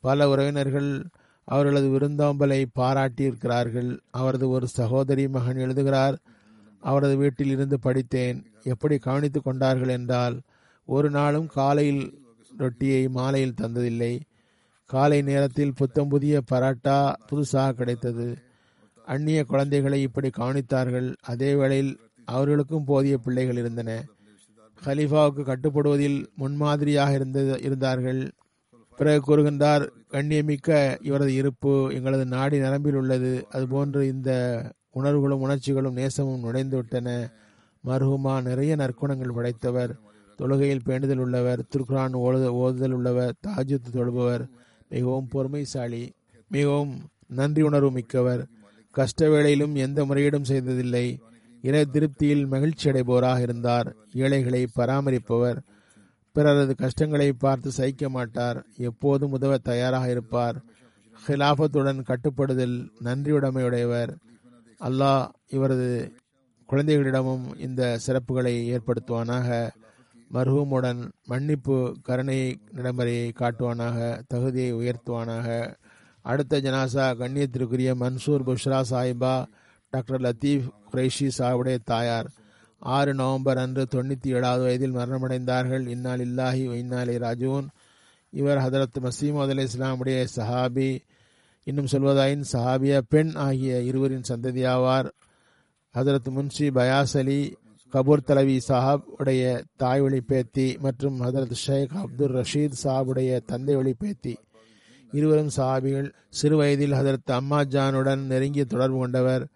பல 0.00 0.28
உறவினர்கள் 0.28 1.04
அவர்களது 1.44 1.88
விருந்தோம்பலை 1.88 2.66
பாராட்டியிருக்கிறார்கள். 2.78 3.98
அவரது 4.10 4.48
ஒரு 4.48 4.66
சகோதரி 4.68 5.28
மகன் 5.28 5.56
எழுதுகிறார் 5.56 6.18
அவரது 6.80 7.16
வீட்டில் 7.16 7.48
இருந்து 7.48 7.80
படித்தேன். 7.80 8.44
எப்படி 8.62 8.98
கவனித்துக் 8.98 9.44
கொண்டார்கள் 9.44 9.88
என்றால் 9.88 10.40
ஒரு 10.86 11.10
நாளும் 11.10 11.46
காலையில் 11.46 12.04
ரொட்டியை 12.58 13.08
மாலையில் 13.08 13.54
தந்ததில்லை. 13.62 14.20
காலை 14.86 15.22
நேரத்தில் 15.22 15.74
புத்தம் 15.76 16.08
புதிய 16.08 16.40
பராட்டா 16.50 17.14
புதுசாக 17.30 17.72
கிடைத்தது. 17.72 18.38
அந்நிய 19.12 19.44
குழந்தைகளை 19.44 20.02
இப்படி 20.02 20.30
கவனித்தார்கள் 20.38 21.14
அதே 21.22 21.54
வேளையில் 21.54 21.92
அவர்களுக்கும் 22.24 22.84
போதிய 22.84 23.18
பிள்ளைகள் 23.18 23.56
இருந்தன. 23.56 24.04
ஹலீஃபாவுக்கு 24.84 25.42
கட்டுப்படுவதில் 25.42 26.18
முன்மாதிரியாக 26.36 27.12
இருந்த 27.12 27.58
இருந்தார்கள். 27.62 28.30
பிறகு 28.96 29.20
கூறுகின்றார் 29.22 29.84
கண்ணியமிக்க 30.10 30.98
இவரது 31.02 31.34
இருப்பு 31.34 31.90
எங்களது 31.92 32.24
நாடி 32.24 32.58
நரம்பில் 32.58 32.94
உள்ளது. 32.94 33.46
அதுபோன்று 33.52 34.02
இந்த 34.02 34.30
உணர்வுகளும் 34.94 35.40
உணர்ச்சிகளும் 35.40 35.96
நேசமும் 35.96 36.44
நுழைந்துவிட்டன 36.44 37.30
மருகுமா 37.86 38.42
நிறைய 38.42 38.76
நற்குணங்கள் 38.76 39.34
படைத்தவர். 39.34 39.92
தொழுகையில் 40.38 40.86
பேண்டுதல் 40.86 41.22
உள்ளவர். 41.26 41.60
திருக்குரான் 41.60 42.14
ஓது 42.24 42.48
ஓதுதல் 42.62 42.90
உள்ளவர். 42.90 43.34
தாஜுத்து 43.46 43.90
தொழுபவர். 43.92 44.48
மிகவும் 44.88 45.28
பொறுமைசாலி 45.34 46.02
மிகவும் 46.48 46.92
நன்றி 47.26 47.62
உணர்வு 47.62 47.90
மிக்கவர். 47.90 48.42
கஷ்ட 48.90 49.28
வேளையிலும் 49.28 49.74
எந்த 49.74 50.04
முறையீடும் 50.04 50.42
செய்ததில்லை. 50.42 51.20
இறை 51.62 51.84
திருப்தியில் 51.92 52.46
மகிழ்ச்சி 52.46 52.90
அடைபவராக 52.90 53.40
இருந்தார். 53.40 53.96
ஏழைகளை 54.12 54.66
பராமரிப்பவர். 54.76 55.58
பிறரது 56.32 56.74
கஷ்டங்களை 56.74 57.32
பார்த்து 57.32 57.70
சகிக்க 57.70 58.08
மாட்டார். 58.08 58.66
எப்போதும் 58.76 59.30
உதவ 59.30 59.58
தயாராக 59.58 60.10
இருப்பார். 60.10 60.62
ஹிலாபத்துடன் 61.26 62.02
கட்டுப்படுதல் 62.02 62.90
நன்றியுடைமையுடையவர். 63.04 64.16
அல்லாஹ் 64.80 65.28
இவரது 65.48 66.12
குழந்தைகளிடமும் 66.70 67.58
இந்த 67.58 67.98
சிறப்புகளை 68.06 68.78
ஏற்படுத்துவானாக. 68.78 69.70
மர்ஹூமுடன் 70.32 71.10
மன்னிப்பு 71.26 71.96
கருணை 72.02 72.58
நடைமுறையை 72.70 73.32
காட்டுவானாக. 73.38 74.22
தகுதியை 74.26 74.74
உயர்த்துவானாக. 74.74 75.74
அடுத்த 76.22 76.60
ஜனாசா 76.60 77.06
கண்ணியத்திற்குரிய 77.20 77.92
மன்சூர் 78.00 78.44
புஷ்ரா 78.48 78.82
சாஹிபா 78.90 79.44
டாக்டர் 79.90 80.20
லத்தீப் 80.20 80.68
குரைஷி 80.92 81.30
சாஹிபுடைய 81.38 81.78
தாயார். 81.84 82.28
ஆறு 82.78 83.14
நவம்பர் 83.14 83.58
அன்று 83.58 83.86
தொண்ணூற்றி 83.90 84.28
ஏழாவது 84.28 84.62
வயதில் 84.62 84.94
மரணமடைந்தார்கள். 84.94 85.86
இன்னால் 85.86 86.20
இல்லாஹி 86.20 86.74
இன்னாலே 86.74 87.18
ராஜூன் 87.18 87.66
இவர் 88.30 88.58
ஹதரத் 88.58 89.00
மசீமது 89.00 89.48
அலி 89.48 89.64
இஸ்லாமுடைய 89.64 90.26
சஹாபி. 90.36 90.98
இன்னும் 91.62 91.86
சொல்வதாயின் 91.86 92.44
சஹாபிய 92.52 93.00
பெண் 93.08 93.32
ஆகிய 93.34 93.80
இருவரின் 93.80 94.28
சந்ததியாவார். 94.28 95.10
ஹதரத் 95.98 96.30
முன்ஷி 96.30 96.70
பயாஸ் 96.70 97.16
அலி 97.16 97.56
கபூர் 97.92 98.26
தலவி 98.26 98.60
சாஹாப் 98.68 99.02
உடைய 99.18 99.62
தாய் 99.76 100.00
வழி 100.00 100.20
பேத்தி 100.20 100.76
மற்றும் 100.80 101.20
ஹதரத் 101.20 101.52
ஷேக் 101.52 101.90
அப்துல் 101.94 102.34
ரஷீத் 102.34 102.78
சாஹாபுடைய 102.82 103.40
தந்தை 103.44 103.74
வழி 103.74 103.92
பேத்தி 103.92 104.38
இருவரும் 105.12 105.50
சாபிகள். 105.56 106.12
சிறு 106.28 106.56
வயதில் 106.56 106.92
ஹதரத் 106.92 107.30
அம்மா 107.30 107.60
ஜானுடன் 107.60 108.18
நெருங்கிய 108.18 108.64
தொடர்பு 108.64 108.98
கொண்டவர். 108.98 109.46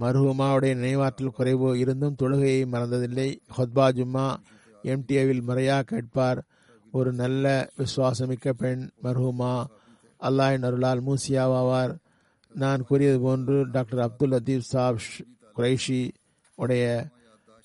மருகுமாவுடைய 0.00 0.74
நினைவாற்றல் 0.74 1.26
குறைவு 1.26 1.78
இருந்தும் 1.78 2.16
தொழுகையை 2.22 2.66
மறந்ததில்லை. 2.66 3.36
ஹொத்பா 3.56 3.88
ஜும்மா 3.90 4.36
எம்டிஏவில் 4.82 5.42
முறையாக 5.42 5.82
கேட்பார். 5.82 6.44
ஒரு 6.92 7.12
நல்ல 7.12 7.68
விசுவாசமிக்க 7.78 8.50
பெண் 8.50 8.90
மர்ஹூமா. 9.02 9.64
அல்லாஹின் 10.20 10.64
அருளால் 10.64 11.02
மூசியாவாவார். 11.02 11.96
நான் 12.54 12.84
கூறியது 12.84 13.20
போன்று 13.20 13.70
டாக்டர் 13.70 14.00
அப்துல் 14.00 14.30
லத்தீப் 14.30 14.58
சாப் 14.58 14.98
குரைஷி 15.56 16.10
உடைய 16.54 17.06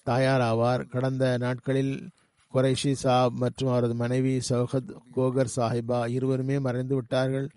தாயார் 0.03 0.41
ஆவார் 0.41 0.89
கடந்த 0.89 1.37
நாட்களில் 1.37 2.09
குரைஷி 2.53 2.91
சாப் 2.91 3.33
மற்றும் 3.33 3.69
அவரது 3.69 3.95
மனைவி 3.95 4.41
சௌஹத் 4.49 4.91
கோகர் 5.15 5.55
சாஹிபா 5.55 5.99
இருவருமே 6.07 6.59
மறைந்து 6.59 6.95
விட்டார்கள். 6.95 7.47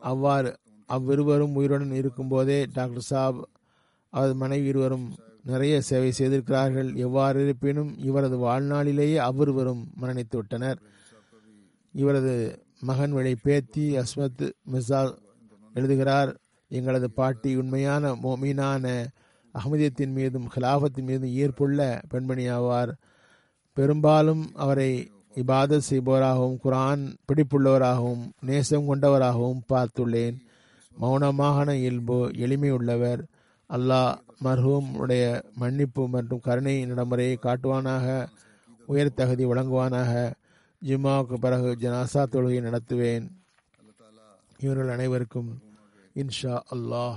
அவ்வாறு 0.00 0.56
அவ்விருவரும் 0.86 1.54
உயிருடன் 1.54 1.92
இருக்கும்போதே 1.92 2.66
டாக்டர் 2.72 3.08
சாப் 3.10 3.48
அவரது 4.10 4.34
மனைவி 4.34 4.66
இருவரும் 4.66 5.06
நிறைய 5.44 5.80
சேவை 5.80 6.10
செய்திருக்கிறார்கள். 6.12 6.94
எவ்வாறு 6.94 7.42
இருப்பினும் 7.42 7.98
இவரது 7.98 8.36
வாழ்நாளிலேயே 8.38 9.16
அவ்விருவரும் 9.16 9.82
மரணித்து 10.00 10.36
விட்டனர். 10.36 10.78
இவரது 11.94 12.34
மகன் 12.80 13.12
வழி 13.12 13.36
பேத்தி 13.36 13.96
அஸ்மத் 13.96 14.50
மிர்சா 14.72 15.00
எழுதுகிறார் 15.74 16.30
எங்களது 16.68 17.10
பாட்டி 17.10 17.56
உண்மையான 17.56 18.12
மோமீனான 18.14 19.06
அகமதியத்தின் 19.54 20.12
மீதும் 20.12 20.48
ஹிலாபத்தின் 20.54 21.08
மீதும் 21.10 21.30
ஈர்ப்புள்ள 21.30 22.00
பெண்மணி 22.08 22.48
ஆவார். 22.48 22.92
பெரும்பாலும் 23.72 24.50
அவரை 24.54 25.10
இபாதத் 25.34 25.88
செய்பவராகவும் 25.90 26.58
குரான் 26.64 27.16
பிடிப்புள்ளவராகவும் 27.24 28.30
நேசம் 28.40 28.86
கொண்டவராகவும் 28.86 29.62
பார்த்துள்ளேன். 29.72 30.36
மௌனமான 31.00 31.72
இயல்பு 31.72 32.28
எளிமையுள்ளவர். 32.28 33.22
அல்லாஹ் 33.70 34.18
மர்ஹூம் 34.44 34.96
உடைய 34.96 35.42
மன்னிப்பு 35.54 36.08
மற்றும் 36.08 36.40
கருணை 36.40 36.86
நடைமுறையை 36.86 37.38
காட்டுவானாக 37.42 38.26
உயர் 38.86 39.14
தகுதி 39.14 39.46
வழங்குவானாக. 39.46 40.32
ஜும்மாவுக்கு 40.84 41.34
பிறகு 41.34 41.76
ஜனாசா 41.80 42.26
தொழுகை 42.26 42.60
நடத்துவேன். 42.60 43.28
இவர்கள் 44.58 44.88
அனைவருக்கும் 44.88 45.62
இன்ஷா 46.14 46.60
அல்லாஹ். 46.74 47.16